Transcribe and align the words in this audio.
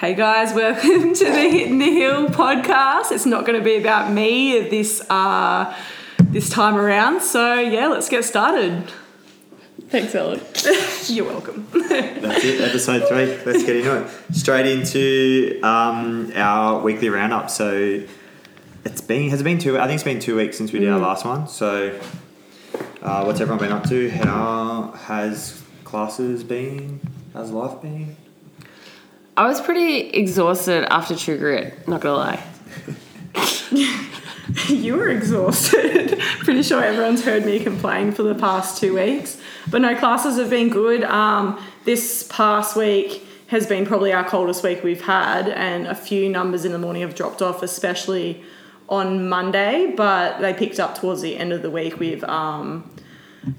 Hey 0.00 0.14
guys, 0.14 0.54
welcome 0.54 1.12
to 1.12 1.24
the 1.26 1.50
Hitting 1.50 1.78
the 1.78 1.92
Hill 1.92 2.28
podcast. 2.28 3.12
It's 3.12 3.26
not 3.26 3.44
going 3.44 3.58
to 3.58 3.62
be 3.62 3.76
about 3.76 4.10
me 4.10 4.66
this 4.70 5.02
uh, 5.10 5.76
this 6.18 6.48
time 6.48 6.76
around. 6.76 7.20
So 7.20 7.60
yeah, 7.60 7.88
let's 7.88 8.08
get 8.08 8.24
started. 8.24 8.90
Thanks, 9.90 10.14
Ellen. 10.14 10.40
You're 11.04 11.26
welcome. 11.26 11.68
That's 11.70 12.42
it, 12.42 12.62
episode 12.62 13.08
three. 13.08 13.26
Let's 13.44 13.62
get 13.62 13.76
into 13.76 14.00
it. 14.00 14.34
Straight 14.34 14.64
into 14.64 15.60
um, 15.62 16.32
our 16.34 16.80
weekly 16.80 17.10
roundup. 17.10 17.50
So 17.50 18.02
it's 18.86 19.02
been 19.02 19.28
has 19.28 19.42
it 19.42 19.44
been 19.44 19.58
two? 19.58 19.78
I 19.78 19.82
think 19.86 19.96
it's 19.96 20.04
been 20.04 20.18
two 20.18 20.36
weeks 20.36 20.56
since 20.56 20.72
we 20.72 20.78
did 20.78 20.88
our 20.88 20.98
last 20.98 21.26
one. 21.26 21.46
So 21.46 22.00
uh, 23.02 23.24
what's 23.24 23.42
everyone 23.42 23.58
been 23.58 23.72
up 23.72 23.86
to? 23.90 24.08
How 24.08 24.92
has 24.92 25.62
classes 25.84 26.42
been? 26.42 27.00
How's 27.34 27.50
life 27.50 27.82
been? 27.82 28.16
I 29.40 29.46
was 29.46 29.58
pretty 29.58 30.00
exhausted 30.10 30.84
after 30.92 31.16
True 31.16 31.38
Grit, 31.38 31.88
not 31.88 32.02
gonna 32.02 32.14
lie. 32.14 32.44
you 34.68 34.96
were 34.96 35.08
exhausted. 35.08 36.18
Pretty 36.40 36.62
sure 36.62 36.84
everyone's 36.84 37.24
heard 37.24 37.46
me 37.46 37.58
complain 37.58 38.12
for 38.12 38.22
the 38.22 38.34
past 38.34 38.78
two 38.78 38.96
weeks. 38.96 39.40
But 39.70 39.80
no, 39.80 39.96
classes 39.96 40.36
have 40.36 40.50
been 40.50 40.68
good. 40.68 41.04
Um, 41.04 41.58
this 41.86 42.24
past 42.24 42.76
week 42.76 43.26
has 43.46 43.66
been 43.66 43.86
probably 43.86 44.12
our 44.12 44.28
coldest 44.28 44.62
week 44.62 44.84
we've 44.84 45.00
had, 45.00 45.48
and 45.48 45.86
a 45.86 45.94
few 45.94 46.28
numbers 46.28 46.66
in 46.66 46.72
the 46.72 46.78
morning 46.78 47.00
have 47.00 47.14
dropped 47.14 47.40
off, 47.40 47.62
especially 47.62 48.44
on 48.90 49.26
Monday. 49.26 49.94
But 49.96 50.40
they 50.42 50.52
picked 50.52 50.78
up 50.78 50.98
towards 50.98 51.22
the 51.22 51.38
end 51.38 51.54
of 51.54 51.62
the 51.62 51.70
week 51.70 51.98
with 51.98 52.22
um, 52.24 52.94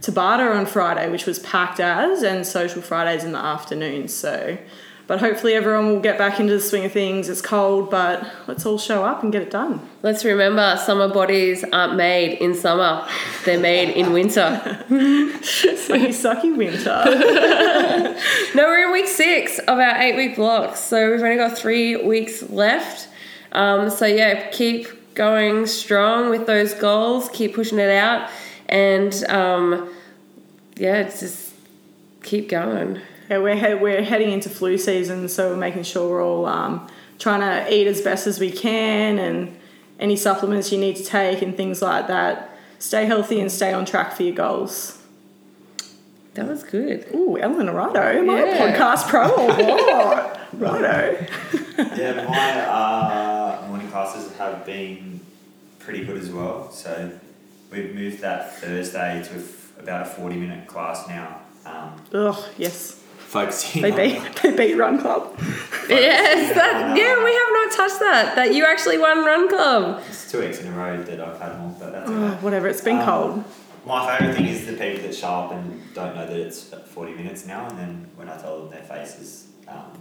Tabata 0.01 0.55
on 0.55 0.67
Friday, 0.67 1.09
which 1.09 1.25
was 1.25 1.39
packed 1.39 1.79
as, 1.79 2.21
and 2.21 2.45
Social 2.45 2.83
Fridays 2.83 3.23
in 3.23 3.31
the 3.31 3.39
afternoon. 3.39 4.09
So. 4.09 4.59
But 5.07 5.19
hopefully 5.19 5.55
everyone 5.55 5.87
will 5.87 5.99
get 5.99 6.17
back 6.17 6.39
into 6.39 6.53
the 6.53 6.61
swing 6.61 6.85
of 6.85 6.91
things. 6.91 7.27
It's 7.27 7.41
cold, 7.41 7.89
but 7.89 8.25
let's 8.47 8.65
all 8.65 8.77
show 8.77 9.03
up 9.03 9.23
and 9.23 9.31
get 9.31 9.41
it 9.41 9.51
done. 9.51 9.81
Let's 10.03 10.23
remember 10.23 10.77
summer 10.77 11.09
bodies 11.09 11.65
aren't 11.71 11.95
made 11.95 12.37
in 12.39 12.53
summer, 12.55 13.07
they're 13.45 13.59
made 13.59 13.89
in 13.89 14.13
winter. 14.13 14.61
Sucky, 14.89 16.09
sucky 16.09 16.55
winter. 16.55 18.17
No, 18.53 18.65
we're 18.65 18.85
in 18.87 18.91
week 18.91 19.07
six 19.07 19.59
of 19.59 19.79
our 19.79 20.01
eight 20.01 20.15
week 20.15 20.35
blocks, 20.35 20.79
so 20.79 21.11
we've 21.11 21.21
only 21.21 21.37
got 21.37 21.57
three 21.57 21.95
weeks 21.95 22.43
left. 22.49 23.07
Um, 23.53 23.89
so, 23.89 24.05
yeah, 24.05 24.49
keep 24.51 25.13
going 25.15 25.65
strong 25.67 26.29
with 26.29 26.45
those 26.47 26.73
goals, 26.73 27.29
keep 27.29 27.55
pushing 27.55 27.79
it 27.79 27.89
out, 27.89 28.29
and 28.67 29.13
um, 29.29 29.89
yeah, 30.77 31.03
just 31.03 31.53
keep 32.23 32.49
going. 32.49 33.01
Yeah, 33.31 33.37
we're, 33.37 33.55
he- 33.55 33.75
we're 33.75 34.03
heading 34.03 34.31
into 34.31 34.49
flu 34.49 34.77
season, 34.77 35.29
so 35.29 35.51
we're 35.51 35.55
making 35.55 35.83
sure 35.83 36.09
we're 36.09 36.21
all 36.25 36.45
um, 36.47 36.85
trying 37.17 37.39
to 37.39 37.73
eat 37.73 37.87
as 37.87 38.01
best 38.01 38.27
as 38.27 38.41
we 38.41 38.51
can 38.51 39.17
and 39.19 39.57
any 40.01 40.17
supplements 40.17 40.69
you 40.73 40.77
need 40.77 40.97
to 40.97 41.03
take 41.05 41.41
and 41.41 41.55
things 41.55 41.81
like 41.81 42.07
that. 42.07 42.49
Stay 42.79 43.05
healthy 43.05 43.39
and 43.39 43.49
stay 43.49 43.71
on 43.71 43.85
track 43.85 44.11
for 44.11 44.23
your 44.23 44.35
goals. 44.35 44.97
That 46.33 46.45
was 46.45 46.63
good. 46.63 47.07
Ooh, 47.15 47.37
Ellen 47.37 47.69
Righto, 47.69 48.21
my 48.21 48.43
Yeah. 48.43 48.75
podcast 48.77 49.07
pro 49.07 49.29
or 49.29 49.47
what? 49.47 50.39
Righto. 50.59 51.25
Yeah, 51.95 52.25
my 52.27 52.61
uh, 52.65 53.65
morning 53.69 53.87
classes 53.87 54.35
have 54.37 54.65
been 54.65 55.21
pretty 55.79 56.03
good 56.03 56.17
as 56.17 56.29
well. 56.29 56.69
So 56.73 57.11
we've 57.71 57.95
moved 57.95 58.19
that 58.19 58.57
Thursday 58.59 59.23
to 59.23 59.81
about 59.81 60.01
a 60.01 60.09
forty 60.09 60.35
minute 60.35 60.67
class 60.67 61.07
now. 61.07 61.39
Um, 61.65 61.93
Ugh, 62.13 62.43
yes. 62.57 63.00
Focusing 63.31 63.81
They 63.81 63.91
on 63.91 63.97
beat, 64.23 64.35
they 64.43 64.55
beat 64.55 64.75
Run 64.75 64.99
Club. 64.99 65.33
Yes, 65.89 66.53
that, 66.55 66.95
yeah, 66.97 67.23
we 67.23 67.33
have 67.33 67.51
not 67.51 67.71
touched 67.71 67.99
that. 67.99 68.35
That 68.35 68.53
you 68.53 68.65
actually 68.65 68.97
won 68.97 69.25
Run 69.25 69.47
Club. 69.49 70.03
It's 70.09 70.29
two 70.31 70.39
weeks 70.41 70.59
in 70.59 70.67
a 70.67 70.71
row 70.71 71.01
that 71.01 71.19
I've 71.19 71.39
had 71.39 71.59
more, 71.59 71.75
but 71.79 71.91
that's 71.91 72.09
Ugh, 72.09 72.15
okay. 72.15 72.41
whatever, 72.43 72.67
it's 72.67 72.81
been 72.81 72.99
Um, 72.99 73.05
cold. 73.05 73.43
My 73.85 74.17
favourite 74.17 74.35
thing 74.37 74.47
is 74.47 74.65
the 74.67 74.73
people 74.73 75.01
that 75.07 75.15
show 75.15 75.27
up 75.27 75.51
and 75.53 75.81
don't 75.95 76.15
know 76.15 76.27
that 76.27 76.35
it's 76.37 76.65
40 76.65 77.13
minutes 77.13 77.47
now, 77.47 77.67
and 77.67 77.77
then 77.77 78.07
when 78.15 78.29
I 78.29 78.37
tell 78.37 78.59
them 78.59 78.69
their 78.69 78.83
faces, 78.83 79.47
um, 79.67 79.91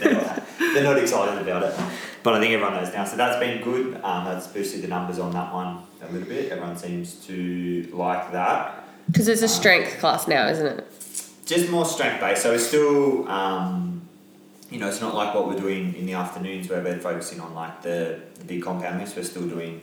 they're, 0.00 0.14
not, 0.14 0.42
they're 0.58 0.82
not 0.84 0.98
excited 0.98 1.40
about 1.46 1.62
it. 1.62 1.74
But 2.22 2.34
I 2.34 2.40
think 2.40 2.52
everyone 2.54 2.74
knows 2.74 2.92
now, 2.92 3.04
so 3.04 3.16
that's 3.16 3.38
been 3.38 3.62
good. 3.62 4.00
Um, 4.02 4.24
that's 4.24 4.46
boosted 4.48 4.82
the 4.82 4.88
numbers 4.88 5.18
on 5.18 5.30
that 5.32 5.52
one 5.52 5.82
a 6.02 6.10
little 6.12 6.26
bit. 6.28 6.50
Everyone 6.50 6.76
seems 6.76 7.14
to 7.26 7.88
like 7.92 8.32
that. 8.32 8.84
Because 9.06 9.28
it's 9.28 9.42
a 9.42 9.48
strength 9.48 9.98
class 9.98 10.26
now, 10.26 10.48
isn't 10.48 10.66
it? 10.66 10.90
Just 11.44 11.70
more 11.70 11.84
strength 11.84 12.20
based, 12.20 12.42
so 12.42 12.54
it's 12.54 12.66
still, 12.66 13.28
um, 13.28 14.00
you 14.70 14.78
know, 14.78 14.88
it's 14.88 15.02
not 15.02 15.14
like 15.14 15.34
what 15.34 15.46
we're 15.46 15.58
doing 15.58 15.94
in 15.94 16.06
the 16.06 16.14
afternoons 16.14 16.68
where 16.70 16.82
we're 16.82 16.98
focusing 16.98 17.38
on 17.40 17.54
like 17.54 17.82
the, 17.82 18.20
the 18.38 18.44
big 18.44 18.62
compound 18.62 18.98
lifts. 18.98 19.14
We're 19.14 19.24
still 19.24 19.46
doing 19.46 19.82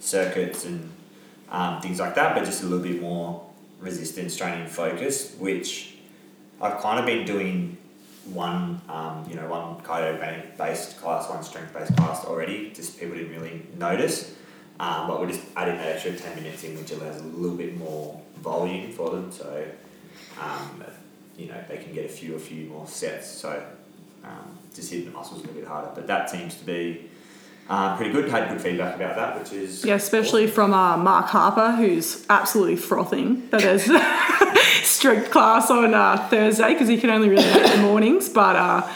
circuits 0.00 0.64
and 0.64 0.90
um, 1.50 1.80
things 1.80 2.00
like 2.00 2.16
that, 2.16 2.34
but 2.34 2.44
just 2.44 2.62
a 2.64 2.66
little 2.66 2.84
bit 2.84 3.00
more 3.00 3.48
resistance 3.78 4.36
training 4.36 4.66
focused, 4.66 5.38
which 5.38 5.94
I've 6.60 6.80
kind 6.80 6.98
of 6.98 7.06
been 7.06 7.24
doing 7.24 7.76
one, 8.32 8.80
um, 8.88 9.24
you 9.28 9.36
know, 9.36 9.48
one 9.48 9.80
cardio 9.84 10.18
ba- 10.18 10.42
based 10.58 10.98
class, 11.00 11.30
one 11.30 11.44
strength 11.44 11.72
based 11.72 11.96
class 11.96 12.24
already. 12.24 12.72
Just 12.74 12.98
people 12.98 13.14
didn't 13.16 13.32
really 13.32 13.62
notice, 13.78 14.34
um, 14.80 15.06
but 15.06 15.20
we're 15.20 15.28
just 15.28 15.42
adding 15.54 15.76
that 15.76 15.86
extra 15.86 16.16
ten 16.16 16.34
minutes 16.34 16.64
in, 16.64 16.76
which 16.76 16.90
allows 16.90 17.20
a 17.20 17.24
little 17.24 17.56
bit 17.56 17.76
more 17.78 18.20
volume 18.42 18.90
for 18.90 19.10
them. 19.10 19.30
So, 19.30 19.64
um, 20.40 20.84
you 21.36 21.48
know, 21.48 21.62
they 21.68 21.78
can 21.78 21.92
get 21.92 22.04
a 22.04 22.08
few, 22.08 22.34
a 22.34 22.38
few 22.38 22.66
more 22.66 22.86
sets. 22.86 23.28
So, 23.28 23.62
um, 24.24 24.58
just 24.74 24.90
hitting 24.90 25.06
the 25.06 25.12
muscles 25.12 25.40
a 25.40 25.46
little 25.46 25.60
bit 25.60 25.68
harder. 25.68 25.90
But 25.94 26.06
that 26.06 26.30
seems 26.30 26.54
to 26.56 26.64
be 26.64 27.08
um, 27.68 27.96
pretty 27.96 28.12
good. 28.12 28.28
Had 28.28 28.48
good 28.48 28.60
feedback 28.60 28.96
about 28.96 29.16
that, 29.16 29.38
which 29.38 29.52
is 29.52 29.84
Yeah, 29.84 29.94
especially 29.94 30.46
from 30.46 30.72
uh, 30.72 30.96
Mark 30.96 31.26
Harper, 31.26 31.72
who's 31.72 32.24
absolutely 32.28 32.76
frothing 32.76 33.48
that 33.50 33.60
there's 33.60 33.84
strength 34.86 35.30
class 35.30 35.70
on 35.70 35.94
uh, 35.94 36.28
Thursday 36.28 36.72
because 36.72 36.88
he 36.88 36.98
can 36.98 37.10
only 37.10 37.28
really 37.28 37.44
make 37.44 37.72
the 37.72 37.78
mornings. 37.78 38.28
But 38.28 38.56
uh, 38.56 38.92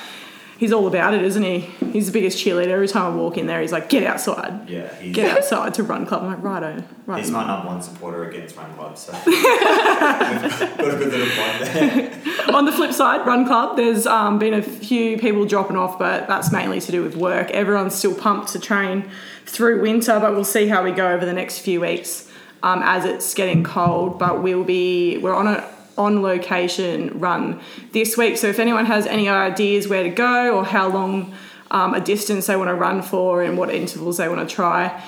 he's 0.61 0.73
all 0.73 0.87
about 0.87 1.15
it, 1.15 1.23
isn't 1.23 1.43
he? 1.43 1.61
He's 1.93 2.07
the 2.07 2.13
biggest 2.13 2.39
cheerleader. 2.39 2.69
Every 2.69 2.87
time 2.87 3.13
I 3.13 3.17
walk 3.17 3.39
in 3.39 3.47
there, 3.47 3.61
he's 3.63 3.73
like, 3.73 3.89
"Get 3.89 4.05
outside, 4.05 4.69
Yeah, 4.69 4.95
he's, 4.97 5.17
get 5.17 5.37
outside 5.37 5.75
to 5.75 5.83
run 5.83 6.07
club." 6.07 6.23
I'm 6.23 6.29
like, 6.29 6.43
"Righto, 6.43 6.85
right." 7.07 7.19
he's 7.19 7.31
my 7.31 7.47
number 7.47 7.67
one 7.67 7.83
supporter 7.83 8.29
against 8.29 8.57
Run 8.57 8.73
Club, 8.75 8.97
so 8.97 9.13
got 9.13 9.27
a 9.27 10.97
good 10.99 11.13
little 11.13 11.37
bond 11.37 11.67
there. 11.67 12.21
On 12.55 12.65
the 12.67 12.73
flip 12.73 12.93
side, 12.93 13.27
Run 13.27 13.47
Club, 13.47 13.77
there's 13.77 14.07
um, 14.07 14.39
been 14.39 14.55
a 14.55 14.63
few 14.63 15.19
people 15.19 15.47
dropping 15.47 15.77
off, 15.77 15.99
but 15.99 16.29
that's 16.29 16.53
mainly 16.53 16.81
to 16.81 16.93
do 16.93 17.03
with 17.03 17.17
work. 17.17 17.51
Everyone's 17.51 17.95
still 17.95 18.15
pumped 18.15 18.49
to 18.53 18.59
train 18.61 19.11
through 19.47 19.81
winter, 19.81 20.21
but 20.21 20.33
we'll 20.33 20.45
see 20.45 20.69
how 20.69 20.85
we 20.85 20.93
go 20.93 21.11
over 21.11 21.25
the 21.25 21.33
next 21.33 21.61
few 21.61 21.81
weeks 21.81 22.31
um, 22.63 22.83
as 22.85 23.05
it's 23.07 23.33
getting 23.35 23.65
cold. 23.65 24.19
But 24.19 24.43
we'll 24.43 24.65
be 24.65 25.17
we're 25.19 25.35
on 25.35 25.47
a 25.47 25.67
on 26.01 26.23
location 26.23 27.19
run 27.21 27.61
this 27.93 28.17
week. 28.17 28.37
So 28.39 28.47
if 28.49 28.59
anyone 28.59 28.87
has 28.87 29.07
any 29.07 29.29
ideas 29.29 29.87
where 29.87 30.03
to 30.03 30.09
go 30.11 30.57
or 30.57 30.65
how 30.65 30.89
long 30.89 31.35
um, 31.71 31.95
a 31.95 32.01
distance 32.01 32.47
they 32.47 32.57
want 32.57 32.69
to 32.69 32.75
run 32.75 33.03
for 33.03 33.43
and 33.43 33.57
what 33.59 33.71
intervals 33.71 34.17
they 34.17 34.29
want 34.29 34.49
to 34.49 34.53
try, 34.55 35.03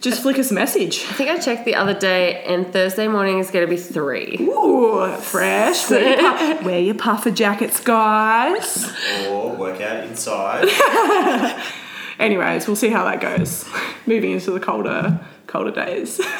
just 0.00 0.22
flick 0.22 0.38
us 0.38 0.50
a 0.50 0.54
message. 0.54 1.00
I 1.08 1.12
think 1.14 1.30
I 1.30 1.38
checked 1.38 1.64
the 1.64 1.74
other 1.74 1.94
day, 1.94 2.44
and 2.44 2.72
Thursday 2.72 3.08
morning 3.08 3.38
is 3.38 3.50
going 3.50 3.66
to 3.66 3.70
be 3.70 3.76
three. 3.80 4.36
Ooh, 4.40 5.08
fresh. 5.16 5.90
Wear 5.90 6.20
your, 6.20 6.58
pu- 6.58 6.64
wear 6.64 6.80
your 6.80 6.94
puffer 6.94 7.30
jackets, 7.30 7.80
guys. 7.80 8.88
or 9.28 9.56
work 9.56 9.80
out 9.80 10.04
inside. 10.04 10.68
Anyways, 12.18 12.66
we'll 12.66 12.76
see 12.76 12.90
how 12.90 13.04
that 13.04 13.20
goes. 13.20 13.68
Moving 14.06 14.32
into 14.32 14.50
the 14.52 14.60
colder, 14.60 15.18
colder 15.46 15.72
days. 15.72 16.20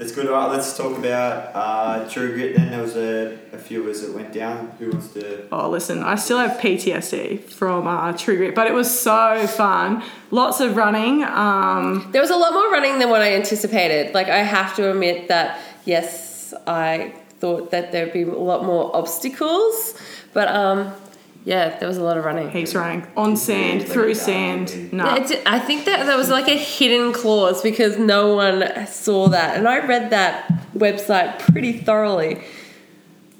That's 0.00 0.12
good. 0.12 0.28
All 0.28 0.32
right, 0.32 0.50
let's 0.50 0.74
talk 0.78 0.96
about 0.96 1.54
uh, 1.54 2.08
True 2.08 2.32
Grit 2.32 2.56
then. 2.56 2.70
There 2.70 2.80
was 2.80 2.96
a, 2.96 3.38
a 3.52 3.58
few 3.58 3.82
of 3.82 3.88
us 3.88 4.00
that 4.00 4.14
went 4.14 4.32
down. 4.32 4.72
Who 4.78 4.92
wants 4.92 5.08
to. 5.08 5.46
Oh, 5.52 5.68
listen, 5.68 6.02
I 6.02 6.14
still 6.14 6.38
have 6.38 6.58
PTSD 6.58 7.44
from 7.44 7.86
uh, 7.86 8.14
True 8.14 8.38
Grit, 8.38 8.54
but 8.54 8.66
it 8.66 8.72
was 8.72 8.88
so 8.98 9.46
fun. 9.46 10.02
Lots 10.30 10.60
of 10.60 10.74
running. 10.74 11.22
Um, 11.24 12.08
There 12.12 12.22
was 12.22 12.30
a 12.30 12.36
lot 12.36 12.54
more 12.54 12.70
running 12.70 12.98
than 12.98 13.10
what 13.10 13.20
I 13.20 13.34
anticipated. 13.34 14.14
Like, 14.14 14.28
I 14.28 14.38
have 14.38 14.74
to 14.76 14.90
admit 14.90 15.28
that, 15.28 15.60
yes, 15.84 16.54
I 16.66 17.14
thought 17.38 17.70
that 17.72 17.92
there'd 17.92 18.14
be 18.14 18.22
a 18.22 18.26
lot 18.32 18.64
more 18.64 18.96
obstacles, 18.96 20.00
but 20.32 20.48
um, 20.48 20.94
yeah, 21.44 21.78
there 21.78 21.88
was 21.88 21.96
a 21.98 22.02
lot 22.02 22.16
of 22.18 22.24
running. 22.24 22.50
heaps 22.50 22.74
running 22.74 23.06
on 23.16 23.36
sand, 23.36 23.86
through 23.86 24.14
sand. 24.14 24.92
No, 24.92 25.04
Yeah, 25.04 25.16
it- 25.24 25.42
I 25.46 25.58
think 25.58 25.84
that 25.86 26.06
there 26.06 26.16
was 26.16 26.28
like 26.30 26.48
a 26.48 26.56
hidden 26.56 27.12
clause 27.12 27.62
because 27.62 27.98
no 27.98 28.34
one 28.36 28.86
saw 28.86 29.28
that, 29.28 29.56
and 29.56 29.66
I 29.68 29.84
read 29.86 30.10
that 30.10 30.52
website 30.76 31.38
pretty 31.38 31.72
thoroughly. 31.72 32.40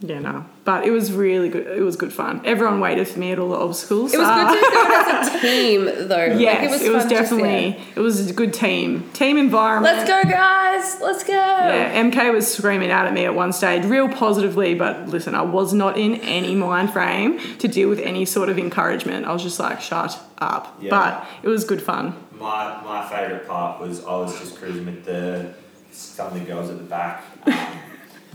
yeah, 0.00 0.18
no. 0.20 0.44
But 0.70 0.80
but 0.80 0.86
it 0.86 0.92
was 0.92 1.10
really 1.12 1.48
good. 1.48 1.66
It 1.66 1.82
was 1.82 1.96
good 1.96 2.12
fun. 2.12 2.42
Everyone 2.44 2.78
waited 2.80 3.08
for 3.08 3.18
me 3.18 3.32
at 3.32 3.38
all 3.40 3.48
the 3.48 3.56
obstacles. 3.56 4.14
It 4.14 4.18
was 4.18 4.28
Uh, 4.28 4.52
good 4.52 4.62
to 4.62 4.70
do 4.70 4.78
it 4.78 5.08
as 5.08 5.34
a 5.34 5.40
team, 5.40 5.84
though. 6.08 6.26
Like, 6.30 6.40
Yes, 6.40 6.64
it 6.64 6.70
was, 6.70 6.80
fun 6.82 6.92
just, 6.92 7.10
yeah. 7.10 7.20
definitely 7.20 7.80
it 7.96 8.00
was 8.00 8.30
a 8.30 8.32
good 8.32 8.54
team 8.54 9.10
team 9.12 9.36
environment. 9.36 9.96
Let's 9.96 10.08
go, 10.08 10.30
guys! 10.30 11.00
Let's 11.02 11.24
go! 11.24 11.32
Yeah, 11.32 12.00
MK 12.04 12.32
was 12.32 12.46
screaming 12.56 12.92
out 12.92 13.06
at 13.08 13.12
me 13.12 13.24
at 13.24 13.34
one 13.34 13.52
stage, 13.52 13.84
real 13.84 14.08
positively, 14.08 14.74
but 14.74 15.08
listen, 15.08 15.34
I 15.34 15.42
was 15.42 15.72
not 15.72 15.98
in 15.98 16.14
any 16.38 16.54
mind 16.54 16.92
frame 16.92 17.40
to 17.58 17.66
deal 17.66 17.88
with 17.88 17.98
any 17.98 18.24
sort 18.24 18.48
of 18.48 18.56
encouragement. 18.56 19.26
I 19.26 19.32
was 19.32 19.42
just 19.42 19.58
like, 19.58 19.80
shut 19.80 20.16
up. 20.38 20.76
Yeah. 20.80 20.90
But 20.90 21.26
it 21.42 21.48
was 21.48 21.64
good 21.64 21.82
fun. 21.82 22.14
My 22.38 22.80
my 22.84 23.00
favourite 23.08 23.44
part 23.48 23.80
was 23.80 24.04
I 24.04 24.14
was 24.22 24.38
just 24.38 24.56
cruising 24.58 24.86
with 24.86 25.04
the 25.04 25.52
some 25.90 26.28
of 26.28 26.34
the 26.34 26.40
girls 26.50 26.70
at 26.70 26.78
the 26.78 26.84
back, 26.84 27.24
um, 27.46 27.54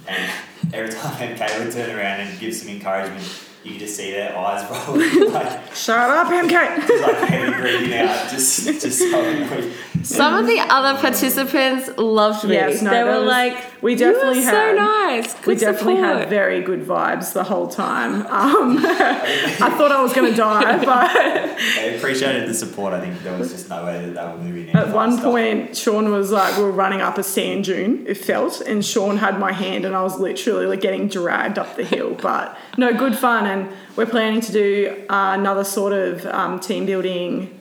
and 0.08 0.32
every 0.74 0.92
time 0.92 1.36
MK 1.36 1.60
would 1.64 1.72
turn 1.74 1.96
around 1.98 2.22
and 2.22 2.40
give 2.40 2.54
some 2.54 2.70
encouragement, 2.70 3.24
you 3.64 3.72
could 3.72 3.80
just 3.82 3.96
see 3.98 4.12
their 4.12 4.38
eyes 4.38 4.64
roll 4.70 4.98
like 5.32 5.76
Shut 5.76 6.10
up, 6.10 6.28
MK! 6.28 6.88
just 6.88 7.04
like 7.04 7.30
heavy 7.30 7.62
breathing 7.62 7.94
out, 7.98 8.30
just 8.30 8.66
just 8.66 9.00
so 9.00 9.24
annoyed. 9.24 9.74
Some 10.06 10.36
of 10.36 10.46
the 10.46 10.60
other 10.60 11.00
participants 11.00 11.90
loved 11.98 12.44
me. 12.48 12.54
Yes, 12.54 12.82
no, 12.82 12.92
they 12.92 13.04
were 13.04 13.20
was- 13.22 13.28
like, 13.28 13.58
we 13.82 13.96
definitely 13.96 14.40
you 14.40 14.46
were 14.46 14.52
had- 14.52 14.76
so 14.76 14.76
nice. 14.76 15.34
Good 15.36 15.48
we 15.48 15.56
definitely 15.56 15.96
support. 15.98 16.20
had 16.20 16.30
very 16.30 16.62
good 16.62 16.86
vibes 16.86 17.34
the 17.34 17.44
whole 17.44 17.68
time. 17.68 18.22
Um, 18.28 18.78
I 18.86 19.74
thought 19.78 19.92
I 19.92 20.02
was 20.02 20.14
going 20.14 20.32
to 20.32 20.38
die, 20.38 20.86
but 20.86 21.58
They 21.76 21.96
appreciated 21.98 22.48
the 22.48 22.54
support. 22.54 22.94
I 22.94 23.02
think 23.02 23.22
there 23.24 23.38
was 23.38 23.52
just 23.52 23.70
no 23.70 23.84
way 23.86 24.06
that 24.06 24.14
they 24.14 24.22
were 24.38 24.38
moving. 24.44 24.68
In. 24.70 24.76
At 24.78 24.94
one 24.94 25.20
point, 25.20 25.76
Sean 25.76 26.12
was 26.12 26.32
like, 26.32 26.56
we 26.58 26.64
were 26.64 26.72
running 26.72 27.02
up 27.02 27.18
a 27.18 27.24
sand 27.24 27.66
dune, 27.66 28.06
it 28.08 28.16
felt, 28.18 28.62
and 28.62 28.84
Sean 28.86 29.18
had 29.18 29.40
my 29.40 29.52
hand, 29.52 29.86
and 29.86 29.96
I 29.96 30.02
was 30.04 30.20
literally 30.20 30.66
like 30.68 30.82
getting 30.82 31.08
dragged 31.08 31.58
up 31.58 31.76
the 31.76 31.84
hill. 31.84 32.16
But 32.22 32.58
no, 32.78 32.94
good 32.94 33.18
fun, 33.18 33.46
and 33.48 33.70
we're 33.96 34.06
planning 34.06 34.42
to 34.42 34.52
do 34.52 35.06
uh, 35.10 35.34
another 35.38 35.64
sort 35.64 35.94
of 35.94 36.26
um, 36.28 36.60
team 36.60 36.86
building 36.86 37.55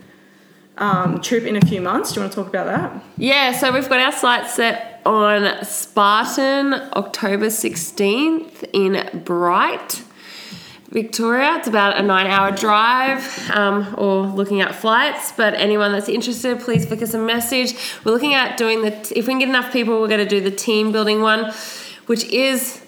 um, 0.79 1.21
trip 1.21 1.45
in 1.45 1.57
a 1.57 1.61
few 1.61 1.81
months. 1.81 2.13
Do 2.13 2.21
you 2.21 2.23
want 2.23 2.33
to 2.33 2.37
talk 2.37 2.49
about 2.49 2.67
that? 2.67 3.03
Yeah, 3.17 3.53
so 3.53 3.73
we've 3.73 3.89
got 3.89 4.01
our 4.01 4.13
site 4.13 4.49
set 4.49 5.01
on 5.07 5.65
Spartan, 5.65 6.75
October 6.95 7.47
16th 7.47 8.69
in 8.73 9.23
Bright, 9.25 10.03
Victoria. 10.91 11.57
It's 11.57 11.69
about 11.69 11.99
a 11.99 12.03
nine 12.03 12.27
hour 12.27 12.51
drive 12.53 13.51
um, 13.51 13.95
or 13.99 14.23
looking 14.27 14.61
at 14.61 14.75
flights. 14.75 15.33
But 15.33 15.55
anyone 15.55 15.93
that's 15.93 16.09
interested, 16.09 16.61
please 16.61 16.87
flick 16.87 17.03
us 17.03 17.15
a 17.15 17.19
message. 17.19 17.75
We're 18.05 18.13
looking 18.13 18.35
at 18.35 18.57
doing 18.57 18.83
the, 18.83 18.93
if 19.17 19.27
we 19.27 19.33
can 19.33 19.39
get 19.39 19.49
enough 19.49 19.73
people, 19.73 20.01
we're 20.01 20.09
going 20.09 20.21
to 20.21 20.29
do 20.29 20.41
the 20.41 20.55
team 20.55 20.93
building 20.93 21.21
one, 21.21 21.53
which 22.07 22.25
is 22.25 22.84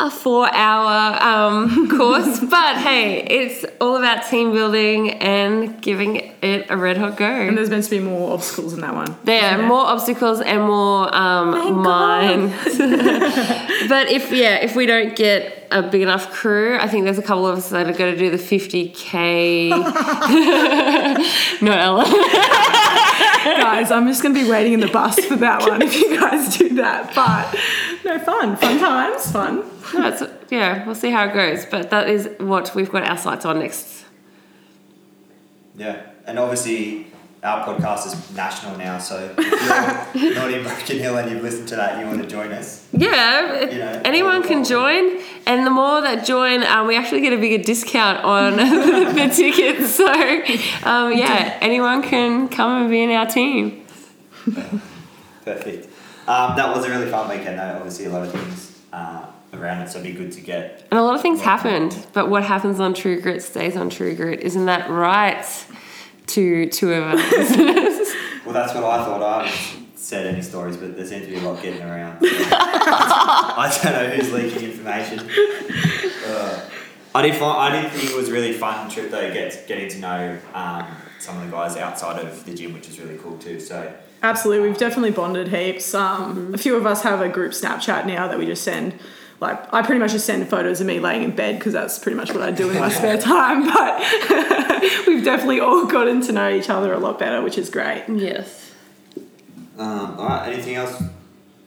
a 0.00 0.10
four 0.10 0.52
hour 0.54 1.20
um, 1.22 1.88
course. 1.96 2.40
but 2.40 2.76
hey, 2.76 3.22
it's 3.22 3.64
all 3.80 3.96
about 3.96 4.28
team 4.28 4.52
building 4.52 5.10
and 5.10 5.80
giving 5.82 6.16
it 6.40 6.66
a 6.70 6.76
red 6.76 6.96
hot 6.96 7.16
go. 7.16 7.24
And 7.24 7.58
there's 7.58 7.70
meant 7.70 7.84
to 7.84 7.90
be 7.90 7.98
more 7.98 8.32
obstacles 8.32 8.74
in 8.74 8.80
that 8.80 8.94
one. 8.94 9.16
There 9.24 9.42
are 9.42 9.66
more 9.66 9.84
obstacles 9.84 10.40
and 10.40 10.62
more 10.62 11.14
um, 11.14 11.82
mine. 11.82 12.48
but 13.88 14.08
if 14.08 14.30
yeah, 14.32 14.56
if 14.56 14.76
we 14.76 14.86
don't 14.86 15.16
get 15.16 15.66
a 15.70 15.82
big 15.82 16.02
enough 16.02 16.30
crew, 16.32 16.78
I 16.78 16.86
think 16.88 17.04
there's 17.04 17.18
a 17.18 17.22
couple 17.22 17.46
of 17.46 17.58
us 17.58 17.70
that 17.70 17.88
are 17.88 17.92
going 17.92 18.14
to 18.14 18.18
do 18.18 18.30
the 18.30 18.36
50k. 18.36 19.70
no, 21.60 21.72
Ella. 21.72 22.74
Guys, 23.56 23.90
I'm 23.90 24.06
just 24.06 24.22
going 24.22 24.34
to 24.34 24.42
be 24.42 24.48
waiting 24.48 24.72
in 24.72 24.80
the 24.80 24.88
bus 24.88 25.18
for 25.24 25.36
that 25.36 25.62
one 25.68 25.82
if 25.82 25.94
you 25.94 26.18
guys 26.18 26.56
do 26.56 26.70
that. 26.76 27.14
But 27.14 27.54
no, 28.04 28.18
fun, 28.18 28.56
fun 28.56 28.78
times, 28.78 29.30
fun. 29.30 29.64
no, 29.94 30.08
it's, 30.08 30.22
yeah, 30.50 30.84
we'll 30.84 30.94
see 30.94 31.10
how 31.10 31.26
it 31.26 31.34
goes. 31.34 31.64
But 31.66 31.90
that 31.90 32.08
is 32.08 32.28
what 32.38 32.74
we've 32.74 32.90
got 32.90 33.08
our 33.08 33.18
sights 33.18 33.44
on 33.44 33.60
next. 33.60 34.04
Yeah, 35.76 36.02
and 36.26 36.38
obviously 36.38 37.06
our 37.42 37.64
podcast 37.66 38.06
is 38.06 38.34
national 38.34 38.76
now, 38.78 38.98
so 38.98 39.32
if 39.38 40.14
you're 40.14 40.34
not 40.34 40.52
in 40.52 40.62
Broken 40.64 40.98
Hill 40.98 41.16
and 41.18 41.30
you've 41.30 41.42
listened 41.42 41.68
to 41.68 41.76
that 41.76 41.92
and 41.92 42.00
you 42.00 42.06
want 42.08 42.20
to 42.22 42.26
join 42.28 42.50
us, 42.52 42.86
Yeah, 42.92 43.62
You 43.70 43.78
know, 43.78 44.02
anyone 44.04 44.42
can 44.42 44.64
join, 44.64 45.20
and 45.46 45.64
the 45.66 45.70
more 45.70 46.00
that 46.00 46.26
join, 46.26 46.64
um, 46.64 46.86
we 46.88 46.96
actually 46.96 47.20
get 47.20 47.32
a 47.32 47.36
bigger 47.36 47.62
discount 47.62 48.24
on 48.24 48.56
the 49.16 49.32
tickets. 49.34 49.94
So, 49.94 50.06
um, 50.88 51.12
yeah, 51.12 51.56
anyone 51.60 52.02
can 52.02 52.48
come 52.48 52.82
and 52.82 52.90
be 52.90 53.02
in 53.02 53.10
our 53.10 53.26
team. 53.26 53.84
perfect. 55.44 55.86
Um, 56.26 56.56
that 56.56 56.74
was 56.74 56.84
a 56.84 56.90
really 56.90 57.10
fun 57.10 57.28
weekend 57.28 57.58
though. 57.58 57.76
Obviously, 57.76 58.04
a 58.06 58.10
lot 58.10 58.22
of 58.26 58.32
things 58.32 58.78
uh, 58.92 59.26
around 59.54 59.82
it, 59.82 59.88
so 59.90 59.98
it'd 60.00 60.12
be 60.12 60.18
good 60.18 60.32
to 60.32 60.40
get. 60.40 60.86
And 60.90 60.98
a 60.98 61.02
lot 61.02 61.14
of 61.14 61.22
things 61.22 61.40
happened, 61.40 62.06
but 62.12 62.28
what 62.28 62.42
happens 62.44 62.80
on 62.80 62.94
True 62.94 63.20
Grit 63.20 63.42
stays 63.42 63.76
on 63.76 63.88
True 63.90 64.14
Grit. 64.14 64.40
Isn't 64.40 64.66
that 64.66 64.90
right? 64.90 65.46
To 66.28 66.68
two 66.68 66.92
of 66.92 67.04
us. 67.18 68.14
Well, 68.44 68.54
that's 68.54 68.72
what 68.74 68.82
I 68.84 69.04
thought. 69.04 69.22
I 69.22 69.46
haven't 69.46 69.98
said 69.98 70.26
any 70.26 70.40
stories, 70.40 70.78
but 70.78 70.96
there 70.96 71.04
seems 71.04 71.26
to 71.26 71.30
be 71.30 71.36
a 71.36 71.40
lot 71.42 71.60
getting 71.62 71.82
around. 71.82 72.18
so- 72.22 72.28
I 72.30 73.78
don't 73.82 73.92
know 73.92 74.08
who's 74.08 74.32
leaking 74.32 74.70
information. 74.70 75.18
Uh, 76.26 76.70
I 77.14 77.22
did 77.22 77.34
find, 77.36 77.58
I 77.76 77.82
did 77.82 77.92
think 77.92 78.10
it 78.10 78.16
was 78.16 78.30
a 78.30 78.32
really 78.32 78.54
fun 78.54 78.88
trip 78.88 79.10
though. 79.10 79.30
Get 79.34 79.66
getting 79.68 79.88
to 79.90 79.98
know 79.98 80.38
um, 80.54 80.86
some 81.18 81.36
of 81.38 81.44
the 81.44 81.50
guys 81.54 81.76
outside 81.76 82.24
of 82.24 82.44
the 82.46 82.54
gym, 82.54 82.72
which 82.72 82.88
is 82.88 82.98
really 82.98 83.18
cool 83.18 83.36
too. 83.36 83.60
So 83.60 83.92
Absolutely, 84.22 84.66
we've 84.68 84.78
definitely 84.78 85.10
bonded 85.10 85.48
heaps. 85.48 85.92
Um, 85.94 86.54
a 86.54 86.58
few 86.58 86.74
of 86.74 86.86
us 86.86 87.02
have 87.02 87.20
a 87.20 87.28
group 87.28 87.52
Snapchat 87.52 88.06
now 88.06 88.28
that 88.28 88.38
we 88.38 88.46
just 88.46 88.62
send. 88.64 88.94
Like, 89.40 89.72
I 89.72 89.82
pretty 89.82 90.00
much 90.00 90.12
just 90.12 90.26
send 90.26 90.48
photos 90.48 90.80
of 90.80 90.86
me 90.88 90.98
laying 90.98 91.22
in 91.22 91.30
bed 91.30 91.58
because 91.58 91.72
that's 91.72 91.98
pretty 91.98 92.16
much 92.16 92.32
what 92.32 92.42
I 92.42 92.50
do 92.50 92.70
in 92.70 92.78
my 92.78 92.88
spare 92.88 93.18
time. 93.18 93.64
But 93.72 94.00
we've 95.06 95.24
definitely 95.24 95.60
all 95.60 95.86
gotten 95.86 96.20
to 96.22 96.32
know 96.32 96.50
each 96.50 96.68
other 96.70 96.92
a 96.92 96.98
lot 96.98 97.18
better, 97.18 97.40
which 97.42 97.56
is 97.58 97.70
great. 97.70 98.04
yes. 98.08 98.72
um, 99.78 100.18
all 100.18 100.26
right. 100.28 100.52
Anything 100.52 100.74
else 100.76 101.00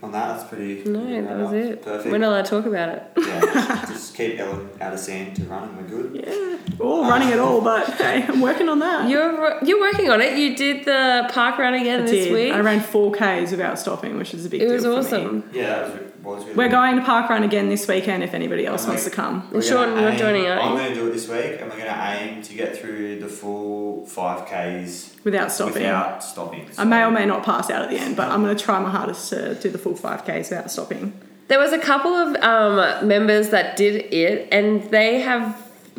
on 0.04 0.12
that? 0.12 0.38
That's 0.38 0.50
pretty. 0.50 0.84
No, 0.90 1.00
pretty 1.00 1.22
that 1.22 1.30
right 1.34 1.38
was 1.44 1.54
it. 1.54 1.82
Perfect. 1.82 2.12
We're 2.12 2.18
not 2.18 2.30
allowed 2.30 2.46
to 2.46 2.50
talk 2.50 2.66
about 2.66 2.90
it. 2.90 3.04
yeah, 3.18 3.86
just 3.88 4.16
keep 4.16 4.40
Ellen 4.40 4.70
out 4.82 4.94
of 4.94 5.00
sand 5.00 5.36
to 5.38 5.44
run 5.46 5.70
and 5.70 5.78
we're 5.78 5.84
good. 6.02 6.26
Yeah, 6.26 6.58
we're 6.78 7.02
running 7.02 7.30
at 7.32 7.40
all, 7.40 7.62
but 7.62 7.88
hey, 7.94 8.24
I'm 8.28 8.42
working 8.42 8.68
on 8.68 8.80
that. 8.80 9.10
You're 9.10 9.64
you're 9.64 9.80
working 9.80 10.10
on 10.10 10.20
it. 10.22 10.38
You 10.38 10.56
did 10.58 10.84
the 10.86 11.30
park 11.32 11.58
run 11.58 11.74
again 11.74 12.02
I 12.02 12.04
this 12.04 12.26
did. 12.26 12.34
week. 12.34 12.54
I 12.54 12.60
ran 12.60 12.80
4Ks 12.82 13.52
without 13.52 13.80
stopping, 13.80 14.18
which 14.18 14.34
is 14.34 14.46
a 14.46 14.50
big 14.50 14.62
it 14.62 14.66
deal 14.82 14.94
was 14.96 15.08
for 15.10 15.16
me. 15.16 15.22
awesome. 15.26 15.50
Yeah, 15.54 15.64
that 15.88 16.02
was, 16.04 16.11
was 16.24 16.44
We're 16.56 16.70
going 16.70 16.98
to 16.98 17.02
park 17.04 17.30
run 17.30 17.44
again 17.44 17.70
this 17.70 17.88
weekend 17.88 18.24
if 18.24 18.34
anybody 18.34 18.66
else 18.66 18.86
wants 18.88 19.04
to 19.04 19.10
like- 19.10 19.16
come. 19.16 19.48
We're 19.52 19.62
Sean, 19.62 19.90
gonna 19.90 20.02
you're 20.02 20.10
aim- 20.12 20.18
joining, 20.20 20.46
aren't 20.48 20.62
I'm 20.64 20.76
going 20.78 20.90
to 20.90 20.96
do 20.96 21.08
it 21.08 21.12
this 21.14 21.28
week, 21.28 21.58
and 21.60 21.70
we're 21.70 21.78
going 21.78 21.94
to 21.94 22.18
aim 22.20 22.42
to 22.44 22.54
get 22.54 22.78
through 22.78 23.20
the 23.20 23.28
full 23.28 24.06
five 24.06 24.48
k's 24.48 25.16
Without 25.24 25.52
stopping. 25.52 25.74
without 25.76 26.24
stopping. 26.24 26.68
I 26.78 26.84
may 26.84 27.04
or 27.04 27.12
may 27.12 27.26
not 27.26 27.44
pass 27.44 27.70
out 27.70 27.82
at 27.84 27.90
the 27.90 27.98
end, 27.98 28.16
but 28.16 28.30
I'm 28.30 28.44
going 28.44 28.56
to 28.56 28.64
try 28.64 28.80
my 28.80 28.90
hardest 28.90 29.30
to 29.30 29.56
do 29.56 29.70
the 29.70 29.78
full 29.78 29.94
5Ks 29.94 30.50
without 30.50 30.72
stopping. 30.72 31.14
There 31.48 31.60
was 31.60 31.74
a 31.74 31.80
couple 31.80 32.14
of 32.14 32.36
um, 32.44 33.08
members 33.08 33.50
that 33.50 33.76
did 33.78 34.12
it, 34.14 34.48
and 34.52 34.84
they 34.90 35.22
have 35.22 35.56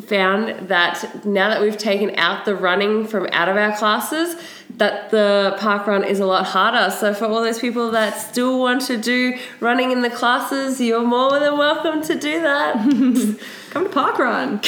found 0.07 0.67
that 0.67 1.25
now 1.25 1.47
that 1.49 1.61
we've 1.61 1.77
taken 1.77 2.13
out 2.17 2.43
the 2.45 2.55
running 2.55 3.07
from 3.07 3.27
out 3.31 3.47
of 3.47 3.55
our 3.55 3.75
classes, 3.77 4.35
that 4.77 5.11
the 5.11 5.55
park 5.59 5.87
run 5.87 6.03
is 6.03 6.19
a 6.19 6.25
lot 6.25 6.45
harder. 6.45 6.91
So 6.91 7.13
for 7.13 7.25
all 7.25 7.41
those 7.41 7.59
people 7.59 7.91
that 7.91 8.19
still 8.19 8.59
want 8.59 8.81
to 8.83 8.97
do 8.97 9.37
running 9.59 9.91
in 9.91 10.01
the 10.01 10.09
classes, 10.09 10.81
you're 10.81 11.05
more 11.05 11.39
than 11.39 11.57
welcome 11.57 12.01
to 12.03 12.15
do 12.15 12.41
that. 12.41 12.75
Come 13.69 13.83
to 13.85 13.89
park 13.89 14.17
run. 14.19 14.59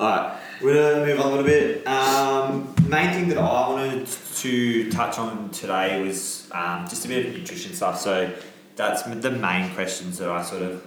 Alright, 0.00 0.40
we're 0.62 0.74
going 0.74 1.00
to 1.00 1.06
move 1.06 1.20
on 1.20 1.26
a 1.26 1.30
little 1.30 1.44
bit. 1.44 1.86
Um, 1.86 2.74
main 2.88 3.12
thing 3.12 3.28
that 3.28 3.38
I 3.38 3.68
wanted 3.68 4.06
to 4.06 4.90
touch 4.90 5.18
on 5.18 5.50
today 5.50 6.02
was 6.02 6.48
um, 6.52 6.86
just 6.88 7.04
a 7.04 7.08
bit 7.08 7.26
of 7.26 7.34
nutrition 7.34 7.74
stuff. 7.74 8.00
So 8.00 8.32
that's 8.76 9.02
the 9.02 9.30
main 9.30 9.74
questions 9.74 10.16
that 10.18 10.30
I 10.30 10.42
sort 10.42 10.62
of 10.62 10.82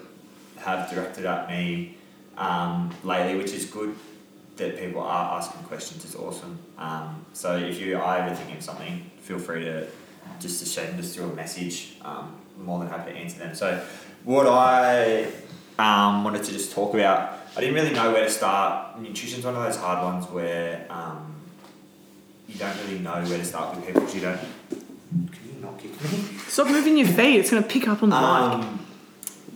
have 0.58 0.90
directed 0.90 1.26
at 1.26 1.48
me 1.48 1.98
um, 2.38 2.92
lately, 3.04 3.38
which 3.38 3.52
is 3.52 3.66
good 3.66 3.96
that 4.58 4.78
people 4.78 5.02
are 5.02 5.38
asking 5.38 5.64
questions. 5.64 6.06
is 6.06 6.16
awesome. 6.16 6.60
Um, 6.78 7.26
so 7.34 7.58
if 7.58 7.80
you 7.80 7.98
are 7.98 8.18
ever 8.18 8.36
thinking 8.36 8.58
of 8.58 8.64
something, 8.64 9.10
feel 9.20 9.40
free 9.40 9.66
to 9.66 9.88
just 10.40 10.60
to 10.60 10.66
send 10.66 11.00
us 11.00 11.16
through 11.16 11.32
a 11.32 11.36
message. 11.36 11.98
Um, 12.02 12.38
more 12.58 12.80
than 12.80 12.88
happy 12.88 13.12
to 13.12 13.18
answer 13.18 13.40
them. 13.40 13.56
So 13.56 13.84
what 14.24 14.48
I 14.48 15.28
um, 15.80 16.24
wanted 16.24 16.44
to 16.44 16.52
just 16.52 16.72
talk 16.72 16.94
about, 16.94 17.40
I 17.56 17.62
didn't 17.62 17.76
really 17.76 17.94
know 17.94 18.12
where 18.12 18.26
to 18.26 18.30
start. 18.30 19.00
Nutrition's 19.00 19.46
one 19.46 19.56
of 19.56 19.64
those 19.64 19.78
hard 19.78 20.04
ones 20.04 20.30
where 20.30 20.86
um, 20.90 21.36
you 22.48 22.56
don't 22.56 22.76
really 22.84 23.00
know 23.00 23.14
where 23.24 23.38
to 23.38 23.46
start 23.46 23.76
with 23.76 23.86
people 23.86 24.02
because 24.02 24.16
you 24.16 24.22
don't. 24.22 24.40
Can 24.70 25.56
you 25.56 25.62
not 25.62 25.80
kick 25.80 25.92
me? 26.04 26.38
Stop 26.48 26.68
moving 26.68 26.98
your 26.98 27.08
feet. 27.08 27.40
It's 27.40 27.52
going 27.52 27.64
to 27.64 27.70
pick 27.70 27.88
up 27.88 28.04
on 28.04 28.10
the 28.10 28.16
mic. 28.16 28.26
Um, 28.26 28.86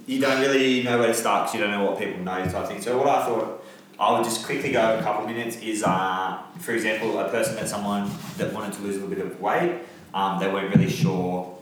you 0.05 0.19
don't 0.19 0.39
really 0.39 0.83
know 0.83 0.99
where 0.99 1.07
to 1.07 1.13
start 1.13 1.45
because 1.45 1.55
you 1.55 1.61
don't 1.61 1.71
know 1.71 1.89
what 1.89 1.99
people 1.99 2.21
know 2.21 2.45
type 2.45 2.67
thing. 2.67 2.81
So 2.81 2.97
what 2.97 3.07
I 3.07 3.25
thought 3.25 3.63
I 3.99 4.11
would 4.11 4.23
just 4.23 4.45
quickly 4.45 4.71
go 4.71 4.97
a 4.97 5.01
couple 5.01 5.23
of 5.23 5.29
minutes 5.29 5.57
is, 5.57 5.83
uh, 5.83 6.39
for 6.59 6.73
example, 6.73 7.19
a 7.19 7.29
person 7.29 7.55
that 7.55 7.67
someone 7.67 8.11
that 8.37 8.53
wanted 8.53 8.73
to 8.73 8.81
lose 8.81 8.97
a 8.97 8.99
little 8.99 9.15
bit 9.15 9.25
of 9.25 9.41
weight, 9.41 9.79
um, 10.13 10.39
they 10.39 10.47
weren't 10.47 10.73
really 10.75 10.89
sure 10.89 11.57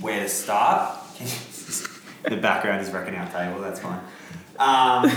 where 0.00 0.20
to 0.20 0.28
start. 0.28 0.98
The 2.22 2.36
background 2.36 2.82
is 2.82 2.92
wrecking 2.92 3.14
our 3.14 3.26
table. 3.32 3.62
That's 3.62 3.80
fine. 3.80 4.00
Um, 4.58 5.10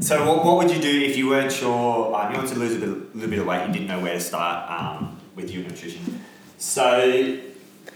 so 0.00 0.26
what, 0.28 0.44
what 0.44 0.58
would 0.58 0.70
you 0.70 0.80
do 0.80 1.00
if 1.00 1.16
you 1.16 1.28
weren't 1.28 1.50
sure? 1.50 2.14
Um, 2.14 2.30
you 2.30 2.36
wanted 2.36 2.52
to 2.52 2.58
lose 2.58 2.76
a 2.76 2.78
bit, 2.78 3.14
little 3.14 3.30
bit 3.30 3.38
of 3.38 3.46
weight. 3.46 3.66
You 3.66 3.72
didn't 3.72 3.88
know 3.88 4.00
where 4.00 4.12
to 4.12 4.20
start 4.20 4.70
um, 4.70 5.18
with 5.34 5.50
your 5.50 5.62
nutrition. 5.62 6.22
So 6.58 7.40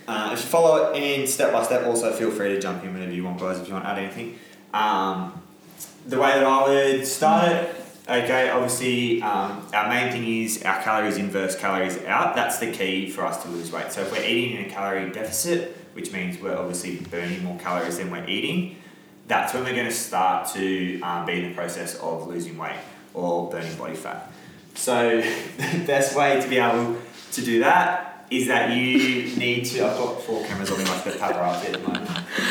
uh, 0.09 0.30
if 0.33 0.40
you 0.40 0.47
follow 0.47 0.90
it 0.90 1.02
in 1.02 1.26
step 1.26 1.52
by 1.52 1.62
step, 1.62 1.87
also 1.87 2.12
feel 2.14 2.30
free 2.30 2.49
to 2.49 2.61
jump 2.61 2.83
in 2.83 2.95
whenever 2.95 3.12
you 3.12 3.25
want, 3.25 3.38
guys. 3.38 3.59
If 3.59 3.69
you 3.69 3.75
want 3.75 3.85
to 3.85 3.90
add 3.90 3.99
anything. 3.99 4.38
Um, 4.73 5.42
the 6.06 6.18
way 6.18 6.30
that 6.30 6.44
I 6.44 6.68
would 6.68 7.06
start 7.06 7.52
it, 7.52 7.75
okay, 8.08 8.50
obviously 8.50 9.22
um, 9.22 9.66
our 9.72 9.88
main 9.88 10.12
thing 10.12 10.26
is 10.26 10.62
our 10.62 10.80
calories 10.82 11.16
in 11.16 11.30
versus 11.30 11.60
calories 11.60 11.99
out. 12.04 12.34
That's 12.34 12.58
the 12.58 12.72
key 12.72 13.10
for 13.10 13.25
us 13.25 13.42
to 13.42 13.49
lose 13.49 13.70
weight. 13.70 13.92
So 13.92 14.02
if 14.02 14.12
we're 14.12 14.25
eating 14.25 14.58
in 14.58 14.66
a 14.66 14.68
calorie 14.68 15.10
deficit, 15.10 15.76
which 15.92 16.12
means 16.12 16.40
we're 16.40 16.56
obviously 16.56 16.96
burning 16.96 17.44
more 17.44 17.58
calories 17.58 17.99
than 17.99 18.10
we're 18.10 18.26
eating, 18.26 18.76
that's 19.26 19.54
when 19.54 19.64
we're 19.64 19.75
going 19.75 19.87
to 19.87 19.92
start 19.92 20.49
to 20.54 21.00
um, 21.02 21.26
be 21.26 21.34
in 21.34 21.50
the 21.50 21.54
process 21.54 21.96
of 22.00 22.26
losing 22.26 22.58
weight 22.58 22.78
or 23.14 23.50
burning 23.50 23.76
body 23.76 23.94
fat. 23.94 24.32
So 24.75 25.20
the 25.20 25.84
best 25.87 26.16
way 26.16 26.40
to 26.40 26.49
be 26.49 26.58
able 26.58 26.96
to 27.32 27.42
do 27.42 27.60
that 27.60 28.26
is 28.30 28.46
that 28.46 28.70
you 28.76 29.37
need 29.37 29.64
to. 29.64 29.87
I've 29.87 29.96
got 29.99 30.22
four 30.22 30.44
cameras 30.46 30.70
on 30.70 30.78
me 30.78 30.84
like 30.84 31.04
the 31.04 31.10
paparazzi 31.10 31.66
at 31.66 31.72
the 31.72 31.78
moment. 31.78 32.10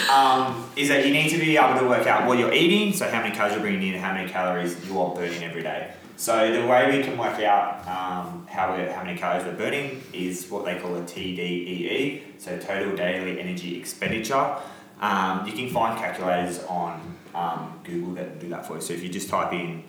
Um, 0.09 0.69
is 0.75 0.89
that 0.89 1.05
you 1.05 1.13
need 1.13 1.29
to 1.29 1.37
be 1.37 1.57
able 1.57 1.79
to 1.79 1.87
work 1.87 2.07
out 2.07 2.27
what 2.27 2.39
you're 2.39 2.53
eating, 2.53 2.93
so 2.93 3.07
how 3.09 3.21
many 3.21 3.35
calories 3.35 3.55
you're 3.55 3.61
bringing 3.61 3.89
in, 3.89 3.93
and 3.95 4.03
how 4.03 4.13
many 4.13 4.29
calories 4.29 4.75
you 4.85 4.99
are 4.99 5.13
burning 5.13 5.43
every 5.43 5.61
day. 5.61 5.91
So 6.19 6.51
the 6.51 6.67
way 6.67 6.97
we 6.97 7.01
can 7.01 7.17
work 7.17 7.39
out 7.39 7.87
um, 7.87 8.45
how 8.47 8.75
we 8.75 8.83
how 8.83 9.03
many 9.03 9.17
calories 9.17 9.45
we're 9.45 9.55
burning 9.55 10.03
is 10.11 10.49
what 10.49 10.65
they 10.65 10.77
call 10.77 10.95
a 10.97 11.01
TDEE, 11.01 12.23
so 12.37 12.57
total 12.59 12.93
daily 12.95 13.39
energy 13.39 13.77
expenditure. 13.77 14.57
Um, 14.99 15.47
you 15.47 15.53
can 15.53 15.69
find 15.69 15.97
calculators 15.97 16.61
on 16.65 17.17
um, 17.33 17.79
Google 17.85 18.15
that 18.15 18.39
do 18.39 18.49
that 18.49 18.65
for 18.65 18.75
you. 18.75 18.81
So 18.81 18.93
if 18.93 19.01
you 19.01 19.07
just 19.07 19.29
type 19.29 19.53
in, 19.53 19.83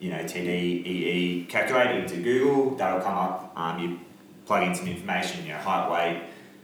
you 0.00 0.10
know, 0.10 0.18
TDEE 0.18 1.48
calculator 1.48 2.00
into 2.00 2.16
Google, 2.16 2.74
that'll 2.74 3.00
come 3.00 3.16
up. 3.16 3.52
Um, 3.54 3.78
you 3.78 4.00
plug 4.44 4.64
in 4.64 4.74
some 4.74 4.88
information, 4.88 5.44
you 5.44 5.52
know, 5.52 5.58
height, 5.58 5.88
weight, 5.88 6.22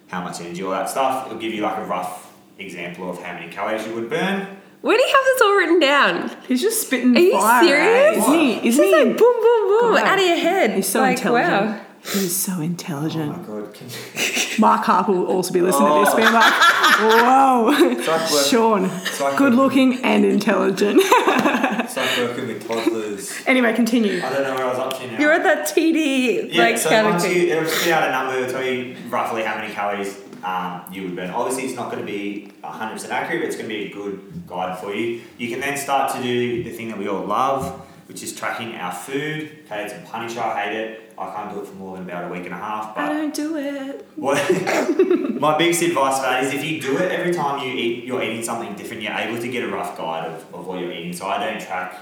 how 0.09 0.23
much 0.23 0.41
energy, 0.41 0.65
all 0.65 0.73
that 0.73 0.91
stuff. 0.91 1.27
It'll 1.27 1.39
give 1.39 1.55
you 1.55 1.63
like 1.63 1.79
a 1.79 1.85
rough 1.85 2.32
example 2.65 3.11
of 3.11 3.23
how 3.23 3.35
many 3.35 3.51
calories 3.53 3.87
you 3.87 3.95
would 3.95 4.09
burn. 4.11 4.47
Where 4.81 4.97
do 4.97 5.03
you 5.03 5.15
have 5.15 5.25
this 5.25 5.43
all 5.43 5.55
written 5.57 5.79
down? 5.81 6.31
He's 6.49 6.61
just 6.61 6.83
spitting 6.87 7.17
Are 7.17 7.21
you 7.21 7.33
fire. 7.33 7.65
serious? 7.65 8.17
eh? 8.17 8.19
Isn't 8.21 8.35
he? 8.35 8.69
Isn't 8.69 8.85
just 8.85 8.97
he? 8.97 9.05
like 9.05 9.17
boom, 9.17 9.35
boom, 9.41 9.69
boom, 9.69 9.95
God. 9.95 10.05
out 10.05 10.19
of 10.19 10.25
your 10.27 10.37
head. 10.37 10.71
He's 10.73 10.89
so 10.89 11.01
like, 11.01 11.19
intelligent. 11.19 11.53
Wow. 11.77 11.81
He's 12.05 12.35
so 12.35 12.53
Oh 12.57 12.61
intelligent. 12.63 13.31
my 13.31 13.47
god, 13.47 13.75
can 13.75 13.87
Mark 14.61 14.85
Harper 14.85 15.13
will 15.13 15.27
also 15.27 15.53
be 15.55 15.61
listening 15.61 15.89
to 15.89 16.01
this, 16.01 16.09
Oh. 16.13 16.17
being 16.17 16.33
like, 16.33 16.53
whoa, 17.01 17.71
it's 17.93 18.09
work, 18.33 18.45
Sean, 18.51 18.85
it's 18.87 19.21
like 19.21 19.37
good 19.37 19.55
looking 19.55 20.03
and 20.05 20.25
intelligent. 20.25 21.01
It's 21.85 21.97
like 21.97 22.17
working 22.19 22.47
with 22.49 22.67
toddlers. 22.67 23.43
anyway, 23.47 23.75
continue. 23.75 24.19
I 24.25 24.31
don't 24.33 24.43
know 24.45 24.55
where 24.55 24.65
I 24.65 24.69
was 24.71 24.79
up 24.79 24.99
to 25.01 25.07
now. 25.11 25.19
You're 25.19 25.33
at 25.33 25.43
that 25.43 25.67
TD 25.67 26.51
Yeah, 26.53 26.63
like 26.63 26.79
so 26.79 26.91
once 27.05 27.23
category. 27.25 27.49
you, 27.51 27.53
it'll 27.57 27.69
spit 27.69 27.93
out 27.93 28.09
a 28.09 28.11
number, 28.13 28.39
it'll 28.39 28.51
tell 28.53 28.65
you 28.65 28.97
roughly 29.11 29.43
how 29.43 29.57
many 29.61 29.73
calories 29.75 30.17
um, 30.43 30.85
you 30.93 31.03
would 31.05 31.17
burn. 31.17 31.31
Obviously, 31.31 31.65
it's 31.65 31.77
not 31.77 31.91
going 31.91 32.05
to 32.05 32.11
be 32.11 32.53
100% 32.65 33.09
accurate, 33.11 33.43
but 33.43 33.47
it's 33.47 33.57
going 33.57 33.69
to 33.69 33.75
be 33.75 33.91
a 33.91 33.93
good 33.93 34.47
guide 34.47 34.79
for 34.79 34.95
you. 34.95 35.21
You 35.39 35.49
can 35.49 35.61
then 35.61 35.77
start 35.77 36.15
to 36.15 36.23
do 36.23 36.63
the 36.63 36.71
thing 36.71 36.89
that 36.89 36.99
we 36.99 37.09
all 37.09 37.25
love, 37.25 37.81
which 38.09 38.23
is 38.23 38.35
tracking 38.35 38.75
our 38.75 38.93
food. 38.93 39.59
Okay, 39.67 39.85
it's 39.85 39.95
a 39.95 39.99
punisher, 40.11 40.41
I 40.41 40.65
hate 40.65 40.77
it. 40.77 41.03
I 41.19 41.31
can't 41.35 41.53
do 41.53 41.61
it 41.61 41.67
for 41.67 41.75
more 41.75 41.97
than 41.97 42.09
about 42.09 42.31
a 42.31 42.33
week 42.33 42.45
and 42.45 42.55
a 42.55 42.59
half, 42.59 42.97
I 42.97 43.09
don't 43.09 43.35
do 43.35 43.57
it. 43.57 44.07
what, 44.17 44.37
my 45.41 45.57
biggest 45.57 45.83
advice 45.83 46.17
for 46.17 46.23
that 46.23 46.43
is 46.43 46.55
if 46.55 46.65
you 46.65 46.81
do 46.81 46.97
it 46.97 47.13
every 47.13 47.33
time 47.33 47.65
you 47.65 47.73
eat, 47.73 48.05
you're 48.05 48.23
eating 48.23 48.43
something 48.43 48.75
different, 48.75 49.03
you're 49.03 49.13
able 49.13 49.41
to 49.41 49.49
get 49.49 49.63
a 49.63 49.69
rough 49.69 49.97
guide 49.97 50.27
of, 50.27 50.55
of 50.55 50.67
what 50.67 50.81
you're 50.81 50.91
eating. 50.91 51.13
So 51.13 51.27
I 51.27 51.45
don't 51.45 51.61
track 51.61 51.99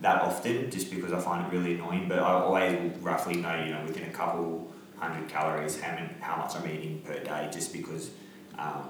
that 0.00 0.22
often 0.22 0.70
just 0.70 0.90
because 0.90 1.12
I 1.12 1.20
find 1.20 1.46
it 1.46 1.56
really 1.56 1.74
annoying, 1.74 2.08
but 2.08 2.20
I 2.20 2.32
always 2.32 2.96
roughly 2.98 3.36
know, 3.36 3.54
you 3.64 3.72
know, 3.72 3.82
within 3.86 4.04
a 4.04 4.12
couple 4.12 4.72
hundred 5.10 5.28
calories 5.28 5.80
how, 5.80 5.94
many, 5.94 6.08
how 6.20 6.36
much 6.36 6.56
I'm 6.56 6.66
eating 6.68 7.00
per 7.04 7.18
day 7.18 7.48
just 7.52 7.72
because 7.72 8.10
um, 8.58 8.88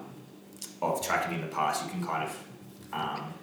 of 0.82 1.04
tracking 1.04 1.34
in 1.34 1.40
the 1.40 1.48
past. 1.48 1.84
You 1.84 1.90
can 1.90 2.04
kind 2.04 2.28
of 2.28 2.44
um, 2.92 3.34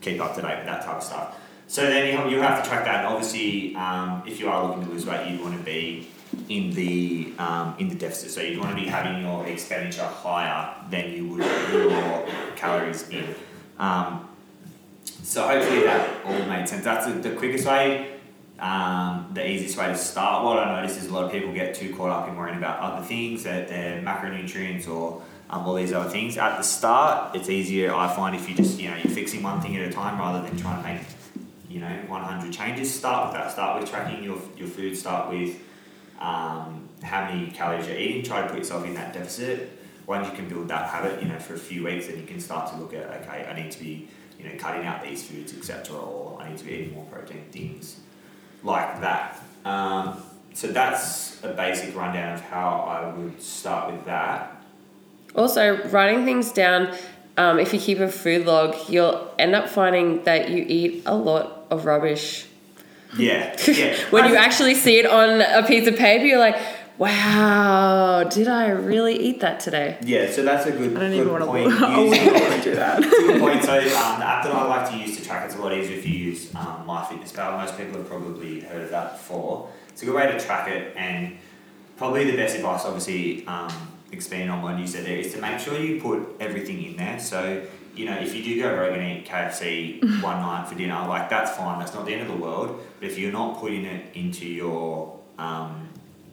keep 0.00 0.20
up 0.20 0.34
to 0.34 0.42
date 0.42 0.58
with 0.58 0.66
that 0.66 0.84
type 0.84 0.96
of 0.96 1.02
stuff. 1.02 1.38
So 1.68 1.82
then 1.82 2.06
you 2.06 2.16
have, 2.18 2.30
you 2.30 2.40
have 2.40 2.62
to 2.62 2.68
track 2.68 2.84
that, 2.84 3.04
and 3.04 3.06
obviously, 3.06 3.74
um, 3.76 4.22
if 4.26 4.38
you 4.38 4.48
are 4.50 4.66
looking 4.66 4.84
to 4.84 4.90
lose 4.90 5.06
weight, 5.06 5.30
you'd 5.30 5.40
want 5.40 5.56
to 5.56 5.64
be 5.64 6.08
in 6.48 6.70
the 6.72 7.32
um, 7.38 7.74
in 7.78 7.88
the 7.88 7.94
deficit. 7.94 8.30
So 8.30 8.40
you'd 8.42 8.58
want 8.58 8.76
to 8.76 8.82
be 8.82 8.88
having 8.88 9.22
your 9.22 9.46
expenditure 9.46 10.04
higher 10.04 10.74
than 10.90 11.12
you 11.12 11.28
would 11.28 11.44
your 11.72 12.26
calories 12.56 13.08
in. 13.08 13.34
Um, 13.78 14.28
so 15.22 15.46
hopefully 15.46 15.84
that 15.84 16.24
all 16.26 16.44
made 16.46 16.68
sense. 16.68 16.84
That's 16.84 17.06
the 17.22 17.30
quickest 17.30 17.66
way, 17.66 18.11
um, 18.62 19.28
the 19.34 19.44
easiest 19.44 19.76
way 19.76 19.88
to 19.88 19.96
start. 19.96 20.44
What 20.44 20.60
I 20.60 20.80
notice 20.80 20.96
is 20.96 21.08
a 21.08 21.12
lot 21.12 21.24
of 21.24 21.32
people 21.32 21.52
get 21.52 21.74
too 21.74 21.94
caught 21.96 22.10
up 22.10 22.28
in 22.28 22.36
worrying 22.36 22.56
about 22.56 22.78
other 22.78 23.04
things, 23.04 23.42
that 23.42 23.66
they're 23.66 24.00
macronutrients 24.00 24.88
or 24.88 25.20
um, 25.50 25.66
all 25.66 25.74
these 25.74 25.92
other 25.92 26.08
things. 26.08 26.38
At 26.38 26.58
the 26.58 26.62
start, 26.62 27.34
it's 27.34 27.50
easier. 27.50 27.92
I 27.92 28.14
find 28.14 28.36
if 28.36 28.48
you 28.48 28.54
just 28.54 28.78
you 28.80 28.88
know 28.88 28.96
you're 28.96 29.12
fixing 29.12 29.42
one 29.42 29.60
thing 29.60 29.76
at 29.76 29.88
a 29.88 29.92
time 29.92 30.16
rather 30.16 30.48
than 30.48 30.56
trying 30.56 30.80
to 30.80 30.88
make 30.88 31.02
you 31.68 31.80
know 31.80 31.90
100 32.06 32.52
changes. 32.52 32.94
Start 32.94 33.32
with 33.32 33.40
that. 33.40 33.50
Start 33.50 33.80
with 33.80 33.90
tracking 33.90 34.22
your 34.22 34.38
your 34.56 34.68
food. 34.68 34.96
Start 34.96 35.30
with 35.30 35.58
um, 36.20 36.88
how 37.02 37.24
many 37.24 37.50
calories 37.50 37.88
you're 37.88 37.98
eating. 37.98 38.22
Try 38.22 38.42
to 38.42 38.48
put 38.48 38.58
yourself 38.58 38.86
in 38.86 38.94
that 38.94 39.12
deficit. 39.12 39.76
Once 40.06 40.28
you 40.28 40.34
can 40.36 40.48
build 40.48 40.68
that 40.68 40.88
habit, 40.88 41.20
you 41.20 41.28
know, 41.28 41.38
for 41.38 41.54
a 41.54 41.58
few 41.58 41.82
weeks, 41.82 42.06
then 42.06 42.16
you 42.16 42.26
can 42.26 42.38
start 42.38 42.70
to 42.70 42.76
look 42.76 42.94
at 42.94 43.10
okay, 43.22 43.44
I 43.44 43.60
need 43.60 43.72
to 43.72 43.80
be 43.80 44.08
you 44.38 44.48
know 44.48 44.56
cutting 44.56 44.86
out 44.86 45.02
these 45.02 45.24
foods, 45.24 45.52
etc., 45.52 45.96
or 45.96 46.40
I 46.40 46.48
need 46.48 46.58
to 46.58 46.64
be 46.64 46.74
eating 46.74 46.94
more 46.94 47.06
protein 47.06 47.44
things 47.50 47.98
like 48.64 49.00
that. 49.00 49.40
Um, 49.64 50.22
so 50.54 50.68
that's 50.68 51.42
a 51.42 51.48
basic 51.52 51.96
rundown 51.96 52.34
of 52.34 52.40
how 52.42 52.80
I 52.80 53.08
would 53.16 53.40
start 53.42 53.92
with 53.92 54.04
that. 54.04 54.62
Also, 55.34 55.82
writing 55.88 56.24
things 56.24 56.52
down, 56.52 56.94
um, 57.38 57.58
if 57.58 57.72
you 57.72 57.80
keep 57.80 58.00
a 58.00 58.08
food 58.08 58.44
log, 58.46 58.76
you'll 58.88 59.30
end 59.38 59.54
up 59.54 59.68
finding 59.68 60.22
that 60.24 60.50
you 60.50 60.64
eat 60.68 61.02
a 61.06 61.14
lot 61.14 61.66
of 61.70 61.86
rubbish. 61.86 62.46
Yeah, 63.16 63.56
yeah. 63.66 63.96
when 64.10 64.26
you 64.28 64.36
I- 64.36 64.44
actually 64.44 64.74
see 64.74 64.98
it 64.98 65.06
on 65.06 65.40
a 65.40 65.66
piece 65.66 65.86
of 65.88 65.96
paper, 65.96 66.24
you're 66.24 66.38
like, 66.38 66.56
wow, 66.98 68.24
did 68.24 68.48
I 68.48 68.68
really 68.70 69.16
eat 69.18 69.40
that 69.40 69.60
today? 69.60 69.98
yeah, 70.02 70.30
so 70.30 70.42
that's 70.42 70.66
a 70.66 70.72
good, 70.72 70.96
I 70.96 71.00
don't 71.00 71.10
good 71.10 71.20
even 71.20 71.28
want 71.32 71.42
to. 71.42 71.46
point. 71.46 71.72
I 71.82 72.00
Using- 72.00 72.10
wouldn't 72.26 72.50
want 72.50 72.62
to 72.62 72.70
do 72.70 72.76
that. 72.76 73.02
It's 73.04 73.12
a 73.18 73.26
good 73.26 73.40
point. 73.40 73.64
So 73.64 73.72
um, 73.78 73.84
the 73.84 74.26
app 74.26 74.42
that 74.44 74.52
I 74.52 74.64
like 74.66 74.90
to 74.90 74.96
use 74.96 75.16
to 75.18 75.24
track 75.24 75.46
it's 75.46 75.54
a 75.56 75.60
lot 75.60 75.72
easier 75.72 75.96
if 75.98 76.06
you 76.06 76.14
use 76.14 76.54
um, 76.54 76.84
MyFitnessPal. 76.86 77.58
Most 77.58 77.76
people 77.76 77.98
have 77.98 78.08
probably 78.08 78.60
heard 78.60 78.82
of 78.82 78.90
that 78.90 79.12
before. 79.18 79.70
It's 79.88 80.02
a 80.02 80.06
good 80.06 80.14
way 80.14 80.26
to 80.30 80.38
track 80.40 80.68
it, 80.68 80.94
and 80.96 81.36
probably 81.96 82.30
the 82.30 82.36
best 82.36 82.56
advice, 82.56 82.84
obviously, 82.84 83.46
um, 83.46 83.70
expanding 84.10 84.50
on 84.50 84.62
what 84.62 84.78
you 84.78 84.86
said 84.86 85.04
there, 85.06 85.16
is 85.16 85.32
to 85.34 85.40
make 85.40 85.58
sure 85.58 85.78
you 85.78 86.00
put 86.00 86.20
everything 86.40 86.82
in 86.84 86.96
there. 86.96 87.18
So 87.18 87.62
you 87.94 88.06
know, 88.06 88.14
if 88.18 88.34
you 88.34 88.42
do 88.42 88.58
go 88.62 88.74
rogue 88.74 88.96
and 88.96 89.18
eat 89.18 89.28
KFC 89.28 90.00
one 90.22 90.40
night 90.40 90.66
for 90.66 90.74
dinner, 90.74 91.06
like 91.08 91.28
that's 91.28 91.50
fine. 91.56 91.78
That's 91.78 91.92
not 91.94 92.06
the 92.06 92.12
end 92.14 92.22
of 92.22 92.28
the 92.28 92.42
world. 92.42 92.80
But 92.98 93.08
if 93.10 93.18
you're 93.18 93.32
not 93.32 93.58
putting 93.60 93.84
it 93.84 94.14
into 94.16 94.46
your 94.46 95.18
um, 95.38 95.81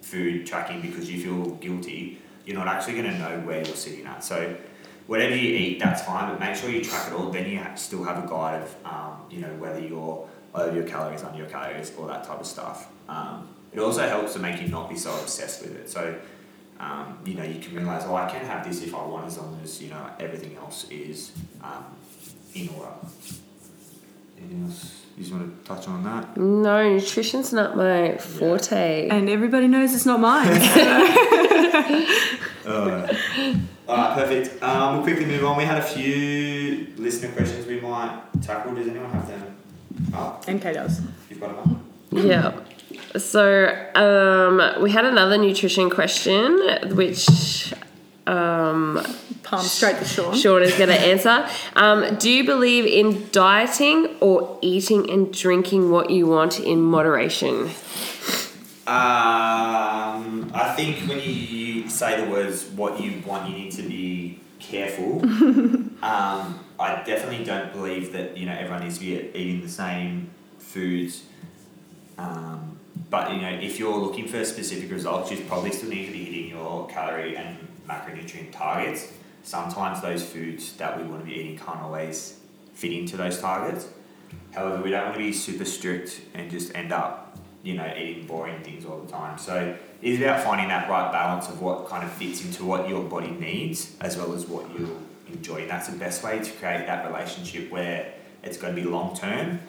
food 0.09 0.45
tracking 0.45 0.81
because 0.81 1.09
you 1.09 1.21
feel 1.21 1.55
guilty, 1.55 2.19
you're 2.45 2.57
not 2.57 2.67
actually 2.67 2.93
going 2.93 3.11
to 3.13 3.17
know 3.19 3.39
where 3.41 3.57
you're 3.65 3.75
sitting 3.75 4.05
at. 4.05 4.23
So 4.23 4.55
whatever 5.07 5.35
you 5.35 5.49
eat, 5.55 5.79
that's 5.79 6.01
fine, 6.01 6.29
but 6.29 6.39
make 6.39 6.55
sure 6.55 6.69
you 6.69 6.83
track 6.83 7.07
it 7.07 7.13
all. 7.13 7.29
Then 7.29 7.49
you 7.49 7.59
ha 7.59 7.75
still 7.75 8.03
have 8.03 8.23
a 8.23 8.27
guide 8.27 8.61
of, 8.63 8.75
um, 8.85 9.17
you 9.29 9.39
know, 9.41 9.53
whether 9.63 9.79
you're 9.79 10.27
over 10.55 10.75
your 10.75 10.87
calories, 10.87 11.23
under 11.23 11.37
your 11.37 11.47
calories, 11.47 11.91
all 11.97 12.07
that 12.07 12.23
type 12.23 12.39
of 12.39 12.47
stuff. 12.47 12.91
Um, 13.07 13.47
it 13.71 13.79
also 13.79 14.07
helps 14.07 14.33
to 14.33 14.39
make 14.39 14.59
you 14.61 14.67
not 14.67 14.89
be 14.89 14.97
so 14.97 15.11
obsessed 15.19 15.61
with 15.61 15.75
it. 15.75 15.89
So, 15.89 16.15
um, 16.79 17.19
you 17.25 17.35
know, 17.35 17.43
you 17.43 17.59
can 17.59 17.75
realize, 17.75 18.03
oh, 18.05 18.15
I 18.15 18.29
can 18.29 18.43
have 18.45 18.67
this 18.67 18.81
if 18.81 18.95
I 18.95 19.05
want, 19.05 19.27
as 19.27 19.37
long 19.37 19.59
as 19.63 19.81
you 19.81 19.89
know 19.89 20.09
everything 20.19 20.55
else 20.57 20.89
is 20.89 21.31
um, 21.61 21.85
in 22.55 22.69
order. 22.69 22.93
Anything 24.37 24.63
else 24.65 24.98
you 25.19 25.25
just 25.25 25.35
want 25.35 25.63
to 25.63 25.67
touch 25.67 25.87
on 25.89 26.01
that? 26.05 26.37
No, 26.37 26.93
nutrition's 26.93 27.51
not 27.51 27.75
my 27.75 28.17
forte. 28.17 29.09
And 29.09 29.29
everybody 29.29 29.67
knows 29.67 29.93
it's 29.93 30.05
not 30.05 30.21
mine. 30.21 30.47
Alright, 32.65 33.17
Alright, 33.87 34.17
perfect. 34.17 34.63
Um, 34.63 34.93
we'll 34.95 35.03
quickly 35.03 35.25
move 35.25 35.43
on. 35.43 35.57
We 35.57 35.65
had 35.65 35.77
a 35.79 35.83
few 35.83 36.87
listener 36.95 37.33
questions 37.33 37.65
we 37.65 37.81
might 37.81 38.21
tackle. 38.41 38.73
Does 38.73 38.87
anyone 38.87 39.09
have 39.11 39.27
them? 39.27 39.57
Oh, 40.13 40.39
MK 40.43 40.73
does. 40.73 41.01
you've 41.29 41.41
got 41.41 41.49
them 41.65 41.75
up. 41.75 41.81
Yeah. 42.11 42.53
So 43.17 43.67
um, 43.95 44.81
we 44.81 44.89
had 44.91 45.03
another 45.03 45.37
nutrition 45.37 45.89
question, 45.89 46.95
which 46.95 47.73
um, 48.25 49.05
Palm 49.49 49.65
straight 49.65 49.97
to 49.97 50.05
Sean. 50.05 50.35
Sean 50.35 50.61
is 50.61 50.75
going 50.75 50.89
to 50.89 50.99
answer. 50.99 51.49
Um, 51.75 52.17
do 52.17 52.29
you 52.29 52.43
believe 52.43 52.85
in 52.85 53.27
dieting 53.31 54.15
or 54.19 54.59
eating 54.61 55.09
and 55.09 55.33
drinking 55.33 55.89
what 55.89 56.11
you 56.11 56.27
want 56.27 56.59
in 56.59 56.79
moderation? 56.79 57.71
Um, 58.85 60.51
I 60.53 60.73
think 60.75 61.09
when 61.09 61.19
you 61.19 61.89
say 61.89 62.23
the 62.23 62.29
words 62.29 62.65
"what 62.65 63.01
you 63.01 63.23
want," 63.25 63.49
you 63.49 63.55
need 63.55 63.71
to 63.71 63.81
be 63.81 64.39
careful. 64.59 65.23
um, 65.25 66.59
I 66.79 67.01
definitely 67.03 67.43
don't 67.43 67.73
believe 67.73 68.13
that 68.13 68.37
you 68.37 68.45
know 68.45 68.53
everyone 68.53 68.83
needs 68.83 68.99
to 68.99 69.05
be 69.05 69.31
eating 69.33 69.61
the 69.61 69.69
same 69.69 70.29
foods. 70.59 71.23
Um, 72.19 72.77
but 73.09 73.33
you 73.33 73.41
know, 73.41 73.49
if 73.49 73.79
you're 73.79 73.97
looking 73.97 74.27
for 74.27 74.45
specific 74.45 74.91
results, 74.91 75.31
you 75.31 75.37
probably 75.45 75.71
still 75.71 75.89
need 75.89 76.05
to 76.05 76.11
be 76.11 76.25
hitting 76.25 76.49
your 76.51 76.87
calorie 76.87 77.35
and 77.35 77.57
macronutrient 77.87 78.51
targets. 78.51 79.13
Sometimes 79.49 79.99
those 79.99 80.23
foods 80.23 80.73
that 80.73 80.95
we 80.95 81.07
want 81.07 81.21
to 81.21 81.25
be 81.25 81.33
eating 81.39 81.57
can't 81.57 81.79
always 81.79 82.37
fit 82.75 82.93
into 82.93 83.17
those 83.17 83.41
targets. 83.41 83.87
However, 84.53 84.83
we 84.83 84.91
don't 84.91 85.05
want 85.05 85.15
to 85.15 85.23
be 85.23 85.33
super 85.33 85.65
strict 85.65 86.21
and 86.35 86.51
just 86.51 86.75
end 86.75 86.91
up, 86.91 87.35
you 87.63 87.73
know, 87.73 87.91
eating 87.97 88.27
boring 88.27 88.61
things 88.61 88.85
all 88.85 88.99
the 88.99 89.11
time. 89.11 89.39
So 89.39 89.75
it's 90.03 90.21
about 90.21 90.43
finding 90.43 90.67
that 90.67 90.87
right 90.87 91.11
balance 91.11 91.49
of 91.49 91.63
what 91.63 91.89
kind 91.89 92.03
of 92.03 92.11
fits 92.11 92.45
into 92.45 92.63
what 92.63 92.87
your 92.87 93.03
body 93.03 93.31
needs 93.31 93.95
as 94.01 94.17
well 94.17 94.35
as 94.35 94.45
what 94.45 94.69
you 94.77 95.03
enjoy. 95.27 95.61
And 95.61 95.69
that's 95.71 95.87
the 95.87 95.97
best 95.97 96.23
way 96.23 96.37
to 96.37 96.51
create 96.51 96.85
that 96.85 97.07
relationship 97.07 97.71
where 97.71 98.13
it's 98.43 98.57
going 98.57 98.75
to 98.75 98.79
be 98.79 98.87
long 98.87 99.15
term 99.15 99.61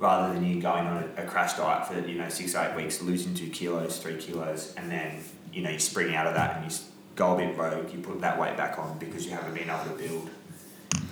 rather 0.00 0.34
than 0.34 0.44
you 0.44 0.60
going 0.60 0.84
on 0.84 1.12
a, 1.16 1.24
crash 1.24 1.54
diet 1.54 1.86
for 1.86 1.96
you 2.08 2.18
know 2.18 2.28
six 2.28 2.56
eight 2.56 2.74
weeks, 2.74 3.02
losing 3.02 3.34
two 3.34 3.50
kilos, 3.50 3.98
three 3.98 4.16
kilos, 4.16 4.74
and 4.76 4.90
then 4.90 5.22
you 5.52 5.62
know 5.62 5.70
you 5.70 5.78
spring 5.78 6.16
out 6.16 6.26
of 6.26 6.34
that 6.34 6.56
and 6.56 6.64
you 6.64 6.76
go 7.18 7.34
a 7.34 7.36
bit 7.36 7.56
rogue. 7.56 7.92
You 7.92 7.98
put 7.98 8.20
that 8.20 8.38
weight 8.38 8.56
back 8.56 8.78
on 8.78 8.96
because 8.98 9.26
you 9.26 9.32
haven't 9.32 9.54
been 9.54 9.68
able 9.68 9.84
to 9.84 10.02
build 10.02 10.30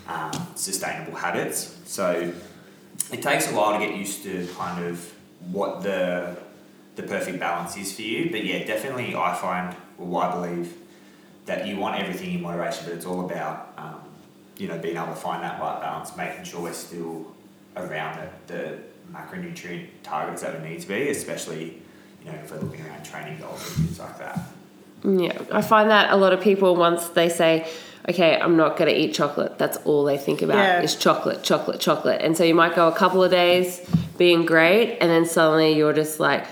um, 0.07 0.33
sustainable 0.55 1.17
habits. 1.17 1.77
So 1.85 2.33
it 3.13 3.23
takes 3.23 3.51
a 3.51 3.55
while 3.55 3.79
to 3.79 3.85
get 3.85 3.97
used 3.97 4.23
to 4.23 4.49
kind 4.57 4.87
of 4.87 5.13
what 5.51 5.83
the 5.83 6.37
the 6.95 7.03
perfect 7.03 7.39
balance 7.41 7.77
is 7.77 7.95
for 7.95 8.03
you. 8.03 8.31
But 8.31 8.45
yeah, 8.45 8.65
definitely 8.65 9.15
I 9.15 9.35
find, 9.35 9.77
well, 9.99 10.23
I 10.23 10.33
believe 10.33 10.73
that 11.45 11.67
you 11.67 11.77
want 11.77 12.01
everything 12.01 12.33
in 12.33 12.41
moderation, 12.41 12.87
but 12.87 12.95
it's 12.95 13.05
all 13.05 13.27
about 13.27 13.75
um, 13.77 14.01
you 14.57 14.69
know 14.69 14.79
being 14.79 14.97
able 14.97 15.09
to 15.09 15.15
find 15.15 15.43
that 15.43 15.61
right 15.61 15.81
balance, 15.81 16.17
making 16.17 16.45
sure 16.45 16.63
we're 16.63 16.73
still 16.73 17.35
around 17.77 18.19
the, 18.47 18.55
the 18.55 18.79
macronutrient 19.13 19.89
targets 20.03 20.43
that 20.43 20.63
we 20.63 20.71
need 20.71 20.81
to 20.81 20.89
be, 20.89 21.11
especially 21.11 21.83
you 22.25 22.31
know 22.31 22.39
if 22.39 22.51
we're 22.51 22.61
looking 22.61 22.87
around 22.87 23.05
training 23.05 23.39
goals 23.39 23.67
and 23.67 23.87
things 23.87 23.99
like 23.99 24.19
that. 24.19 24.39
Yeah, 25.05 25.39
I 25.53 25.63
find 25.63 25.91
that 25.91 26.11
a 26.13 26.17
lot 26.17 26.33
of 26.33 26.41
people 26.41 26.75
once 26.77 27.09
they 27.09 27.29
say, 27.29 27.67
"Okay, 28.09 28.39
I'm 28.41 28.57
not 28.57 28.77
going 28.77 28.91
to 28.93 28.97
eat 28.99 29.15
chocolate," 29.15 29.59
that's 29.59 29.77
all 29.85 30.05
they 30.05 30.19
think 30.19 30.43
about 30.43 30.57
Yeah. 30.57 30.83
is 30.83 30.95
chocolate, 30.97 31.43
chocolate, 31.43 31.81
chocolate, 31.81 32.21
and 32.23 32.37
so 32.37 32.43
you 32.45 32.55
might 32.55 32.75
go 32.75 32.89
a 32.89 32.93
couple 32.93 33.23
of 33.23 33.31
days 33.31 33.81
being 34.19 34.45
great, 34.47 34.99
and 35.01 35.11
then 35.11 35.25
suddenly 35.27 35.73
you're 35.75 35.93
just 35.93 36.19
like, 36.19 36.45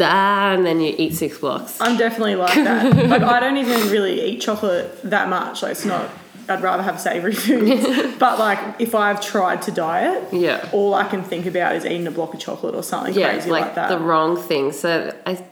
ah, 0.00 0.52
and 0.52 0.66
then 0.66 0.80
you 0.80 0.94
eat 0.98 1.14
six 1.14 1.38
blocks. 1.38 1.80
I'm 1.80 1.96
definitely 1.96 2.34
like 2.36 2.54
that. 2.64 2.96
like 3.08 3.22
I 3.22 3.40
don't 3.40 3.56
even 3.56 3.90
really 3.90 4.20
eat 4.22 4.40
chocolate 4.40 5.00
that 5.04 5.28
much. 5.28 5.62
Like 5.62 5.72
it's 5.72 5.84
not. 5.84 6.10
I'd 6.46 6.60
rather 6.62 6.82
have 6.82 7.00
savoury 7.00 7.32
foods. 7.34 8.16
but 8.18 8.38
like 8.38 8.58
if 8.78 8.94
I've 8.94 9.22
tried 9.22 9.62
to 9.62 9.70
diet, 9.70 10.24
Yeah. 10.30 10.68
all 10.72 10.92
I 10.92 11.04
can 11.04 11.22
think 11.22 11.46
about 11.46 11.74
is 11.74 11.86
eating 11.86 12.06
a 12.06 12.10
block 12.10 12.34
of 12.34 12.40
chocolate 12.40 12.74
or 12.74 12.82
something 12.82 13.14
yeah, 13.14 13.30
crazy 13.32 13.48
like, 13.50 13.62
like, 13.66 13.74
that. 13.76 13.88
the 13.88 13.98
wrong 13.98 14.36
thing. 14.36 14.70
So 14.72 15.14
I, 15.24 15.42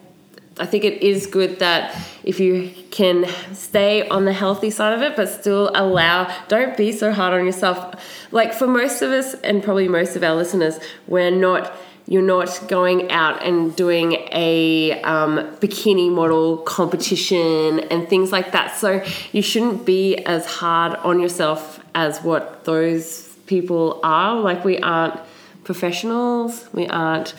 I 0.59 0.67
think 0.67 0.85
it 0.85 1.03
is 1.03 1.27
good 1.27 1.61
that 1.61 1.97
if 2.25 2.39
you 2.39 2.71
can 2.91 3.27
stay 3.55 4.07
on 4.09 4.27
the 4.27 4.33
healthy 4.33 4.71
side 4.71 4.93
of 4.93 5.03
it, 5.03 5.17
but 5.17 5.29
still 5.29 5.71
allow. 5.75 6.33
Don't 6.49 6.77
be 6.77 6.93
so 6.93 7.13
hard 7.13 7.33
on 7.33 7.47
yourself. 7.47 7.95
Like 8.33 8.53
for 8.53 8.67
most 8.67 9.03
of 9.03 9.11
us, 9.11 9.35
and 9.35 9.63
probably 9.63 9.89
most 9.89 10.15
of 10.15 10.23
our 10.23 10.35
listeners, 10.35 10.79
we're 11.07 11.31
not. 11.31 11.75
You're 12.09 12.21
not 12.21 12.65
going 12.67 13.13
out 13.13 13.45
and 13.45 13.75
doing 13.77 14.15
a 14.33 15.01
um, 15.03 15.39
bikini 15.61 16.11
model 16.11 16.59
competition 16.59 17.79
and 17.79 18.09
things 18.09 18.33
like 18.33 18.51
that. 18.53 18.77
So 18.77 19.05
you 19.31 19.41
shouldn't 19.41 19.87
be 19.87 20.17
as 20.17 20.45
hard 20.45 20.95
on 20.97 21.21
yourself 21.21 21.81
as 21.95 22.21
what 22.21 22.65
those 22.65 23.29
people 23.47 24.01
are. 24.03 24.35
Like 24.41 24.65
we 24.65 24.79
aren't 24.79 25.21
professionals. 25.63 26.69
We 26.73 26.89
aren't. 26.89 27.35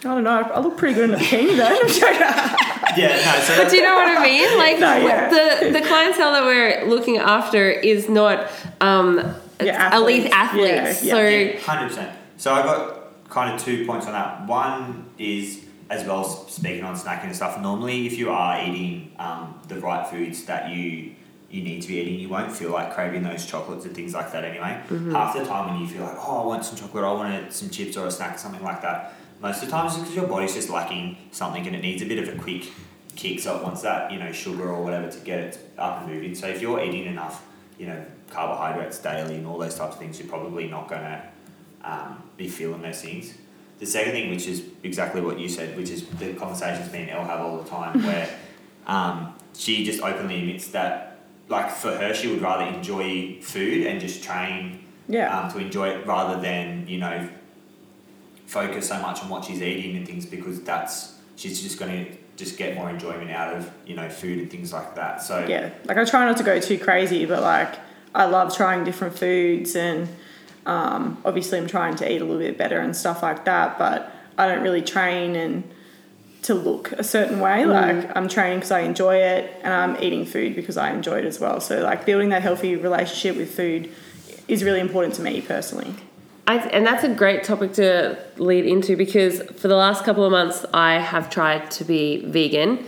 I 0.00 0.14
don't 0.14 0.24
know. 0.24 0.30
I 0.30 0.60
look 0.60 0.76
pretty 0.76 0.94
good 0.94 1.10
in 1.10 1.16
a 1.16 1.18
bikini 1.18 1.56
though. 1.56 1.64
I'm 1.80 1.88
joking. 1.88 2.96
Yeah, 2.96 3.16
no. 3.16 3.40
So 3.44 3.56
But 3.62 3.70
do 3.70 3.76
you 3.76 3.82
know 3.82 3.94
what 3.96 4.16
I 4.18 4.22
mean? 4.22 4.58
Like 4.58 4.78
No, 4.78 4.96
yeah. 4.96 5.28
the 5.28 5.70
the 5.72 5.80
clientele 5.86 6.32
that 6.32 6.44
we're 6.44 6.84
looking 6.86 7.16
after 7.18 7.68
is 7.70 8.08
not 8.08 8.48
um, 8.80 9.18
Yeah, 9.60 9.96
elite 9.96 10.30
athletes. 10.30 10.32
athletes. 10.32 11.02
Yeah, 11.04 11.14
so 11.14 11.26
Yeah, 11.28 11.58
hundred 11.60 11.88
percent. 11.88 12.16
So 12.36 12.54
I 12.54 12.62
got 12.62 13.28
kind 13.28 13.52
of 13.54 13.60
two 13.60 13.86
points 13.86 14.06
on 14.06 14.12
that. 14.12 14.46
One 14.46 15.10
is 15.18 15.64
as 15.90 16.04
well 16.06 16.24
as 16.24 16.52
speaking 16.52 16.84
on 16.84 16.94
snacking 16.96 17.24
and 17.24 17.36
stuff. 17.36 17.60
Normally, 17.60 18.06
if 18.06 18.18
you 18.18 18.30
are 18.30 18.62
eating 18.62 19.12
um, 19.18 19.60
the 19.68 19.80
right 19.80 20.06
foods 20.06 20.44
that 20.44 20.70
you 20.70 21.14
you 21.50 21.62
need 21.62 21.80
to 21.82 21.88
be 21.88 21.96
eating, 21.98 22.20
you 22.20 22.28
won't 22.28 22.52
feel 22.52 22.70
like 22.70 22.94
craving 22.94 23.22
those 23.22 23.44
chocolates 23.46 23.84
and 23.86 23.94
things 23.94 24.12
like 24.14 24.30
that 24.32 24.44
anyway. 24.44 24.80
Half 25.12 25.34
the 25.34 25.44
time 25.46 25.72
when 25.72 25.80
you 25.80 25.88
feel 25.88 26.02
like, 26.04 26.16
oh, 26.18 26.42
I 26.42 26.46
want 26.46 26.62
some 26.64 26.76
chocolate, 26.76 27.04
I 27.04 27.12
want 27.12 27.52
some 27.54 27.70
chips 27.70 27.96
or 27.96 28.06
a 28.06 28.10
snack, 28.10 28.34
or 28.34 28.38
something 28.38 28.62
like 28.62 28.82
that. 28.82 29.14
Most 29.40 29.62
of 29.62 29.66
the 29.68 29.70
time, 29.72 29.86
it's 29.86 29.96
because 29.96 30.14
your 30.16 30.26
body's 30.26 30.54
just 30.54 30.68
lacking 30.70 31.16
something 31.30 31.66
and 31.66 31.76
it 31.76 31.82
needs 31.82 32.02
a 32.02 32.06
bit 32.06 32.18
of 32.26 32.34
a 32.34 32.38
quick 32.40 32.70
kick. 33.14 33.40
So 33.40 33.56
it 33.56 33.62
wants 33.62 33.82
that, 33.82 34.10
you 34.12 34.18
know, 34.18 34.32
sugar 34.32 34.68
or 34.68 34.82
whatever 34.82 35.10
to 35.10 35.18
get 35.20 35.38
it 35.40 35.72
up 35.78 36.02
and 36.02 36.12
moving. 36.12 36.34
So 36.34 36.48
if 36.48 36.60
you're 36.60 36.82
eating 36.82 37.04
enough, 37.06 37.44
you 37.78 37.86
know, 37.86 38.04
carbohydrates 38.30 38.98
daily 38.98 39.36
and 39.36 39.46
all 39.46 39.58
those 39.58 39.74
types 39.76 39.94
of 39.94 40.00
things, 40.00 40.18
you're 40.18 40.28
probably 40.28 40.66
not 40.68 40.88
going 40.88 41.02
to 41.02 41.22
um, 41.84 42.22
be 42.36 42.48
feeling 42.48 42.82
those 42.82 43.00
things. 43.00 43.34
The 43.78 43.86
second 43.86 44.12
thing, 44.12 44.30
which 44.30 44.46
is 44.48 44.64
exactly 44.82 45.20
what 45.20 45.38
you 45.38 45.48
said, 45.48 45.76
which 45.76 45.90
is 45.90 46.04
the 46.18 46.34
conversations 46.34 46.92
me 46.92 47.02
and 47.02 47.10
Elle 47.10 47.24
have 47.24 47.40
all 47.40 47.58
the 47.62 47.68
time, 47.70 48.02
where 48.04 48.28
um, 48.88 49.34
she 49.54 49.84
just 49.84 50.02
openly 50.02 50.40
admits 50.40 50.68
that, 50.68 51.20
like 51.48 51.70
for 51.70 51.96
her, 51.96 52.12
she 52.12 52.26
would 52.28 52.42
rather 52.42 52.64
enjoy 52.64 53.38
food 53.40 53.86
and 53.86 54.00
just 54.00 54.22
train 54.24 54.84
Yeah. 55.06 55.38
um, 55.38 55.50
to 55.52 55.58
enjoy 55.58 55.90
it 55.90 56.06
rather 56.06 56.40
than 56.40 56.88
you 56.88 56.98
know 56.98 57.28
focus 58.48 58.88
so 58.88 58.98
much 59.00 59.22
on 59.22 59.28
what 59.28 59.44
she's 59.44 59.60
eating 59.60 59.94
and 59.96 60.06
things 60.06 60.24
because 60.24 60.62
that's 60.62 61.14
she's 61.36 61.62
just 61.62 61.78
going 61.78 62.06
to 62.06 62.16
just 62.36 62.56
get 62.56 62.74
more 62.74 62.88
enjoyment 62.88 63.30
out 63.30 63.54
of 63.54 63.70
you 63.86 63.94
know 63.94 64.08
food 64.08 64.38
and 64.38 64.50
things 64.50 64.72
like 64.72 64.94
that. 64.94 65.22
So 65.22 65.46
yeah. 65.46 65.70
Like 65.84 65.98
I 65.98 66.04
try 66.04 66.24
not 66.24 66.38
to 66.38 66.42
go 66.42 66.58
too 66.58 66.78
crazy, 66.78 67.26
but 67.26 67.42
like 67.42 67.74
I 68.14 68.24
love 68.24 68.56
trying 68.56 68.84
different 68.84 69.18
foods 69.18 69.76
and 69.76 70.08
um, 70.64 71.18
obviously 71.24 71.58
I'm 71.58 71.66
trying 71.66 71.96
to 71.96 72.10
eat 72.10 72.22
a 72.22 72.24
little 72.24 72.40
bit 72.40 72.56
better 72.56 72.80
and 72.80 72.96
stuff 72.96 73.22
like 73.22 73.44
that. 73.44 73.78
But 73.78 74.10
I 74.38 74.48
don't 74.48 74.62
really 74.62 74.82
train 74.82 75.36
and 75.36 75.70
to 76.42 76.54
look 76.54 76.92
a 76.92 77.04
certain 77.04 77.40
way. 77.40 77.66
Like 77.66 78.16
I'm 78.16 78.28
training 78.28 78.60
because 78.60 78.70
I 78.70 78.80
enjoy 78.80 79.16
it, 79.16 79.52
and 79.62 79.74
I'm 79.74 80.02
eating 80.02 80.24
food 80.24 80.54
because 80.56 80.78
I 80.78 80.90
enjoy 80.92 81.18
it 81.18 81.26
as 81.26 81.38
well. 81.38 81.60
So 81.60 81.82
like 81.82 82.06
building 82.06 82.30
that 82.30 82.40
healthy 82.40 82.76
relationship 82.76 83.36
with 83.36 83.54
food 83.54 83.92
is 84.46 84.64
really 84.64 84.80
important 84.80 85.14
to 85.16 85.22
me 85.22 85.42
personally. 85.42 85.94
I, 86.48 86.56
and 86.68 86.86
that's 86.86 87.04
a 87.04 87.10
great 87.10 87.44
topic 87.44 87.74
to 87.74 88.18
lead 88.38 88.64
into 88.64 88.96
because 88.96 89.42
for 89.42 89.68
the 89.68 89.76
last 89.76 90.02
couple 90.04 90.24
of 90.24 90.32
months 90.32 90.64
I 90.72 90.94
have 90.94 91.28
tried 91.28 91.70
to 91.72 91.84
be 91.84 92.24
vegan 92.24 92.86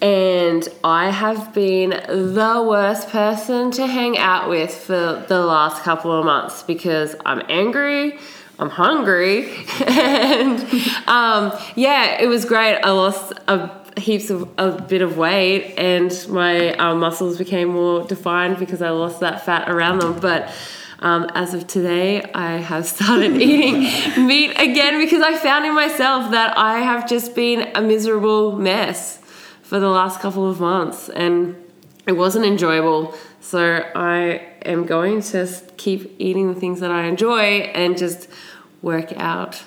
and 0.00 0.66
I 0.82 1.10
have 1.10 1.52
been 1.52 1.90
the 1.90 2.64
worst 2.66 3.10
person 3.10 3.70
to 3.72 3.86
hang 3.86 4.16
out 4.16 4.48
with 4.48 4.74
for 4.74 5.22
the 5.28 5.44
last 5.44 5.82
couple 5.82 6.12
of 6.12 6.24
months 6.24 6.62
because 6.62 7.14
I'm 7.26 7.42
angry, 7.50 8.16
I'm 8.58 8.70
hungry, 8.70 9.54
and 9.86 10.60
um, 11.06 11.52
yeah, 11.74 12.22
it 12.22 12.28
was 12.28 12.46
great. 12.46 12.78
I 12.78 12.92
lost 12.92 13.34
a 13.48 13.70
heaps 14.00 14.30
of 14.30 14.48
a 14.56 14.80
bit 14.80 15.02
of 15.02 15.18
weight 15.18 15.74
and 15.76 16.10
my 16.30 16.72
um, 16.76 17.00
muscles 17.00 17.36
became 17.36 17.68
more 17.68 18.04
defined 18.04 18.58
because 18.58 18.80
I 18.80 18.90
lost 18.90 19.20
that 19.20 19.44
fat 19.44 19.68
around 19.68 19.98
them, 19.98 20.18
but. 20.20 20.50
Um, 21.00 21.28
as 21.34 21.54
of 21.54 21.66
today, 21.68 22.22
I 22.34 22.56
have 22.56 22.84
started 22.86 23.36
eating 23.40 23.82
meat 24.26 24.50
again 24.58 24.98
because 24.98 25.22
I 25.22 25.36
found 25.36 25.64
in 25.64 25.74
myself 25.74 26.30
that 26.32 26.58
I 26.58 26.80
have 26.80 27.08
just 27.08 27.34
been 27.36 27.70
a 27.76 27.80
miserable 27.80 28.52
mess 28.56 29.18
for 29.62 29.78
the 29.78 29.88
last 29.88 30.20
couple 30.20 30.50
of 30.50 30.58
months 30.60 31.08
and 31.08 31.54
it 32.06 32.12
wasn't 32.12 32.46
enjoyable. 32.46 33.14
So 33.40 33.84
I 33.94 34.42
am 34.64 34.86
going 34.86 35.22
to 35.22 35.38
s- 35.40 35.62
keep 35.76 36.16
eating 36.18 36.52
the 36.52 36.58
things 36.58 36.80
that 36.80 36.90
I 36.90 37.04
enjoy 37.04 37.70
and 37.74 37.96
just 37.96 38.28
work 38.82 39.12
out 39.16 39.62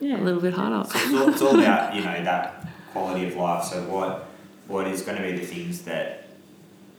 Yeah. 0.00 0.20
a 0.20 0.22
little 0.22 0.40
bit 0.40 0.54
harder. 0.54 0.88
it's 0.94 1.12
all, 1.14 1.28
it's 1.30 1.42
all 1.42 1.58
about 1.58 1.94
you 1.96 2.02
know 2.02 2.22
that 2.24 2.68
quality 2.92 3.26
of 3.26 3.34
life. 3.36 3.64
So 3.64 3.82
what 3.88 4.26
what 4.68 4.86
is 4.86 5.02
going 5.02 5.16
to 5.16 5.22
be 5.24 5.32
the 5.32 5.44
things 5.46 5.82
that 5.82 6.28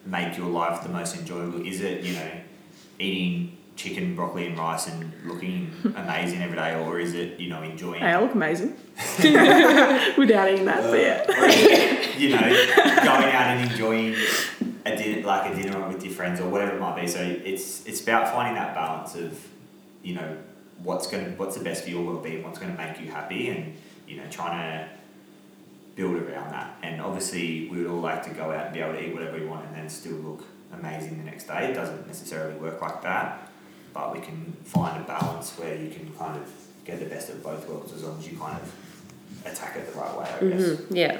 make 0.06 0.38
your 0.38 0.48
life 0.50 0.84
the 0.84 0.90
most 0.90 1.16
enjoyable? 1.16 1.66
Is 1.66 1.80
it 1.82 2.04
you 2.04 2.14
know 2.16 2.30
eating 3.00 3.58
chicken, 3.76 4.16
broccoli, 4.16 4.48
and 4.48 4.58
rice 4.58 4.88
and 4.88 5.12
looking 5.26 5.72
amazing 5.96 6.42
every 6.42 6.56
day, 6.56 6.76
or 6.76 7.00
is 7.00 7.14
it 7.14 7.40
you 7.40 7.50
know 7.50 7.62
enjoying 7.62 8.02
Hey, 8.02 8.08
I 8.08 8.20
look 8.20 8.34
amazing 8.34 8.70
without 10.18 10.50
eating 10.50 10.66
that. 10.66 10.84
But 10.84 11.00
yeah. 11.00 11.26
it, 11.28 12.20
you 12.20 12.30
know 12.30 12.40
going 12.40 13.34
out 13.34 13.58
and 13.58 13.72
enjoying 13.72 14.16
a 14.86 14.96
dinner 14.96 15.26
like 15.26 15.52
a 15.52 15.62
dinner 15.62 15.88
with 15.88 16.04
your 16.04 16.14
friends 16.14 16.40
or 16.40 16.50
whatever 16.50 16.76
it 16.76 16.80
might 16.80 17.00
be. 17.00 17.08
So 17.08 17.20
it's 17.22 17.86
it's 17.86 18.02
about 18.02 18.34
finding 18.34 18.56
that 18.56 18.74
balance 18.76 19.16
of 19.16 19.48
you 20.02 20.16
know 20.16 20.38
what's 20.84 21.08
going 21.08 21.26
to 21.26 21.32
what's 21.32 21.58
the 21.58 21.64
best 21.64 21.84
for 21.84 21.90
your 21.90 22.04
well-being, 22.04 22.44
what's 22.44 22.60
going 22.60 22.72
to 22.72 22.78
make 22.78 23.00
you 23.00 23.10
happy, 23.10 23.50
and 23.50 23.76
you 24.08 24.18
know 24.18 24.24
trying 24.30 24.60
to 24.60 24.90
build 25.96 26.16
around 26.16 26.52
that. 26.52 26.78
And 26.82 27.02
obviously, 27.02 27.70
we 27.70 27.78
would 27.78 27.88
all 27.88 28.02
like 28.02 28.24
to 28.24 28.32
go 28.32 28.52
out 28.52 28.66
and 28.66 28.74
be 28.74 28.82
able 28.82 28.94
to 28.94 29.04
eat 29.04 29.14
whatever 29.14 29.38
we 29.38 29.46
want 29.46 29.66
and 29.68 29.76
then 29.76 29.90
still 29.90 30.14
look 30.14 30.44
amazing 30.80 31.18
the 31.18 31.24
next 31.24 31.46
day. 31.48 31.72
It 31.72 31.74
doesn't 31.74 32.08
necessarily 32.08 32.56
work 32.60 32.82
like 32.82 33.02
that, 33.04 33.50
but 33.94 34.14
we 34.14 34.20
can 34.22 34.56
find 34.64 35.02
a 35.04 35.06
balance 35.08 35.52
where 35.58 35.76
you 35.76 35.90
can 35.90 36.12
kind 36.18 36.42
of 36.42 36.50
get 36.86 37.00
the 37.00 37.06
best 37.06 37.30
of 37.30 37.42
both 37.44 37.68
worlds 37.68 37.94
as 37.94 38.04
long 38.04 38.18
as 38.20 38.30
you 38.30 38.38
kind 38.38 38.58
of 38.62 38.74
attack 39.46 39.76
it 39.78 39.92
the 39.94 40.00
right 40.00 40.18
way, 40.18 40.26
I 40.26 40.50
guess. 40.58 40.62
Mhm, 40.62 40.86
Yeah. 40.96 41.18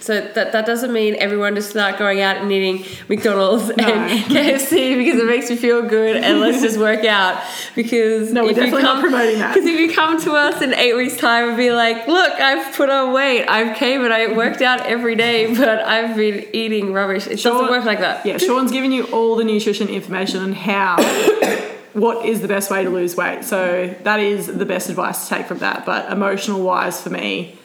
So 0.00 0.18
that, 0.18 0.52
that 0.52 0.64
doesn't 0.64 0.92
mean 0.92 1.14
everyone 1.18 1.54
just 1.54 1.68
start 1.68 1.98
going 1.98 2.20
out 2.20 2.38
and 2.38 2.50
eating 2.50 2.86
McDonald's 3.08 3.68
and 3.68 3.78
KFC 3.80 4.96
because 4.96 5.20
it 5.20 5.26
makes 5.26 5.50
me 5.50 5.56
feel 5.56 5.82
good 5.82 6.16
and 6.16 6.40
let's 6.40 6.62
just 6.62 6.78
work 6.78 7.04
out. 7.04 7.42
Because 7.74 8.32
No, 8.32 8.44
we're 8.44 8.52
if 8.52 8.56
you 8.56 8.82
not 8.82 9.02
promoting 9.02 9.38
that. 9.40 9.54
Because 9.54 9.68
if 9.68 9.78
you 9.78 9.92
come 9.92 10.18
to 10.22 10.32
us 10.32 10.62
in 10.62 10.72
eight 10.74 10.94
weeks' 10.94 11.18
time 11.18 11.48
and 11.48 11.56
be 11.56 11.70
like, 11.70 12.08
look, 12.08 12.32
I've 12.40 12.74
put 12.74 12.88
on 12.88 13.12
weight, 13.12 13.46
I've 13.46 13.76
came 13.76 14.04
and 14.04 14.12
I 14.12 14.34
worked 14.34 14.62
out 14.62 14.80
every 14.86 15.16
day, 15.16 15.54
but 15.56 15.80
I've 15.80 16.16
been 16.16 16.46
eating 16.54 16.92
rubbish. 16.94 17.26
It 17.26 17.42
doesn't 17.42 17.70
work 17.70 17.84
like 17.84 18.00
that. 18.00 18.24
Yeah, 18.24 18.38
Sean's 18.38 18.72
giving 18.72 18.92
you 18.92 19.04
all 19.06 19.36
the 19.36 19.44
nutrition 19.44 19.88
information 19.88 20.40
on 20.40 20.52
how, 20.52 20.96
what 21.92 22.24
is 22.24 22.40
the 22.40 22.48
best 22.48 22.70
way 22.70 22.84
to 22.84 22.90
lose 22.90 23.16
weight. 23.16 23.44
So 23.44 23.94
that 24.04 24.20
is 24.20 24.46
the 24.46 24.66
best 24.66 24.88
advice 24.88 25.28
to 25.28 25.34
take 25.34 25.46
from 25.46 25.58
that. 25.58 25.84
But 25.84 26.10
emotional 26.10 26.62
wise, 26.62 27.02
for 27.02 27.10
me, 27.10 27.58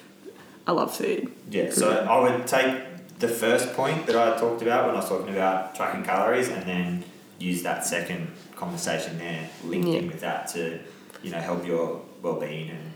I 0.70 0.72
love 0.72 0.96
food. 0.96 1.32
Yeah, 1.50 1.72
so 1.72 1.90
I 1.90 2.20
would 2.20 2.46
take 2.46 3.18
the 3.18 3.28
first 3.28 3.74
point 3.74 4.06
that 4.06 4.16
I 4.16 4.40
talked 4.40 4.62
about 4.62 4.86
when 4.86 4.94
I 4.96 5.00
was 5.00 5.10
talking 5.10 5.34
about 5.34 5.74
tracking 5.74 6.04
calories 6.04 6.48
and 6.50 6.64
then 6.68 7.04
use 7.40 7.64
that 7.64 7.84
second 7.84 8.28
conversation 8.56 9.18
there, 9.18 9.50
linked 9.66 9.88
in 9.88 9.94
Yeah. 10.06 10.12
with 10.12 10.22
that 10.22 10.48
to, 10.50 10.78
you 11.24 11.32
know, 11.32 11.40
help 11.40 11.66
your 11.66 12.02
well-being 12.22 12.70
and 12.70 12.92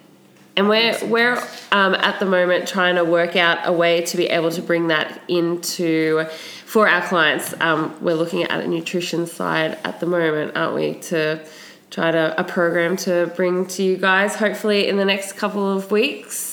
And 0.55 0.69
we're 0.69 0.95
we're 1.07 1.37
um, 1.71 1.95
at 1.95 2.19
the 2.19 2.27
moment 2.27 2.67
trying 2.67 2.95
to 2.97 3.03
work 3.03 3.35
out 3.35 3.57
a 3.63 3.71
way 3.71 4.01
to 4.01 4.17
be 4.17 4.27
able 4.27 4.51
to 4.51 4.61
bring 4.61 4.89
that 4.89 5.19
into 5.27 6.25
for 6.67 6.87
our 6.87 7.01
clients. 7.07 7.55
Um, 7.59 7.97
we're 8.01 8.13
looking 8.23 8.43
at 8.43 8.59
a 8.63 8.67
nutrition 8.67 9.25
side 9.25 9.79
at 9.83 9.99
the 9.99 10.05
moment, 10.05 10.55
aren't 10.55 10.75
we? 10.75 10.93
To 11.09 11.43
try 11.89 12.11
to 12.11 12.39
a 12.39 12.43
program 12.43 12.97
to 12.97 13.31
bring 13.35 13.65
to 13.75 13.81
you 13.81 13.97
guys, 13.97 14.35
hopefully 14.35 14.87
in 14.87 14.97
the 14.97 15.05
next 15.05 15.33
couple 15.33 15.75
of 15.75 15.89
weeks. 15.89 16.52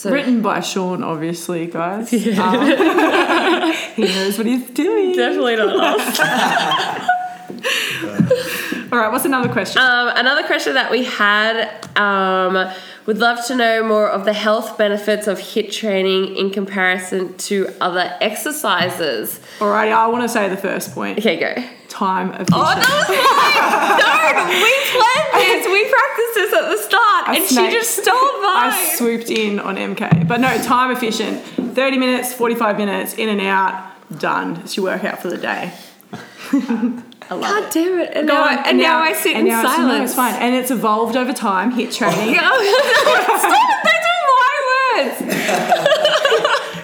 So 0.00 0.10
Written 0.10 0.40
by 0.40 0.60
Sean, 0.60 1.04
obviously, 1.04 1.66
guys. 1.66 2.10
Um, 2.10 2.14
he 3.96 4.04
knows 4.04 4.38
what 4.38 4.46
he's 4.46 4.70
doing. 4.70 5.14
definitely 5.14 5.56
not 5.56 5.76
us. 5.76 6.20
All 8.90 8.98
right, 8.98 9.12
what's 9.12 9.26
another 9.26 9.52
question? 9.52 9.82
Um, 9.82 10.08
another 10.16 10.42
question 10.44 10.72
that 10.72 10.90
we 10.90 11.04
had 11.04 11.68
um, 11.98 12.72
would 13.04 13.18
love 13.18 13.44
to 13.48 13.54
know 13.54 13.86
more 13.86 14.08
of 14.08 14.24
the 14.24 14.32
health 14.32 14.78
benefits 14.78 15.26
of 15.26 15.38
HIIT 15.38 15.70
training 15.70 16.34
in 16.34 16.48
comparison 16.48 17.36
to 17.36 17.68
other 17.82 18.16
exercises. 18.22 19.38
Alrighty, 19.58 19.92
I 19.92 20.06
want 20.06 20.22
to 20.22 20.30
say 20.30 20.48
the 20.48 20.56
first 20.56 20.94
point. 20.94 21.18
Okay, 21.18 21.38
go. 21.38 21.62
Time 21.90 22.30
of 22.30 22.40
efficient. 22.42 22.54
Oh, 22.54 22.64
that 22.64 22.86
was 22.86 23.08
mine! 23.10 23.98
no, 24.00 24.46
we 24.64 24.72
planned 24.94 25.30
this. 25.42 25.66
We 25.66 25.82
practiced 25.90 26.34
this 26.34 26.52
at 26.54 26.64
the 26.70 26.78
start, 26.78 27.28
I 27.28 27.34
and 27.36 27.44
snaked- 27.44 27.72
she 27.72 27.76
just 27.78 27.90
stole 28.02 28.14
mine. 28.14 28.70
I 28.72 28.94
swooped 28.96 29.28
in 29.30 29.58
on 29.58 29.76
MK. 29.76 30.26
But 30.26 30.40
no, 30.40 30.56
time 30.62 30.90
efficient. 30.92 31.42
30 31.74 31.98
minutes, 31.98 32.32
45 32.32 32.76
minutes, 32.78 33.14
in 33.14 33.28
and 33.28 33.40
out, 33.40 33.74
done. 34.18 34.56
It's 34.64 34.76
your 34.76 34.84
workout 34.86 35.20
for 35.20 35.28
the 35.28 35.36
day. 35.38 35.72
I 36.12 36.54
love 37.34 37.40
God 37.42 37.62
it. 37.64 37.72
damn 37.72 37.98
it! 38.00 38.10
And, 38.14 38.26
now, 38.26 38.42
on, 38.42 38.48
I, 38.58 38.62
and 38.68 38.78
now, 38.78 38.98
I 38.98 39.12
sit 39.12 39.36
and 39.36 39.46
in 39.46 39.52
now 39.52 39.60
it's- 39.60 39.76
no, 39.78 39.84
silence. 39.88 40.10
it's 40.10 40.16
fine. 40.16 40.34
And 40.34 40.54
it's 40.54 40.70
evolved 40.70 41.16
over 41.16 41.32
time, 41.32 41.72
HIIT 41.72 41.92
training. 41.94 42.34
Stop! 42.34 42.58
Those 42.58 44.04
are 44.06 44.24
my 44.26 44.56
words. 44.94 45.99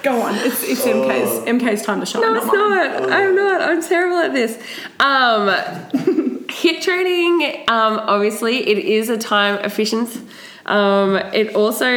Go 0.07 0.23
on. 0.23 0.37
It's, 0.37 0.63
it's 0.63 0.83
MK's, 0.83 1.45
MK's 1.47 1.83
time 1.83 1.99
to 1.99 2.07
shine. 2.07 2.23
No, 2.23 2.37
it's 2.37 2.47
mine. 2.47 2.55
not. 2.55 3.11
I'm 3.11 3.35
not. 3.35 3.61
I'm 3.61 3.83
terrible 3.83 4.19
at 4.19 4.33
this. 4.33 4.57
Um, 5.01 5.49
HIIT 6.47 6.81
training, 6.81 7.65
um, 7.67 7.99
obviously, 7.99 8.69
it 8.69 8.79
is 8.79 9.09
a 9.09 9.19
time 9.19 9.57
efficient. 9.65 10.17
Um, 10.65 11.17
it 11.17 11.57
also 11.57 11.89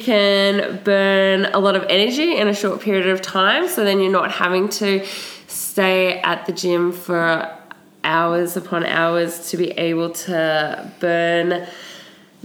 can 0.00 0.82
burn 0.82 1.44
a 1.52 1.58
lot 1.58 1.76
of 1.76 1.84
energy 1.90 2.38
in 2.38 2.48
a 2.48 2.54
short 2.54 2.80
period 2.80 3.06
of 3.06 3.20
time, 3.20 3.68
so 3.68 3.84
then 3.84 4.00
you're 4.00 4.10
not 4.10 4.30
having 4.30 4.70
to 4.70 5.04
stay 5.46 6.22
at 6.22 6.46
the 6.46 6.52
gym 6.52 6.90
for 6.90 7.54
hours 8.02 8.56
upon 8.56 8.86
hours 8.86 9.50
to 9.50 9.58
be 9.58 9.72
able 9.72 10.08
to 10.08 10.90
burn 11.00 11.66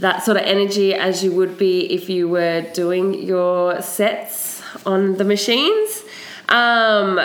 that 0.00 0.22
sort 0.22 0.36
of 0.36 0.42
energy 0.42 0.92
as 0.92 1.24
you 1.24 1.32
would 1.32 1.56
be 1.56 1.90
if 1.90 2.10
you 2.10 2.28
were 2.28 2.60
doing 2.74 3.14
your 3.14 3.80
sets 3.80 4.53
on 4.86 5.16
the 5.16 5.24
machines. 5.24 6.02
Um, 6.48 7.20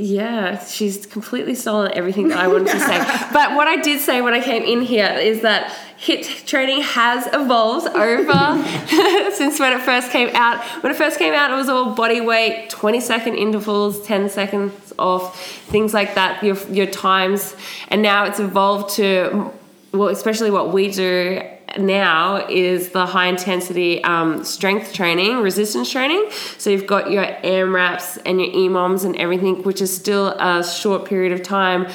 yeah, 0.00 0.64
she's 0.64 1.06
completely 1.06 1.56
stolen 1.56 1.90
everything 1.92 2.28
that 2.28 2.38
I 2.38 2.46
wanted 2.46 2.68
to 2.68 2.80
say. 2.80 2.98
But 3.32 3.56
what 3.56 3.66
I 3.66 3.76
did 3.76 4.00
say 4.00 4.20
when 4.20 4.32
I 4.32 4.40
came 4.40 4.62
in 4.62 4.82
here 4.82 5.12
is 5.18 5.42
that 5.42 5.76
HIIT 6.00 6.46
training 6.46 6.82
has 6.82 7.26
evolved 7.32 7.88
over 7.88 9.32
since 9.34 9.58
when 9.58 9.72
it 9.72 9.82
first 9.82 10.12
came 10.12 10.30
out. 10.34 10.62
When 10.82 10.92
it 10.92 10.96
first 10.96 11.18
came 11.18 11.34
out, 11.34 11.50
it 11.50 11.56
was 11.56 11.68
all 11.68 11.94
body 11.94 12.20
weight, 12.20 12.70
20 12.70 13.00
second 13.00 13.34
intervals, 13.34 14.06
10 14.06 14.28
seconds 14.30 14.92
off, 14.98 15.40
things 15.62 15.92
like 15.92 16.14
that, 16.14 16.42
your, 16.44 16.56
your 16.68 16.86
times. 16.86 17.56
And 17.88 18.00
now 18.00 18.24
it's 18.24 18.38
evolved 18.38 18.94
to, 18.96 19.52
well, 19.92 20.08
especially 20.08 20.52
what 20.52 20.72
we 20.72 20.92
do 20.92 21.42
now 21.78 22.46
is 22.48 22.90
the 22.90 23.06
high 23.06 23.26
intensity 23.26 24.02
um, 24.04 24.44
strength 24.44 24.92
training, 24.92 25.38
resistance 25.38 25.90
training. 25.90 26.30
So 26.58 26.70
you've 26.70 26.86
got 26.86 27.10
your 27.10 27.24
AMRAPs 27.24 28.18
and 28.24 28.40
your 28.40 28.50
EMOMs 28.50 29.04
and 29.04 29.16
everything, 29.16 29.62
which 29.62 29.80
is 29.80 29.94
still 29.94 30.28
a 30.28 30.64
short 30.64 31.04
period 31.04 31.32
of 31.32 31.42
time, 31.42 31.88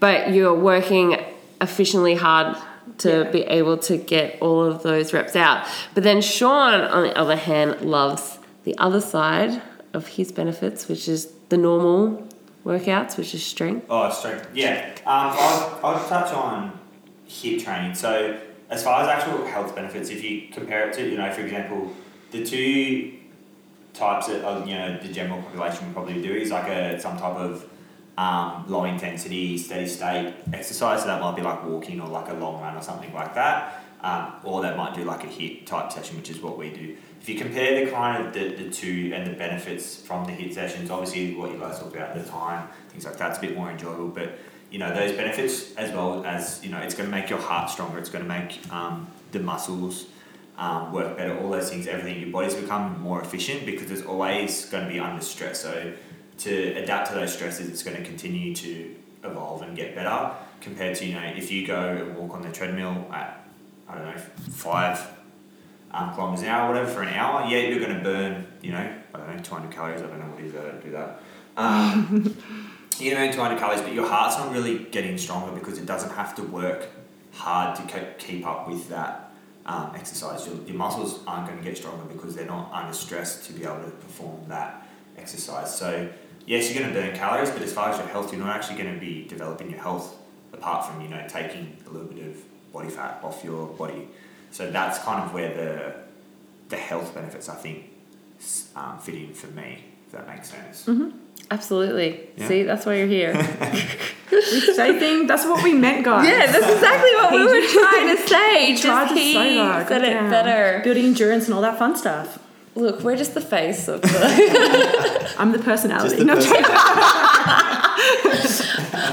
but 0.00 0.32
you're 0.32 0.54
working 0.54 1.22
efficiently 1.60 2.14
hard 2.14 2.56
to 2.98 3.28
be 3.30 3.42
able 3.42 3.78
to 3.78 3.96
get 3.96 4.40
all 4.40 4.64
of 4.64 4.82
those 4.82 5.12
reps 5.12 5.36
out. 5.36 5.66
But 5.94 6.02
then 6.02 6.20
Sean, 6.20 6.80
on 6.80 7.04
the 7.04 7.16
other 7.16 7.36
hand, 7.36 7.80
loves 7.82 8.38
the 8.64 8.76
other 8.78 9.00
side 9.00 9.62
of 9.92 10.06
his 10.06 10.32
benefits, 10.32 10.88
which 10.88 11.08
is 11.08 11.32
the 11.48 11.56
normal 11.56 12.26
workouts, 12.64 13.16
which 13.16 13.34
is 13.34 13.44
strength. 13.44 13.86
Oh, 13.88 14.10
strength. 14.10 14.48
Yeah. 14.52 14.92
Um, 14.98 15.32
I'll, 15.32 15.80
I'll 15.82 16.08
touch 16.08 16.32
on 16.34 16.78
HIIT 17.28 17.64
training. 17.64 17.94
So, 17.94 18.38
as 18.70 18.82
far 18.82 19.02
as 19.02 19.08
actual 19.08 19.46
health 19.46 19.74
benefits, 19.74 20.10
if 20.10 20.22
you 20.22 20.48
compare 20.52 20.88
it 20.88 20.94
to, 20.94 21.08
you 21.08 21.16
know, 21.16 21.32
for 21.32 21.40
example, 21.40 21.92
the 22.30 22.44
two 22.44 23.14
types 23.94 24.28
that 24.28 24.46
uh, 24.46 24.64
you 24.64 24.74
know 24.74 24.98
the 24.98 25.08
general 25.08 25.42
population 25.42 25.86
would 25.86 25.94
probably 25.94 26.22
do 26.22 26.32
is 26.32 26.50
like 26.50 26.68
a 26.68 27.00
some 27.00 27.18
type 27.18 27.36
of 27.36 27.68
um, 28.18 28.64
low 28.68 28.84
intensity 28.84 29.56
steady 29.56 29.86
state 29.86 30.34
exercise. 30.52 31.00
So 31.00 31.06
that 31.06 31.20
might 31.20 31.36
be 31.36 31.42
like 31.42 31.64
walking 31.64 32.00
or 32.00 32.08
like 32.08 32.28
a 32.28 32.34
long 32.34 32.60
run 32.60 32.76
or 32.76 32.82
something 32.82 33.12
like 33.14 33.34
that. 33.34 33.84
Um, 34.00 34.34
or 34.44 34.62
they 34.62 34.76
might 34.76 34.94
do 34.94 35.02
like 35.02 35.24
a 35.24 35.26
HIIT 35.26 35.66
type 35.66 35.90
session, 35.90 36.16
which 36.16 36.30
is 36.30 36.40
what 36.40 36.56
we 36.56 36.70
do. 36.70 36.96
If 37.20 37.28
you 37.28 37.36
compare 37.36 37.84
the 37.84 37.90
kind 37.90 38.24
of 38.24 38.32
the, 38.32 38.54
the 38.54 38.70
two 38.70 39.10
and 39.12 39.26
the 39.26 39.32
benefits 39.32 39.96
from 39.96 40.24
the 40.24 40.30
HIIT 40.30 40.54
sessions, 40.54 40.88
obviously 40.88 41.34
what 41.34 41.50
you 41.50 41.58
guys 41.58 41.80
talked 41.80 41.96
about, 41.96 42.16
at 42.16 42.24
the 42.24 42.30
time, 42.30 42.68
things 42.90 43.04
like 43.04 43.16
that's 43.16 43.38
a 43.38 43.40
bit 43.40 43.56
more 43.56 43.72
enjoyable. 43.72 44.06
But 44.06 44.38
you 44.70 44.78
know 44.78 44.94
those 44.94 45.12
benefits 45.12 45.74
as 45.76 45.92
well 45.92 46.24
as 46.24 46.60
you 46.62 46.70
know 46.70 46.78
it's 46.78 46.94
going 46.94 47.08
to 47.08 47.14
make 47.14 47.30
your 47.30 47.38
heart 47.38 47.70
stronger. 47.70 47.98
It's 47.98 48.10
going 48.10 48.24
to 48.24 48.28
make 48.28 48.60
um, 48.72 49.08
the 49.32 49.40
muscles 49.40 50.06
um, 50.58 50.92
work 50.92 51.16
better. 51.16 51.38
All 51.38 51.50
those 51.50 51.70
things, 51.70 51.86
everything. 51.86 52.20
Your 52.20 52.30
body's 52.30 52.54
become 52.54 53.00
more 53.00 53.20
efficient 53.20 53.64
because 53.64 53.90
it's 53.90 54.02
always 54.02 54.66
going 54.66 54.84
to 54.84 54.90
be 54.92 54.98
under 54.98 55.22
stress. 55.22 55.60
So 55.60 55.92
to 56.38 56.72
adapt 56.74 57.08
to 57.08 57.14
those 57.14 57.32
stresses, 57.32 57.68
it's 57.68 57.82
going 57.82 57.96
to 57.96 58.02
continue 58.02 58.54
to 58.56 58.94
evolve 59.24 59.62
and 59.62 59.76
get 59.76 59.94
better 59.94 60.32
compared 60.60 60.96
to 60.96 61.06
you 61.06 61.14
know 61.14 61.24
if 61.36 61.50
you 61.50 61.66
go 61.66 61.80
and 61.80 62.16
walk 62.16 62.34
on 62.34 62.42
the 62.42 62.50
treadmill 62.52 63.06
at 63.12 63.44
I 63.88 63.94
don't 63.94 64.04
know 64.04 64.20
five 64.50 65.04
um, 65.90 66.12
kilometers 66.14 66.42
an 66.42 66.48
hour, 66.50 66.68
whatever, 66.68 66.90
for 66.90 67.02
an 67.02 67.14
hour. 67.14 67.48
Yeah, 67.48 67.60
you're 67.60 67.80
going 67.80 67.96
to 67.96 68.04
burn 68.04 68.46
you 68.60 68.72
know 68.72 68.94
I 69.14 69.18
don't 69.18 69.36
know 69.36 69.42
200 69.42 69.72
calories. 69.72 70.02
I 70.02 70.06
don't 70.06 70.18
know 70.18 70.26
what. 70.26 70.38
I 70.40 70.70
don't 70.70 70.84
do 70.84 70.90
that. 70.90 71.22
Um, 71.56 72.36
you 73.00 73.14
burn 73.14 73.32
200 73.32 73.58
calories, 73.58 73.82
but 73.82 73.92
your 73.92 74.06
heart's 74.06 74.36
not 74.36 74.52
really 74.52 74.78
getting 74.90 75.18
stronger 75.18 75.52
because 75.52 75.78
it 75.78 75.86
doesn't 75.86 76.10
have 76.10 76.34
to 76.36 76.42
work 76.42 76.88
hard 77.32 77.76
to 77.76 77.82
ke- 77.82 78.18
keep 78.18 78.46
up 78.46 78.68
with 78.68 78.88
that 78.88 79.32
um, 79.66 79.92
exercise. 79.94 80.46
Your, 80.46 80.56
your 80.66 80.76
muscles 80.76 81.20
aren't 81.26 81.46
going 81.46 81.58
to 81.58 81.64
get 81.64 81.76
stronger 81.76 82.04
because 82.04 82.34
they're 82.34 82.46
not 82.46 82.70
under 82.72 82.92
stress 82.92 83.46
to 83.46 83.52
be 83.52 83.64
able 83.64 83.82
to 83.82 83.90
perform 83.90 84.40
that 84.48 84.88
exercise. 85.16 85.76
So 85.76 86.08
yes, 86.46 86.72
you're 86.72 86.82
going 86.82 86.92
to 86.92 87.00
burn 87.00 87.14
calories, 87.16 87.50
but 87.50 87.62
as 87.62 87.72
far 87.72 87.90
as 87.90 87.98
your 87.98 88.08
health, 88.08 88.32
you're 88.32 88.44
not 88.44 88.56
actually 88.56 88.82
going 88.82 88.94
to 88.94 89.00
be 89.00 89.26
developing 89.28 89.70
your 89.70 89.80
health 89.80 90.16
apart 90.52 90.86
from 90.86 91.00
you 91.02 91.08
know 91.08 91.24
taking 91.28 91.76
a 91.86 91.90
little 91.90 92.08
bit 92.08 92.26
of 92.26 92.72
body 92.72 92.88
fat 92.88 93.20
off 93.22 93.44
your 93.44 93.66
body. 93.66 94.08
So 94.50 94.70
that's 94.70 94.98
kind 95.00 95.22
of 95.22 95.32
where 95.32 95.54
the 95.54 95.94
the 96.68 96.76
health 96.76 97.14
benefits 97.14 97.48
I 97.48 97.54
think 97.54 97.90
um, 98.76 98.98
fit 98.98 99.14
in 99.14 99.34
for 99.34 99.48
me. 99.48 99.84
If 100.08 100.12
that 100.12 100.26
makes 100.26 100.48
sense. 100.50 100.88
Absolutely. 101.50 102.28
Yeah. 102.36 102.48
See, 102.48 102.62
that's 102.62 102.84
why 102.86 102.94
you're 102.96 103.06
here. 103.06 103.34
Same 104.74 104.98
thing. 104.98 105.26
That's 105.26 105.44
what 105.44 105.62
we 105.62 105.72
meant, 105.74 106.04
guys. 106.04 106.26
yeah, 106.26 106.46
that's 106.50 106.66
exactly 106.66 107.10
what 107.16 107.30
we 107.32 107.44
were 107.44 107.66
trying 107.68 108.16
to 108.16 108.22
say. 108.28 108.76
Tried 108.76 109.04
Just 109.04 109.14
to 109.14 109.20
he 109.20 109.32
say 109.34 109.54
that. 109.56 109.88
said 109.88 110.02
it 110.02 110.12
goddamn. 110.14 110.30
better. 110.30 110.80
Building 110.84 111.04
endurance 111.06 111.44
and 111.46 111.54
all 111.54 111.60
that 111.62 111.78
fun 111.78 111.94
stuff. 111.96 112.38
Look, 112.74 113.00
we're 113.02 113.16
just 113.16 113.34
the 113.34 113.40
face 113.40 113.88
of 113.88 114.00
the. 114.02 115.34
I'm 115.38 115.52
the 115.52 115.58
personality. 115.58 116.16
The 116.16 116.24
No, 116.24 116.34
I'm. 116.34 117.98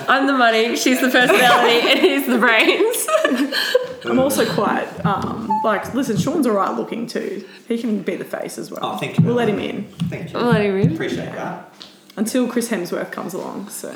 I'm 0.07 0.27
the 0.27 0.33
money, 0.33 0.75
she's 0.75 1.01
the 1.01 1.09
personality, 1.09 1.89
and 1.89 1.99
he's 1.99 2.27
the 2.27 2.37
brains. 2.37 3.07
I'm 4.05 4.19
also 4.19 4.45
quite 4.53 4.87
um, 5.05 5.49
like. 5.63 5.93
Listen, 5.93 6.17
Sean's 6.17 6.45
alright 6.47 6.75
looking 6.77 7.07
too. 7.07 7.47
He 7.67 7.77
can 7.79 8.01
be 8.01 8.15
the 8.15 8.25
face 8.25 8.57
as 8.57 8.69
well. 8.71 8.79
Oh, 8.83 8.97
thank 8.97 9.17
you. 9.17 9.23
We'll 9.25 9.35
let 9.35 9.49
him 9.49 9.59
in 9.59 9.87
Thank 10.09 10.33
you. 10.33 10.39
I'll 10.39 10.45
let 10.51 10.61
him 10.61 10.77
in. 10.77 10.93
Appreciate 10.93 11.31
that. 11.33 11.73
until 12.17 12.47
Chris 12.47 12.69
Hemsworth 12.69 13.11
comes 13.11 13.33
along. 13.33 13.69
So 13.69 13.93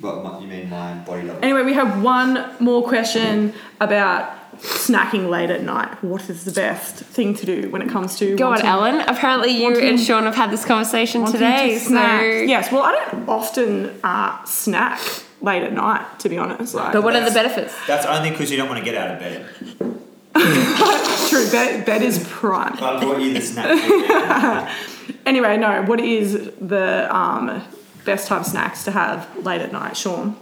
What 0.00 0.22
my- 0.24 0.38
you 0.40 0.46
mean 0.46 0.70
my 0.70 0.94
body 0.94 1.26
double? 1.26 1.44
anyway, 1.44 1.62
we 1.62 1.74
have 1.74 2.02
one 2.02 2.44
more 2.60 2.82
question 2.86 3.52
about 3.80 4.36
snacking 4.60 5.30
late 5.30 5.48
at 5.50 5.62
night. 5.62 6.02
What 6.04 6.28
is 6.28 6.44
the 6.44 6.52
best 6.52 6.96
thing 6.96 7.34
to 7.34 7.46
do 7.46 7.70
when 7.70 7.80
it 7.82 7.88
comes 7.88 8.16
to 8.18 8.36
Go 8.36 8.46
on, 8.46 8.50
wanting- 8.52 8.66
Ellen. 8.66 9.00
Apparently, 9.08 9.50
you 9.50 9.62
wanting- 9.64 9.88
and 9.88 10.00
Sean 10.00 10.24
have 10.24 10.34
had 10.34 10.50
this 10.50 10.64
conversation 10.64 11.22
wanting 11.22 11.40
today. 11.40 11.74
to 11.74 11.80
snack? 11.80 12.20
So, 12.20 12.26
Yes. 12.26 12.70
Well, 12.72 12.82
I 12.82 12.92
don't 12.92 13.28
often 13.28 13.90
uh, 14.04 14.44
snack 14.44 15.00
late 15.40 15.62
at 15.62 15.72
night, 15.72 16.02
to 16.20 16.28
be 16.28 16.36
honest. 16.36 16.74
Like, 16.74 16.92
but 16.92 17.02
what 17.02 17.16
are 17.16 17.24
the 17.24 17.30
benefits? 17.30 17.74
That's 17.86 18.04
only 18.06 18.30
because 18.30 18.50
you 18.50 18.56
don't 18.58 18.68
want 18.68 18.78
to 18.78 18.84
get 18.84 18.94
out 18.94 19.14
of 19.14 19.18
bed. 19.18 19.46
True. 20.34 21.50
Bed, 21.50 21.84
bed 21.84 22.02
is 22.02 22.26
prime. 22.30 22.74
I 22.74 23.00
brought 23.00 23.20
you 23.20 23.34
the 23.34 23.40
snack. 23.40 24.76
Anyway, 25.26 25.56
no. 25.56 25.82
What 25.82 26.00
is 26.00 26.50
the 26.60 27.14
um, 27.14 27.62
best 28.04 28.28
type 28.28 28.40
of 28.40 28.46
snacks 28.46 28.84
to 28.84 28.90
have 28.90 29.28
late 29.44 29.60
at 29.60 29.70
night, 29.72 29.96
Sean? 29.96 30.36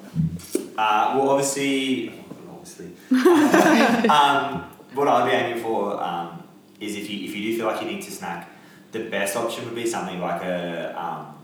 Uh, 0.77 1.14
well, 1.16 1.31
obviously, 1.31 2.12
obviously, 2.51 2.87
um, 4.09 4.62
what 4.94 5.09
I'd 5.09 5.29
be 5.29 5.37
aiming 5.37 5.62
for 5.62 6.03
um, 6.03 6.42
is 6.81 6.96
if 6.96 7.11
you 7.11 7.29
if 7.29 7.35
you 7.35 7.51
do 7.51 7.57
feel 7.59 7.66
like 7.66 7.83
you 7.83 7.88
need 7.88 8.03
to 8.03 8.11
snack, 8.11 8.51
the 8.92 9.01
best 9.01 9.37
option 9.37 9.64
would 9.64 9.74
be 9.74 9.87
something 9.87 10.20
like 10.20 10.42
a 10.42 10.94
um, 11.03 11.35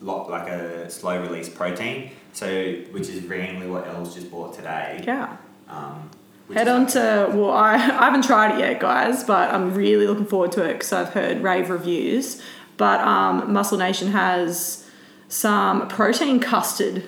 lo- 0.00 0.26
like 0.28 0.48
a 0.48 0.88
slow 0.90 1.20
release 1.20 1.48
protein. 1.48 2.10
So, 2.32 2.46
which 2.92 3.08
is 3.08 3.24
randomly 3.24 3.68
what 3.68 3.86
Els 3.88 4.14
just 4.14 4.30
bought 4.30 4.54
today. 4.54 5.02
Yeah. 5.04 5.36
Head 6.52 6.68
on 6.68 6.86
to 6.88 7.30
well, 7.32 7.50
I, 7.50 7.74
I 7.74 8.04
haven't 8.04 8.24
tried 8.24 8.54
it 8.54 8.60
yet, 8.60 8.80
guys, 8.80 9.24
but 9.24 9.52
I'm 9.52 9.74
really 9.74 10.06
looking 10.06 10.26
forward 10.26 10.52
to 10.52 10.64
it 10.64 10.74
because 10.74 10.92
I've 10.92 11.10
heard 11.10 11.42
rave 11.42 11.70
reviews. 11.70 12.40
But 12.76 13.00
um, 13.00 13.52
Muscle 13.52 13.78
Nation 13.78 14.08
has 14.08 14.88
some 15.28 15.88
protein 15.88 16.40
custard, 16.40 17.04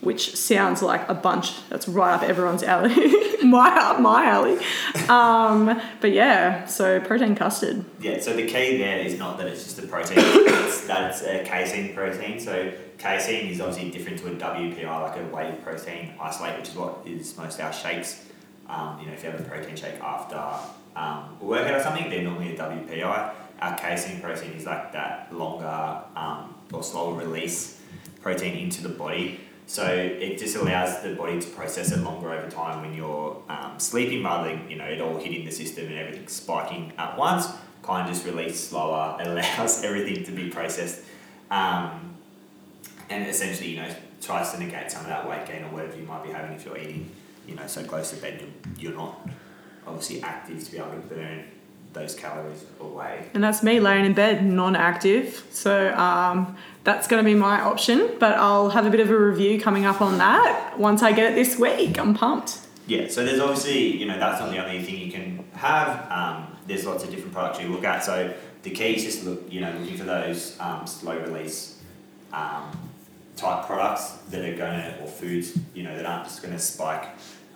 which 0.00 0.36
sounds 0.36 0.82
like 0.82 1.08
a 1.08 1.14
bunch 1.14 1.66
that's 1.68 1.88
right 1.88 2.12
up 2.12 2.22
everyone's 2.22 2.62
alley, 2.62 2.94
my 3.44 3.68
up 3.80 4.00
my 4.00 4.26
alley. 4.26 4.58
Um, 5.08 5.80
but 6.00 6.12
yeah, 6.12 6.66
so 6.66 7.00
protein 7.00 7.34
custard. 7.34 7.84
Yeah, 8.00 8.20
so 8.20 8.34
the 8.34 8.46
key 8.46 8.76
there 8.78 8.98
is 8.98 9.18
not 9.18 9.38
that 9.38 9.46
it's 9.46 9.64
just 9.64 9.78
a 9.78 9.86
protein, 9.86 10.18
it's 10.18 10.86
that 10.86 11.12
it's 11.12 11.22
a 11.22 11.44
casein 11.44 11.94
protein. 11.94 12.40
So 12.40 12.72
casein 12.98 13.46
is 13.46 13.60
obviously 13.60 13.90
different 13.90 14.18
to 14.18 14.26
a 14.26 14.34
WPI, 14.34 14.84
like 14.84 15.18
a 15.18 15.24
whey 15.34 15.56
protein 15.62 16.12
isolate, 16.20 16.58
which 16.58 16.68
is 16.68 16.74
what 16.74 16.98
is 17.06 17.36
most 17.38 17.58
of 17.58 17.64
our 17.64 17.72
shakes. 17.72 18.26
Um, 18.72 18.98
you 18.98 19.06
know, 19.06 19.12
if 19.12 19.22
you 19.22 19.30
have 19.30 19.38
a 19.38 19.44
protein 19.44 19.76
shake 19.76 20.00
after 20.00 20.36
um, 20.96 21.36
a 21.40 21.44
workout 21.44 21.74
or 21.74 21.82
something, 21.82 22.08
they're 22.08 22.22
normally 22.22 22.56
a 22.56 22.58
WPI. 22.58 23.34
Our 23.60 23.76
casein 23.76 24.20
protein 24.20 24.52
is 24.52 24.64
like 24.64 24.92
that 24.92 25.32
longer 25.32 26.02
um, 26.16 26.54
or 26.72 26.82
slower 26.82 27.14
release 27.14 27.80
protein 28.22 28.56
into 28.56 28.82
the 28.82 28.88
body. 28.88 29.40
So 29.66 29.86
it 29.86 30.38
just 30.38 30.56
allows 30.56 31.02
the 31.02 31.14
body 31.14 31.40
to 31.40 31.48
process 31.50 31.92
it 31.92 31.98
longer 31.98 32.32
over 32.32 32.50
time 32.50 32.80
when 32.80 32.94
you're 32.94 33.42
um, 33.48 33.78
sleeping 33.78 34.24
rather 34.24 34.50
than, 34.50 34.68
you 34.70 34.76
know, 34.76 34.84
it 34.84 35.00
all 35.00 35.18
hitting 35.18 35.44
the 35.44 35.52
system 35.52 35.86
and 35.86 35.94
everything 35.98 36.26
spiking 36.28 36.92
at 36.98 37.16
once. 37.16 37.46
Kind 37.82 38.08
of 38.08 38.14
just 38.14 38.26
release 38.26 38.68
slower, 38.68 39.18
allows 39.20 39.84
everything 39.84 40.24
to 40.24 40.32
be 40.32 40.48
processed. 40.48 41.02
Um, 41.50 42.14
and 43.10 43.28
essentially, 43.28 43.70
you 43.70 43.76
know, 43.76 43.94
tries 44.20 44.52
to 44.52 44.58
negate 44.58 44.90
some 44.90 45.02
of 45.02 45.08
that 45.08 45.28
weight 45.28 45.46
gain 45.46 45.64
or 45.64 45.68
whatever 45.68 45.96
you 45.96 46.04
might 46.04 46.24
be 46.24 46.30
having 46.30 46.52
if 46.54 46.64
you're 46.64 46.78
eating, 46.78 47.10
you 47.46 47.54
know, 47.54 47.66
so 47.66 47.84
close 47.84 48.10
to 48.10 48.16
bed, 48.16 48.40
you're, 48.40 48.90
you're 48.90 48.98
not 48.98 49.28
obviously 49.86 50.22
active 50.22 50.62
to 50.64 50.70
be 50.70 50.78
able 50.78 50.90
to 50.90 50.96
burn 50.98 51.44
those 51.92 52.14
calories 52.14 52.64
away. 52.80 53.26
And 53.34 53.44
that's 53.44 53.62
me 53.62 53.80
laying 53.80 54.04
in 54.04 54.14
bed, 54.14 54.44
non-active. 54.44 55.46
So 55.50 55.92
um, 55.94 56.56
that's 56.84 57.06
going 57.06 57.22
to 57.22 57.28
be 57.28 57.34
my 57.34 57.60
option. 57.60 58.12
But 58.18 58.38
I'll 58.38 58.70
have 58.70 58.86
a 58.86 58.90
bit 58.90 59.00
of 59.00 59.10
a 59.10 59.16
review 59.16 59.60
coming 59.60 59.84
up 59.84 60.00
on 60.00 60.18
that 60.18 60.78
once 60.78 61.02
I 61.02 61.12
get 61.12 61.32
it 61.32 61.34
this 61.34 61.58
week. 61.58 61.98
I'm 61.98 62.14
pumped. 62.14 62.60
Yeah, 62.86 63.08
so 63.08 63.24
there's 63.24 63.40
obviously, 63.40 63.96
you 63.96 64.06
know, 64.06 64.18
that's 64.18 64.40
not 64.40 64.50
the 64.50 64.64
only 64.64 64.82
thing 64.82 64.98
you 64.98 65.12
can 65.12 65.44
have. 65.54 66.10
Um, 66.10 66.56
there's 66.66 66.84
lots 66.84 67.04
of 67.04 67.10
different 67.10 67.32
products 67.32 67.60
you 67.60 67.68
look 67.68 67.84
at. 67.84 68.04
So 68.04 68.34
the 68.62 68.70
key 68.70 68.96
is 68.96 69.04
just 69.04 69.24
look, 69.24 69.44
you 69.50 69.60
know, 69.60 69.72
looking 69.78 69.96
for 69.96 70.04
those 70.04 70.58
um, 70.58 70.86
slow 70.86 71.18
release 71.18 71.80
um, 72.32 72.91
type 73.42 73.66
products 73.66 74.12
that 74.30 74.44
are 74.44 74.56
gonna, 74.56 74.96
or 75.02 75.08
foods, 75.08 75.58
you 75.74 75.82
know, 75.82 75.96
that 75.96 76.06
aren't 76.06 76.24
just 76.24 76.42
gonna 76.42 76.58
spike, 76.58 77.08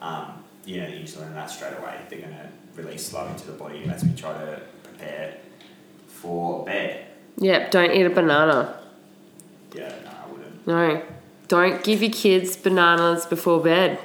um, 0.03 0.43
you 0.65 0.81
know, 0.81 0.91
the 0.91 0.97
insulin 0.97 1.29
and 1.29 1.37
that 1.37 1.51
straight 1.51 1.75
away. 1.79 1.95
They're 2.09 2.21
gonna 2.21 2.51
release 2.75 3.07
slow 3.07 3.27
into 3.29 3.47
the 3.47 3.53
body 3.53 3.85
as 3.89 4.05
we 4.05 4.13
try 4.13 4.33
to 4.33 4.61
prepare 4.83 5.37
for 6.09 6.65
bed. 6.65 7.07
Yep, 7.39 7.71
don't 7.71 7.93
eat 7.93 8.05
a 8.05 8.11
banana. 8.11 8.81
Yeah, 9.75 9.89
no, 10.05 10.11
I 10.11 10.33
wouldn't. 10.33 10.67
No. 10.67 11.03
Don't 11.49 11.85
give 11.85 12.03
your 12.03 12.11
kids 12.11 12.57
bananas 12.57 13.25
before 13.25 13.63
bed. 13.63 14.01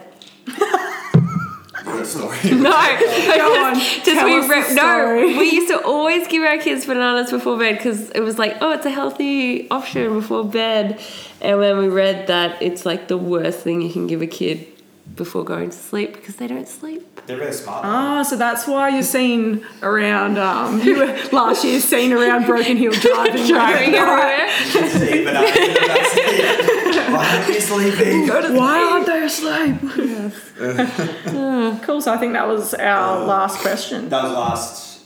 What 1.93 2.07
story. 2.07 2.37
No, 2.51 2.71
Go 2.71 3.65
on, 3.65 3.75
just 3.75 4.05
we 4.25 4.47
re- 4.49 4.73
no. 4.73 5.15
We 5.39 5.51
used 5.51 5.67
to 5.69 5.81
always 5.85 6.27
give 6.27 6.43
our 6.43 6.57
kids 6.57 6.85
bananas 6.85 7.31
before 7.31 7.57
bed 7.57 7.77
because 7.77 8.09
it 8.11 8.21
was 8.21 8.37
like, 8.39 8.57
oh, 8.61 8.71
it's 8.71 8.85
a 8.85 8.89
healthy 8.89 9.69
option 9.69 10.13
before 10.13 10.43
bed. 10.45 10.99
And 11.41 11.57
when 11.59 11.77
we 11.77 11.87
read 11.87 12.27
that, 12.27 12.61
it's 12.61 12.85
like 12.85 13.07
the 13.07 13.17
worst 13.17 13.59
thing 13.61 13.81
you 13.81 13.91
can 13.91 14.07
give 14.07 14.21
a 14.21 14.27
kid 14.27 14.67
before 15.15 15.43
going 15.43 15.69
to 15.71 15.75
sleep 15.75 16.13
because 16.13 16.37
they 16.37 16.47
don't 16.47 16.67
sleep. 16.67 17.05
They're 17.27 17.37
really 17.37 17.51
smart. 17.51 17.83
Ah, 17.85 18.23
so 18.23 18.35
that's 18.35 18.65
why 18.65 18.89
you're 18.89 19.03
seen 19.03 19.63
around. 19.83 20.37
Um, 20.39 20.79
you 20.81 20.97
were 20.97 21.05
last 21.31 21.63
year 21.63 21.79
seen 21.79 22.13
around 22.13 22.45
Broken 22.45 22.77
Hill 22.77 22.91
driving. 23.07 23.45
Driving 23.47 23.93
right? 23.93 24.39
everywhere. 24.73 24.89
Sleep, 24.89 25.25
but 25.25 25.35
I- 25.35 27.11
Why 27.11 27.27
aren't 27.35 27.47
you 27.49 27.59
sleeping? 27.61 28.27
Why 28.55 28.79
aren't 28.91 29.09
they 29.39 29.71
asleep? 29.71 30.33
cool. 31.83 32.01
So 32.01 32.13
I 32.13 32.17
think 32.17 32.33
that 32.33 32.47
was 32.47 32.73
our 32.73 33.25
last 33.25 33.59
question. 33.59 34.09
That 34.09 34.23
was 34.23 34.31
the 34.31 34.39
last 34.39 35.03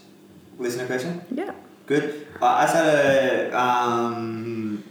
listener 0.58 0.88
question. 0.88 1.22
Yeah. 1.32 1.52
Good. 1.86 2.28
Uh, 2.42 2.46
I 2.46 2.64
just 2.64 2.76
had 2.76 2.88
a 2.88 3.60
um, 3.60 4.84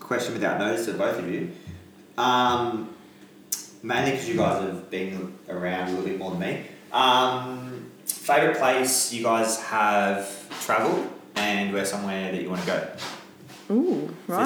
question 0.00 0.34
without 0.34 0.58
notice 0.58 0.86
to 0.86 0.94
both 0.94 1.18
of 1.18 1.28
you. 1.28 1.50
Um, 2.16 2.94
mainly 3.82 4.12
because 4.12 4.28
you 4.28 4.36
guys 4.36 4.62
have 4.62 4.90
been 4.90 5.34
around 5.48 5.88
a 5.88 5.90
little 5.90 6.06
bit 6.06 6.18
more 6.18 6.30
than 6.30 6.40
me. 6.40 6.66
Um, 6.92 7.90
favorite 8.04 8.58
place 8.58 9.12
you 9.12 9.22
guys 9.22 9.60
have 9.62 10.48
travelled 10.60 11.08
and 11.34 11.72
where 11.72 11.84
somewhere 11.84 12.30
that 12.30 12.40
you 12.40 12.50
want 12.50 12.60
to 12.60 12.66
go? 12.66 12.88
Ooh, 13.72 14.14
why 14.26 14.44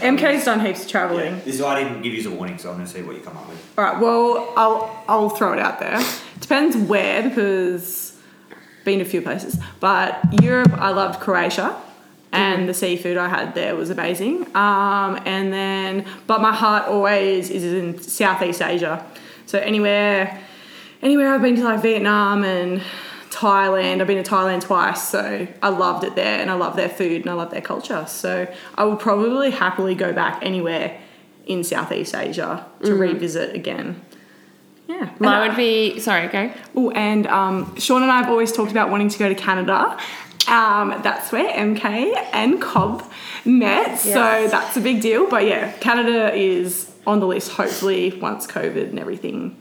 MK's 0.00 0.44
done 0.44 0.64
heaps 0.64 0.82
of 0.82 0.88
travelling. 0.88 1.34
Yeah. 1.34 1.40
This 1.40 1.56
is 1.56 1.62
why 1.62 1.76
I 1.76 1.82
didn't 1.82 2.02
give 2.02 2.14
you 2.14 2.30
a 2.30 2.34
warning, 2.34 2.58
so 2.58 2.70
I'm 2.70 2.76
going 2.76 2.86
to 2.86 2.92
see 2.92 3.02
what 3.02 3.16
you 3.16 3.22
come 3.22 3.36
up 3.36 3.48
with. 3.48 3.74
All 3.76 3.84
right. 3.84 4.00
Well, 4.00 4.52
I'll 4.56 5.04
I'll 5.08 5.30
throw 5.30 5.52
it 5.52 5.58
out 5.58 5.80
there. 5.80 6.00
Depends 6.40 6.76
where 6.76 7.28
because 7.28 8.16
been 8.84 9.00
to 9.00 9.04
a 9.04 9.08
few 9.08 9.22
places, 9.22 9.58
but 9.80 10.20
Europe 10.42 10.72
I 10.72 10.90
loved 10.90 11.20
Croatia, 11.20 11.76
and 12.32 12.68
the 12.68 12.74
seafood 12.74 13.16
I 13.16 13.28
had 13.28 13.54
there 13.54 13.74
was 13.74 13.90
amazing. 13.90 14.46
Um, 14.54 15.20
and 15.26 15.52
then, 15.52 16.04
but 16.26 16.40
my 16.40 16.54
heart 16.54 16.86
always 16.86 17.50
is 17.50 17.64
in 17.64 18.00
Southeast 18.00 18.62
Asia. 18.62 19.04
So 19.46 19.58
anywhere, 19.58 20.40
anywhere 21.02 21.34
I've 21.34 21.42
been 21.42 21.56
to 21.56 21.64
like 21.64 21.82
Vietnam 21.82 22.44
and 22.44 22.82
Thailand. 23.40 24.02
I've 24.02 24.06
been 24.06 24.22
to 24.22 24.30
Thailand 24.30 24.60
twice, 24.60 25.08
so 25.08 25.48
I 25.62 25.68
loved 25.70 26.04
it 26.04 26.14
there, 26.14 26.40
and 26.40 26.50
I 26.50 26.54
love 26.54 26.76
their 26.76 26.90
food 26.90 27.22
and 27.22 27.30
I 27.30 27.32
love 27.32 27.50
their 27.50 27.62
culture. 27.62 28.04
So 28.06 28.46
I 28.76 28.84
would 28.84 29.00
probably 29.00 29.50
happily 29.50 29.94
go 29.94 30.12
back 30.12 30.40
anywhere 30.42 31.00
in 31.46 31.64
Southeast 31.64 32.14
Asia 32.14 32.66
to 32.84 32.94
revisit 32.94 33.54
again. 33.54 34.02
Yeah. 34.86 35.10
Mine 35.18 35.48
would 35.48 35.56
be 35.56 36.00
sorry, 36.00 36.28
go. 36.28 36.52
Oh, 36.76 36.90
and 36.90 37.26
um, 37.28 37.76
Sean 37.76 38.02
and 38.02 38.10
I 38.10 38.18
have 38.18 38.28
always 38.28 38.52
talked 38.52 38.72
about 38.72 38.90
wanting 38.90 39.08
to 39.08 39.18
go 39.18 39.28
to 39.28 39.34
Canada. 39.34 39.96
Um, 40.46 41.00
that's 41.02 41.32
where 41.32 41.50
MK 41.50 42.28
and 42.32 42.60
Cobb 42.60 43.10
met, 43.46 43.98
so 43.98 44.48
that's 44.50 44.76
a 44.76 44.80
big 44.80 45.00
deal. 45.00 45.30
But 45.30 45.46
yeah, 45.46 45.72
Canada 45.78 46.34
is 46.34 46.90
on 47.06 47.20
the 47.20 47.26
list. 47.26 47.52
Hopefully, 47.52 48.18
once 48.20 48.46
COVID 48.46 48.90
and 48.90 48.98
everything 48.98 49.60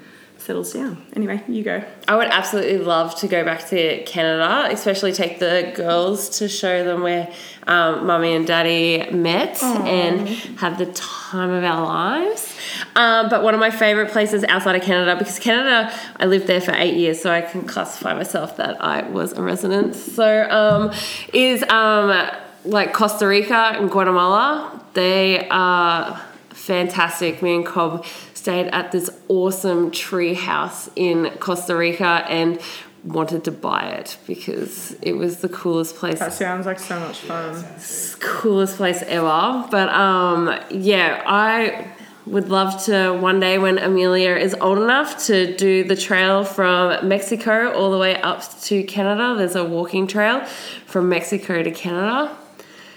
settles 0.50 0.74
down. 0.74 1.00
Anyway, 1.16 1.44
you 1.48 1.64
go. 1.64 1.84
I 2.08 2.16
would 2.16 2.26
absolutely 2.26 2.80
love 2.80 3.14
to 3.20 3.28
go 3.28 3.46
back 3.46 3.68
to 3.68 4.04
Canada, 4.06 4.68
especially 4.72 5.14
take 5.14 5.38
the 5.38 5.72
girls 5.76 6.40
to 6.40 6.50
show 6.50 6.84
them 6.84 7.04
where 7.04 7.32
um, 7.68 8.08
mummy 8.08 8.34
and 8.34 8.48
daddy 8.48 9.12
met 9.12 9.62
and 9.62 10.28
have 10.58 10.80
the 10.80 10.88
time 10.88 11.52
of 11.52 11.64
our 11.64 11.86
lives. 11.86 12.52
Um, 12.96 13.30
but 13.30 13.44
one 13.44 13.54
of 13.54 13.60
my 13.60 13.70
favorite 13.70 14.10
places 14.10 14.44
outside 14.46 14.76
of 14.76 14.82
Canada, 14.82 15.16
because 15.20 15.38
Canada, 15.38 15.94
I 16.18 16.26
lived 16.26 16.48
there 16.48 16.62
for 16.62 16.74
eight 16.74 16.96
years, 16.96 17.22
so 17.22 17.30
I 17.30 17.42
can 17.42 17.68
classify 17.68 18.16
myself 18.16 18.58
that 18.58 18.84
I 18.84 19.08
was 19.08 19.34
a 19.34 19.44
resident. 19.44 19.94
So, 19.94 20.50
um, 20.50 20.92
is 21.32 21.62
um, 21.70 22.28
like 22.66 22.92
Costa 22.92 23.28
Rica 23.28 23.76
and 23.78 23.92
Guatemala. 23.92 24.84
They 24.96 25.48
are 25.50 26.20
fantastic. 26.50 27.44
Me 27.44 27.54
and 27.54 27.66
Cobb 27.66 28.04
stayed 28.50 28.68
at 28.74 28.92
this 28.92 29.10
awesome 29.28 29.92
tree 29.92 30.34
house 30.34 30.90
in 30.96 31.30
Costa 31.40 31.76
Rica 31.76 32.26
and 32.28 32.60
wanted 33.04 33.44
to 33.44 33.52
buy 33.52 33.84
it 33.92 34.18
because 34.26 34.94
it 35.04 35.14
was 35.14 35.38
the 35.38 35.50
coolest 35.50 35.96
place 35.96 36.18
That 36.20 36.34
sounds 36.34 36.66
like 36.66 36.80
so 36.80 37.00
much 37.00 37.20
fun. 37.20 37.64
coolest 38.20 38.78
place 38.78 39.04
ever. 39.04 39.68
But 39.70 39.90
um, 39.90 40.60
yeah, 40.72 41.22
I 41.28 41.94
would 42.26 42.50
love 42.50 42.84
to 42.86 43.14
one 43.14 43.40
day 43.40 43.60
when 43.60 43.78
Amelia 43.78 44.36
is 44.36 44.56
old 44.56 44.80
enough 44.80 45.26
to 45.28 45.56
do 45.56 45.84
the 45.84 45.96
trail 45.96 46.44
from 46.44 47.08
Mexico 47.08 47.72
all 47.74 47.92
the 47.92 47.98
way 48.00 48.20
up 48.22 48.42
to 48.64 48.84
Canada. 48.84 49.36
There's 49.38 49.56
a 49.56 49.64
walking 49.64 50.08
trail 50.08 50.44
from 50.88 51.08
Mexico 51.08 51.62
to 51.62 51.72
Canada. 51.72 52.36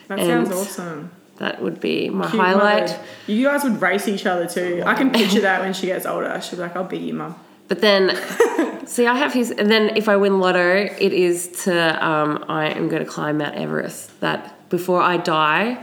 That 0.09 0.19
And- 0.19 0.47
sounds 0.49 0.51
awesome. 0.61 1.11
That 1.39 1.61
would 1.63 1.81
be 1.81 2.09
my 2.11 2.29
Cute 2.31 2.41
highlight. 2.43 2.83
mother. 2.91 2.99
You 3.27 3.47
guys 3.49 3.65
would 3.65 3.81
race 3.81 4.07
each 4.07 4.27
other 4.27 4.47
too. 4.47 4.83
I 4.87 4.95
can 4.95 5.11
picture 5.11 5.41
that 5.41 5.61
when 5.61 5.73
she 5.73 5.87
gets 5.87 6.07
older. 6.07 6.41
She'll 6.41 6.59
be 6.59 6.63
like, 6.63 6.77
I'll 6.77 6.85
beat 6.85 7.01
you, 7.03 7.15
mum. 7.15 7.35
But 7.69 7.81
then, 7.81 8.87
see, 8.87 9.07
I 9.07 9.15
have 9.17 9.33
his. 9.33 9.51
And 9.51 9.71
then, 9.71 9.97
if 9.97 10.09
I 10.09 10.17
win 10.17 10.41
lotto, 10.41 10.59
it 10.99 11.13
is 11.13 11.49
to 11.65 12.07
um, 12.07 12.45
I 12.49 12.67
am 12.69 12.89
going 12.89 13.03
to 13.05 13.11
climb 13.11 13.39
Mount 13.39 13.57
Everest. 13.57 14.21
That 14.21 14.69
before 14.69 15.01
I 15.01 15.17
die, 15.17 15.83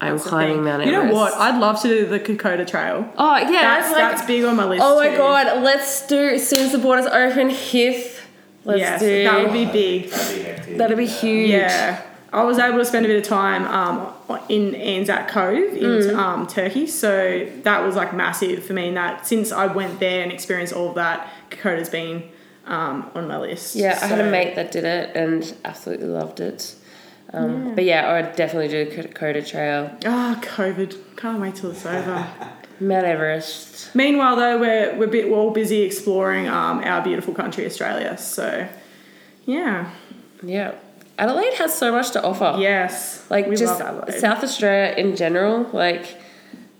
I'm 0.00 0.16
That's 0.16 0.26
climbing 0.26 0.56
thing. 0.56 0.64
Mount 0.64 0.86
You 0.86 0.92
know 0.92 1.12
what? 1.12 1.34
I'd 1.34 1.58
love 1.60 1.82
to 1.82 1.88
do 1.88 2.06
the 2.06 2.18
Kokoda 2.18 2.66
Trail. 2.66 3.12
Oh 3.18 3.36
yeah, 3.36 3.46
That's, 3.50 3.92
like- 3.92 4.12
that's 4.12 4.26
big 4.26 4.44
on 4.44 4.56
my 4.56 4.64
list. 4.64 4.82
Oh 4.84 4.96
my 4.96 5.10
too. 5.10 5.16
god, 5.18 5.62
let's 5.62 6.06
do 6.06 6.18
as 6.18 6.48
soon 6.48 6.60
as 6.60 6.72
the 6.72 6.78
borders 6.78 7.06
open, 7.06 7.50
Hith. 7.50 8.26
Let's 8.64 8.80
yes, 8.80 9.00
do 9.00 9.24
that 9.24 9.42
would 9.44 9.52
be 9.52 9.64
big. 9.66 10.10
That'd 10.10 10.66
be 10.66 10.74
that'd 10.74 10.96
be 10.98 11.06
huge. 11.06 11.50
Yeah. 11.50 12.02
I 12.32 12.42
was 12.44 12.58
able 12.58 12.78
to 12.78 12.84
spend 12.84 13.06
a 13.06 13.08
bit 13.08 13.16
of 13.18 13.24
time 13.24 13.64
um, 13.66 14.38
in 14.48 14.74
Anzac 14.74 15.28
Cove 15.28 15.74
in 15.74 15.82
Mm. 15.84 16.16
um, 16.16 16.46
Turkey, 16.46 16.86
so 16.86 17.48
that 17.62 17.82
was 17.82 17.96
like 17.96 18.12
massive 18.14 18.64
for 18.64 18.74
me. 18.74 18.88
And 18.88 18.96
that 18.96 19.26
since 19.26 19.50
I 19.52 19.66
went 19.66 19.98
there 20.00 20.22
and 20.22 20.30
experienced 20.32 20.72
all 20.74 20.90
of 20.90 20.94
that, 20.96 21.28
Kokoda's 21.50 21.88
been 21.88 22.24
um, 22.66 23.10
on 23.14 23.26
my 23.28 23.38
list. 23.38 23.74
Yeah, 23.76 23.98
I 24.02 24.06
had 24.06 24.20
a 24.20 24.30
mate 24.30 24.56
that 24.56 24.70
did 24.72 24.84
it 24.84 25.16
and 25.16 25.54
absolutely 25.64 26.08
loved 26.08 26.40
it. 26.40 26.74
Um, 27.32 27.74
But 27.74 27.84
yeah, 27.84 28.06
I 28.08 28.20
would 28.20 28.36
definitely 28.36 28.68
do 28.68 28.90
Kokoda 28.90 29.46
Trail, 29.46 29.90
Ah, 30.04 30.38
COVID. 30.42 30.96
Can't 31.16 31.40
wait 31.40 31.54
till 31.56 31.70
it's 31.70 31.86
over. 31.86 32.26
Mount 32.80 33.06
Everest. 33.06 33.94
Meanwhile, 33.94 34.36
though, 34.36 34.58
we're 34.60 34.94
we're 34.96 35.08
bit, 35.08 35.28
we're 35.30 35.36
all 35.38 35.50
busy 35.50 35.82
exploring 35.82 36.46
um, 36.46 36.78
our 36.84 37.02
beautiful 37.02 37.34
country, 37.34 37.66
Australia. 37.66 38.16
So, 38.18 38.68
yeah, 39.46 39.90
Yeah, 40.42 40.74
Adelaide 41.18 41.54
has 41.54 41.76
so 41.76 41.90
much 41.92 42.12
to 42.12 42.22
offer. 42.22 42.56
yes, 42.58 43.24
like 43.30 43.46
we 43.46 43.56
just 43.56 43.80
love 43.80 44.10
South 44.14 44.42
Australia 44.44 44.94
in 44.96 45.16
general. 45.16 45.68
Like, 45.72 46.16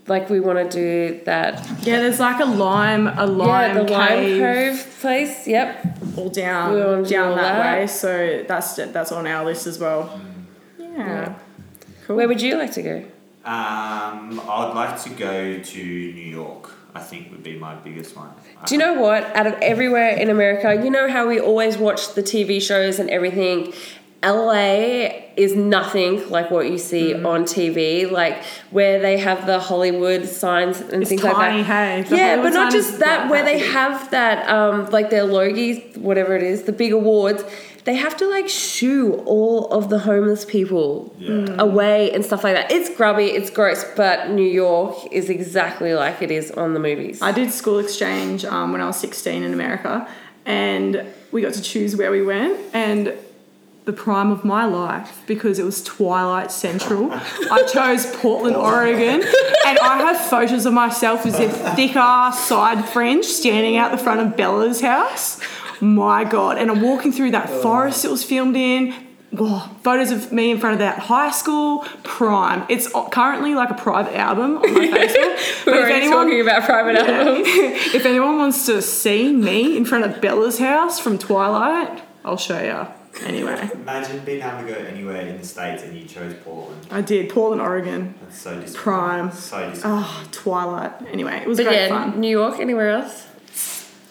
like 0.06 0.30
we 0.30 0.40
want 0.40 0.58
to 0.58 0.68
do 0.70 1.20
that. 1.24 1.54
Yeah, 1.82 2.00
there's 2.00 2.20
like 2.20 2.40
a 2.40 2.44
lime, 2.44 3.08
a 3.08 3.26
lime 3.26 3.76
yeah, 3.76 3.82
the 3.82 3.90
Lime 3.92 4.08
cave 4.08 4.40
Cove 4.76 5.00
place. 5.00 5.46
Yep. 5.46 5.98
all 6.16 6.28
down 6.30 6.72
We 6.74 6.80
wanna 6.80 7.02
do 7.04 7.10
down 7.10 7.30
all 7.30 7.36
that, 7.36 7.52
that. 7.62 7.78
way. 7.80 7.86
So 7.88 8.44
that's 8.46 8.76
that's 8.76 9.12
on 9.12 9.26
our 9.26 9.44
list 9.44 9.66
as 9.66 9.78
well. 9.78 10.20
Yeah, 10.78 10.86
Yeah. 10.96 11.34
cool. 12.06 12.16
Where 12.16 12.28
would 12.28 12.40
you 12.40 12.56
like 12.56 12.72
to 12.72 12.82
go? 12.82 12.96
Um, 13.44 14.40
I'd 14.48 14.72
like 14.74 15.02
to 15.04 15.10
go 15.10 15.58
to 15.58 15.78
New 15.84 16.30
York. 16.40 16.70
I 16.94 17.00
think 17.00 17.30
would 17.30 17.42
be 17.42 17.58
my 17.58 17.74
biggest 17.76 18.16
one. 18.16 18.30
Do 18.66 18.74
you 18.74 18.78
know 18.78 18.94
what? 18.94 19.24
Out 19.36 19.46
of 19.46 19.54
everywhere 19.54 20.10
in 20.16 20.30
America, 20.30 20.74
you 20.82 20.90
know 20.90 21.08
how 21.08 21.28
we 21.28 21.38
always 21.38 21.76
watch 21.76 22.14
the 22.14 22.22
TV 22.22 22.60
shows 22.60 22.98
and 22.98 23.08
everything. 23.10 23.72
LA 24.22 25.10
is 25.36 25.54
nothing 25.54 26.28
like 26.30 26.50
what 26.50 26.68
you 26.68 26.78
see 26.78 27.12
Mm-hmm. 27.14 27.26
on 27.26 27.44
TV, 27.44 28.10
like 28.10 28.42
where 28.70 28.98
they 29.00 29.18
have 29.18 29.46
the 29.46 29.60
Hollywood 29.60 30.26
signs 30.26 30.80
and 30.80 31.02
It's 31.02 31.08
things 31.10 31.22
tiny, 31.22 31.58
like 31.58 31.66
that. 31.68 32.06
hey. 32.08 32.16
Yeah, 32.16 32.28
Hollywood 32.36 32.52
but 32.52 32.58
not 32.58 32.72
just 32.72 32.98
that. 32.98 33.20
like 33.22 33.30
Where 33.30 33.44
they 33.44 33.58
have 33.60 34.10
that, 34.10 34.48
um, 34.48 34.86
like 34.90 35.10
their 35.10 35.22
logies, 35.24 35.96
whatever 35.96 36.34
it 36.36 36.42
is, 36.42 36.62
the 36.64 36.72
big 36.72 36.92
awards. 36.92 37.44
They 37.84 37.94
have 37.94 38.16
to 38.18 38.28
like 38.28 38.48
shoo 38.50 39.22
all 39.24 39.68
of 39.70 39.88
the 39.88 40.00
homeless 40.00 40.44
people 40.44 41.14
Yeah. 41.18 41.54
away 41.58 42.10
and 42.12 42.22
stuff 42.24 42.44
like 42.44 42.54
that. 42.54 42.70
It's 42.70 42.94
grubby, 42.94 43.26
it's 43.26 43.48
gross, 43.50 43.82
but 43.96 44.30
New 44.30 44.42
York 44.46 44.96
is 45.10 45.30
exactly 45.30 45.94
like 45.94 46.20
it 46.20 46.30
is 46.30 46.50
on 46.50 46.74
the 46.74 46.80
movies. 46.80 47.22
I 47.22 47.32
did 47.32 47.50
school 47.52 47.78
exchange 47.78 48.44
um, 48.44 48.72
when 48.72 48.80
I 48.82 48.86
was 48.86 48.96
16 48.98 49.42
in 49.42 49.54
America, 49.54 50.06
and 50.44 51.02
we 51.32 51.40
got 51.40 51.54
to 51.54 51.62
choose 51.62 51.96
where 51.96 52.10
we 52.10 52.20
went. 52.22 52.58
And 52.74 53.14
the 53.88 53.92
prime 53.94 54.30
of 54.30 54.44
my 54.44 54.66
life, 54.66 55.22
because 55.26 55.58
it 55.58 55.64
was 55.64 55.82
Twilight 55.82 56.52
Central, 56.52 57.10
I 57.10 57.66
chose 57.72 58.04
Portland, 58.16 58.54
Oregon, 58.54 59.22
and 59.22 59.78
I 59.78 59.96
have 60.02 60.20
photos 60.28 60.66
of 60.66 60.74
myself 60.74 61.24
with 61.24 61.40
a 61.40 61.48
thick 61.74 61.96
ass 61.96 62.46
side 62.46 62.84
fringe 62.84 63.24
standing 63.24 63.78
out 63.78 63.90
the 63.90 63.96
front 63.96 64.20
of 64.20 64.36
Bella's 64.36 64.82
house. 64.82 65.40
My 65.80 66.24
God! 66.24 66.58
And 66.58 66.70
I'm 66.70 66.82
walking 66.82 67.12
through 67.12 67.30
that 67.30 67.48
oh. 67.48 67.62
forest 67.62 68.04
it 68.04 68.10
was 68.10 68.22
filmed 68.22 68.56
in. 68.56 68.92
Oh, 69.38 69.74
photos 69.82 70.10
of 70.10 70.32
me 70.32 70.50
in 70.50 70.58
front 70.58 70.74
of 70.74 70.80
that 70.80 70.98
high 70.98 71.30
school 71.30 71.86
prime. 72.02 72.66
It's 72.68 72.92
currently 73.10 73.54
like 73.54 73.70
a 73.70 73.74
private 73.74 74.16
album 74.16 74.58
on 74.58 74.74
my 74.74 74.86
Facebook. 74.88 75.66
We're 75.66 75.74
if 75.76 75.80
already 75.80 75.94
anyone- 75.94 76.26
talking 76.26 76.40
about 76.42 76.64
private 76.64 76.96
albums. 76.96 77.46
if 77.94 78.04
anyone 78.04 78.36
wants 78.36 78.66
to 78.66 78.82
see 78.82 79.32
me 79.32 79.78
in 79.78 79.86
front 79.86 80.04
of 80.04 80.20
Bella's 80.20 80.58
house 80.58 81.00
from 81.00 81.16
Twilight, 81.16 82.02
I'll 82.22 82.36
show 82.36 82.60
you. 82.60 82.97
Anyway, 83.24 83.70
Imagine 83.74 84.24
being 84.24 84.42
able 84.42 84.58
to 84.66 84.72
go 84.72 84.74
anywhere 84.74 85.22
in 85.26 85.38
the 85.38 85.44
states 85.46 85.82
and 85.82 85.96
you 85.96 86.04
chose 86.06 86.34
Portland. 86.44 86.86
I 86.90 87.00
did 87.00 87.28
Portland, 87.30 87.60
Oregon. 87.60 88.14
That's 88.22 88.38
so 88.38 88.60
disappointing. 88.60 88.82
Prime. 88.82 89.32
So 89.32 89.70
disappointing. 89.70 90.04
Oh, 90.04 90.28
Twilight. 90.30 90.92
Anyway, 91.12 91.36
it 91.42 91.48
was 91.48 91.58
But 91.58 91.64
great 91.66 91.76
yeah, 91.76 91.88
fun. 91.88 92.20
New 92.20 92.30
York, 92.30 92.60
anywhere 92.60 92.90
else? 92.90 93.26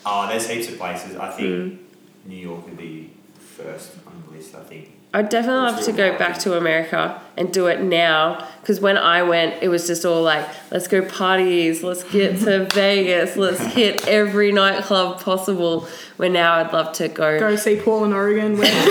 Oh, 0.06 0.28
there's 0.28 0.48
heaps 0.50 0.70
of 0.70 0.78
places. 0.78 1.16
I 1.16 1.30
think 1.32 1.50
Mm. 1.50 1.78
New 2.26 2.36
York 2.38 2.66
would 2.66 2.78
be 2.78 3.12
first 3.40 3.94
on 4.06 4.22
the 4.28 4.38
list. 4.38 4.54
I 4.56 4.64
think. 4.64 4.92
I'd 5.18 5.30
definitely 5.30 5.72
love 5.72 5.84
to 5.86 5.92
go 5.94 6.16
back 6.16 6.38
to 6.42 6.56
America 6.56 7.20
and 7.36 7.52
do 7.52 7.66
it 7.66 7.82
now 7.82 8.48
because 8.62 8.80
when 8.80 9.00
I 9.00 9.24
went, 9.24 9.64
it 9.64 9.68
was 9.68 9.88
just 9.88 10.06
all 10.06 10.22
like, 10.22 10.48
let's 10.70 10.88
go 10.88 11.04
parties, 11.04 11.82
let's 11.82 12.04
get 12.04 12.38
to 12.42 12.66
Vegas, 12.74 13.36
let's 13.36 13.60
hit 13.60 14.08
every 14.08 14.52
nightclub 14.52 15.20
possible. 15.20 15.88
Where 16.18 16.30
now 16.30 16.54
I'd 16.54 16.72
love 16.72 16.94
to 16.98 17.08
go. 17.08 17.40
Go 17.40 17.56
see 17.56 17.78
Paul 17.78 18.06
in 18.06 18.14
Oregon. 18.14 18.58
Where, 18.60 18.72
Damn 18.72 18.86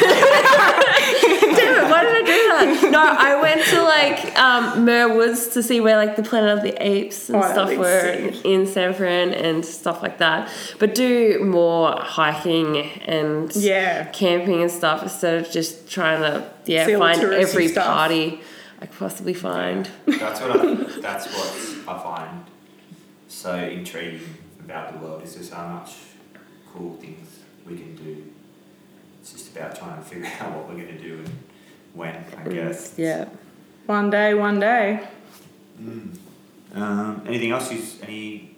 it, 1.84 1.90
why 1.90 2.02
did 2.02 2.16
I 2.16 2.22
do 2.26 2.80
that? 2.80 2.85
No, 2.96 3.14
I 3.18 3.40
went 3.40 3.64
to 3.66 3.82
like 3.82 4.38
um, 4.38 4.84
Muir 4.84 5.14
Woods 5.16 5.48
to 5.48 5.62
see 5.62 5.80
where 5.80 5.96
like 5.96 6.16
the 6.16 6.22
Planet 6.22 6.56
of 6.58 6.62
the 6.62 6.74
Apes 6.84 7.28
and 7.28 7.38
Oh, 7.42 7.52
stuff 7.52 7.76
were 7.76 8.00
sick. 8.00 8.44
in 8.44 8.66
San 8.66 8.94
Fran 8.94 9.32
and 9.34 9.64
stuff 9.64 10.02
like 10.02 10.18
that. 10.18 10.50
But 10.78 10.94
do 10.94 11.44
more 11.44 11.92
hiking 12.00 12.76
and 13.06 13.54
yeah. 13.54 14.04
camping 14.06 14.62
and 14.62 14.70
stuff 14.70 15.02
instead 15.02 15.34
of 15.44 15.50
just 15.50 15.88
trying 15.90 16.20
to 16.22 16.50
yeah 16.64 16.86
See 16.86 16.96
find 16.96 17.20
every 17.22 17.68
stuff. 17.68 17.86
party 17.86 18.40
I 18.80 18.86
could 18.86 18.98
possibly 18.98 19.34
find. 19.34 19.88
That's 20.06 20.40
what 20.40 20.50
I, 20.50 20.74
that's 21.00 21.26
what 21.32 21.96
I 21.96 22.02
find 22.02 22.44
so 23.28 23.54
intriguing 23.54 24.20
about 24.60 24.92
the 24.92 24.98
world 25.04 25.22
is 25.22 25.34
just 25.34 25.52
how 25.52 25.66
much 25.68 25.92
cool 26.72 26.96
things 26.96 27.40
we 27.66 27.76
can 27.76 27.94
do. 27.96 28.24
It's 29.20 29.32
just 29.32 29.54
about 29.56 29.76
trying 29.78 29.96
to 29.96 30.02
figure 30.02 30.26
out 30.40 30.52
what 30.56 30.68
we're 30.68 30.82
going 30.82 30.96
to 30.96 31.02
do 31.02 31.18
and 31.18 31.30
when, 31.96 32.24
I 32.36 32.48
guess. 32.48 32.94
Yeah. 32.96 33.28
One 33.86 34.10
day, 34.10 34.34
one 34.34 34.60
day. 34.60 35.06
Um, 36.74 37.22
anything 37.26 37.52
else? 37.52 37.72
You, 37.72 37.82
any 38.02 38.56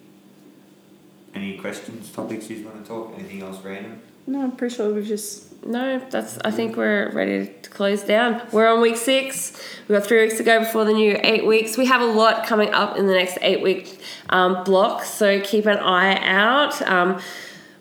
any 1.35 1.59
questions, 1.59 2.11
topics 2.11 2.51
you 2.51 2.65
want 2.65 2.83
to 2.83 2.89
talk? 2.89 3.15
Anything 3.19 3.43
else 3.43 3.63
random? 3.63 4.01
No, 4.27 4.43
I'm 4.43 4.53
pretty 4.53 4.75
sure 4.75 4.93
we've 4.93 5.07
just. 5.07 5.65
No, 5.65 5.99
that's. 6.11 6.39
I 6.45 6.51
think 6.51 6.77
we're 6.77 7.11
ready 7.13 7.53
to 7.63 7.71
close 7.71 8.03
down. 8.03 8.43
We're 8.53 8.69
on 8.69 8.81
week 8.81 8.97
six. 8.97 9.61
We've 9.89 9.99
got 9.99 10.07
three 10.07 10.23
weeks 10.23 10.37
to 10.39 10.43
go 10.43 10.61
before 10.61 10.85
the 10.85 10.93
new 10.93 11.19
eight 11.23 11.47
weeks. 11.47 11.77
We 11.77 11.87
have 11.87 12.01
a 12.01 12.07
lot 12.07 12.47
coming 12.47 12.73
up 12.73 12.97
in 12.97 13.07
the 13.07 13.15
next 13.15 13.39
eight 13.41 13.63
week 13.63 14.01
um, 14.31 14.65
block, 14.65 15.05
so 15.05 15.41
keep 15.41 15.67
an 15.67 15.79
eye 15.79 16.19
out. 16.25 16.81
Um, 16.83 17.21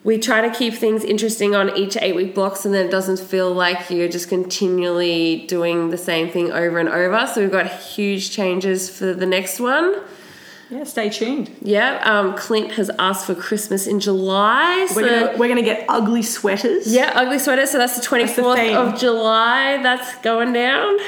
we 0.08 0.18
try 0.18 0.40
to 0.40 0.50
keep 0.50 0.74
things 0.74 1.04
interesting 1.04 1.54
on 1.54 1.76
each 1.76 1.98
eight 1.98 2.16
week 2.16 2.34
blocks 2.34 2.64
and 2.64 2.74
then 2.74 2.86
it 2.86 2.90
doesn't 2.90 3.20
feel 3.20 3.52
like 3.52 3.90
you're 3.90 4.08
just 4.08 4.30
continually 4.30 5.46
doing 5.48 5.90
the 5.90 5.98
same 5.98 6.30
thing 6.30 6.50
over 6.50 6.80
and 6.80 6.88
over. 6.88 7.28
So 7.28 7.42
we've 7.42 7.52
got 7.52 7.68
huge 7.68 8.32
changes 8.32 8.90
for 8.90 9.14
the 9.14 9.26
next 9.26 9.60
one. 9.60 10.00
Yeah, 10.70 10.86
stay 10.86 11.10
tuned. 11.10 11.54
Yeah, 11.62 12.02
um, 12.06 12.38
Clint 12.38 12.72
has 12.76 12.90
asked 12.98 13.26
for 13.26 13.36
Christmas 13.36 13.86
in 13.86 14.00
July. 14.00 14.88
So 14.90 14.96
We're 14.96 15.10
gonna 15.10 15.38
we're 15.38 15.50
gonna 15.50 15.62
get 15.62 15.84
ugly 15.90 16.22
sweaters. 16.22 16.88
yeah, 16.88 17.12
ugly 17.14 17.38
sweaters. 17.38 17.72
So 17.72 17.78
that's 17.78 17.98
the 17.98 18.02
twenty 18.02 18.32
the 18.32 18.80
of 18.80 18.98
July. 18.98 19.84
That's 19.84 20.16
going 20.22 20.54
down. 20.54 21.00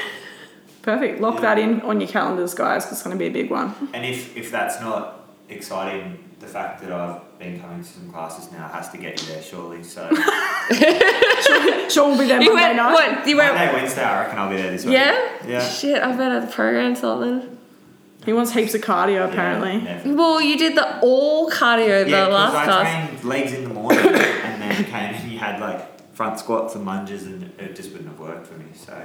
Perfect. 0.82 1.22
Lock 1.22 1.40
that 1.40 1.58
in 1.58 1.80
on 1.80 2.02
your 2.02 2.08
calendars, 2.10 2.52
guys. 2.52 2.92
it's 2.92 3.02
gonna 3.02 3.16
be 3.16 3.28
a 3.28 3.32
big 3.32 3.50
one. 3.50 3.74
And 3.94 4.04
if, 4.04 4.36
if 4.36 4.50
that's 4.50 4.78
not 4.82 5.26
exciting, 5.48 6.18
the 6.40 6.46
fact 6.46 6.82
that 6.82 6.92
I've 6.92 7.29
been 7.40 7.58
coming 7.58 7.82
to 7.82 7.88
some 7.88 8.08
classes 8.12 8.52
now 8.52 8.68
has 8.68 8.90
to 8.90 8.98
get 8.98 9.20
you 9.20 9.28
there, 9.32 9.42
surely. 9.42 9.82
So 9.82 10.06
Sean, 11.88 12.10
we'll 12.10 12.18
be 12.18 12.26
there 12.26 12.40
You 12.40 12.54
Monday 12.54 12.62
went 12.62 12.76
night. 12.76 12.92
what? 12.92 13.26
You 13.26 13.36
went 13.38 13.54
Monday, 13.54 13.72
Wednesday, 13.72 14.02
I 14.04 14.20
reckon 14.24 14.38
I'll 14.38 14.50
be 14.50 14.56
there 14.56 14.70
this 14.70 14.84
week. 14.84 14.92
Yeah? 14.94 15.36
Yeah. 15.46 15.66
Shit, 15.68 16.02
I 16.02 16.14
better 16.16 16.46
program 16.46 16.94
something. 16.94 17.56
He 18.26 18.34
wants 18.34 18.52
heaps 18.52 18.74
of 18.74 18.82
cardio, 18.82 19.26
apparently. 19.28 19.78
Yeah, 19.82 20.02
yeah. 20.04 20.12
Well, 20.12 20.42
you 20.42 20.58
did 20.58 20.76
the 20.76 21.00
all 21.00 21.50
cardio 21.50 22.04
the 22.04 22.10
Yeah, 22.10 22.24
'cause 22.26 22.34
last 22.34 22.54
I 22.54 22.64
class. 22.64 23.08
trained 23.08 23.24
legs 23.24 23.52
in 23.54 23.64
the 23.64 23.70
morning 23.70 24.00
and 24.06 24.62
then 24.62 24.84
came 24.84 24.94
and 25.14 25.32
you 25.32 25.38
had 25.38 25.58
like 25.58 26.14
front 26.14 26.38
squats 26.38 26.74
and 26.74 26.84
lunges 26.84 27.24
and 27.26 27.44
it 27.58 27.74
just 27.74 27.92
wouldn't 27.92 28.10
have 28.10 28.20
worked 28.20 28.46
for 28.46 28.54
me. 28.58 28.66
So 28.74 29.02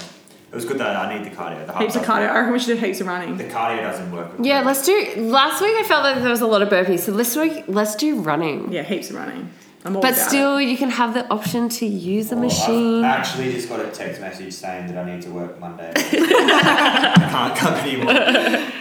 it 0.56 0.60
was 0.60 0.66
good 0.66 0.78
that 0.78 0.96
I 0.96 1.14
need 1.18 1.30
the 1.30 1.36
cardio. 1.36 1.66
The 1.66 1.74
heart 1.74 1.84
Heaps 1.84 1.96
of 1.98 2.02
doesn't- 2.04 2.16
cardio. 2.16 2.30
I 2.30 2.38
reckon 2.40 2.54
we 2.54 2.60
should 2.60 2.80
do 2.80 2.86
heaps 2.86 3.02
of 3.02 3.08
running. 3.08 3.36
The 3.36 3.44
cardio 3.44 3.82
doesn't 3.82 4.10
work. 4.10 4.38
With 4.38 4.46
Yeah, 4.46 4.62
me. 4.62 4.68
let's 4.68 4.86
do. 4.86 5.14
Last 5.18 5.62
week 5.62 5.74
I 5.76 5.84
felt 5.84 6.04
like 6.04 6.22
there 6.22 6.30
was 6.30 6.40
a 6.40 6.48
lot 6.48 6.62
of 6.62 6.70
burpees, 6.70 7.00
so 7.00 7.12
this 7.12 7.36
week 7.36 7.66
let's 7.68 7.94
do 7.96 8.22
running. 8.22 8.72
Yeah, 8.72 8.84
heaps 8.84 9.10
of 9.10 9.18
running. 9.18 9.50
I'm 9.84 9.98
all 9.98 10.02
But 10.02 10.14
about 10.14 10.28
still, 10.30 10.62
you 10.62 10.78
can 10.78 10.90
have 10.92 11.14
the 11.14 11.28
option 11.28 11.68
to 11.70 11.86
use 11.86 12.30
the 12.30 12.36
oh, 12.36 12.40
Well, 12.40 12.48
machine. 12.48 13.04
I've 13.04 13.20
actually 13.20 13.52
just 13.52 13.68
got 13.68 13.82
a 13.82 13.90
text 13.92 14.22
message 14.22 14.54
saying 14.54 14.88
that 14.88 14.98
I 14.98 15.04
need 15.14 15.22
to 15.24 15.30
work 15.30 15.60
Monday. 15.60 15.92
I 15.96 17.28
can't 17.30 17.56
come 17.56 17.74
anymore. 17.76 18.72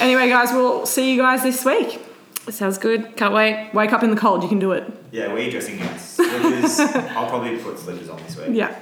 Anyway, 0.00 0.28
guys, 0.28 0.52
we'll 0.52 0.86
see 0.86 1.12
you 1.12 1.20
guys 1.20 1.42
this 1.42 1.64
week. 1.64 2.00
Sounds 2.48 2.78
good. 2.78 3.16
Can't 3.16 3.34
wait. 3.34 3.70
Wake 3.74 3.92
up 3.92 4.02
in 4.02 4.10
the 4.10 4.16
cold. 4.16 4.42
You 4.42 4.48
can 4.48 4.58
do 4.58 4.72
it. 4.72 4.84
Yeah, 5.10 5.32
we're 5.34 5.50
dressing 5.50 5.78
in 5.80 5.98
slippers. 5.98 6.78
I'll 6.80 7.28
probably 7.28 7.58
put 7.58 7.78
slippers 7.78 8.08
on 8.08 8.16
this 8.22 8.36
week. 8.38 8.48
Yeah. 8.52 8.74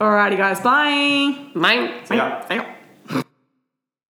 Alrighty, 0.00 0.36
guys. 0.36 0.60
Bye. 0.60 1.50
Bye. 1.54 2.00
See 2.04 2.16
ya. 2.16 2.44
Bye. 2.48 2.77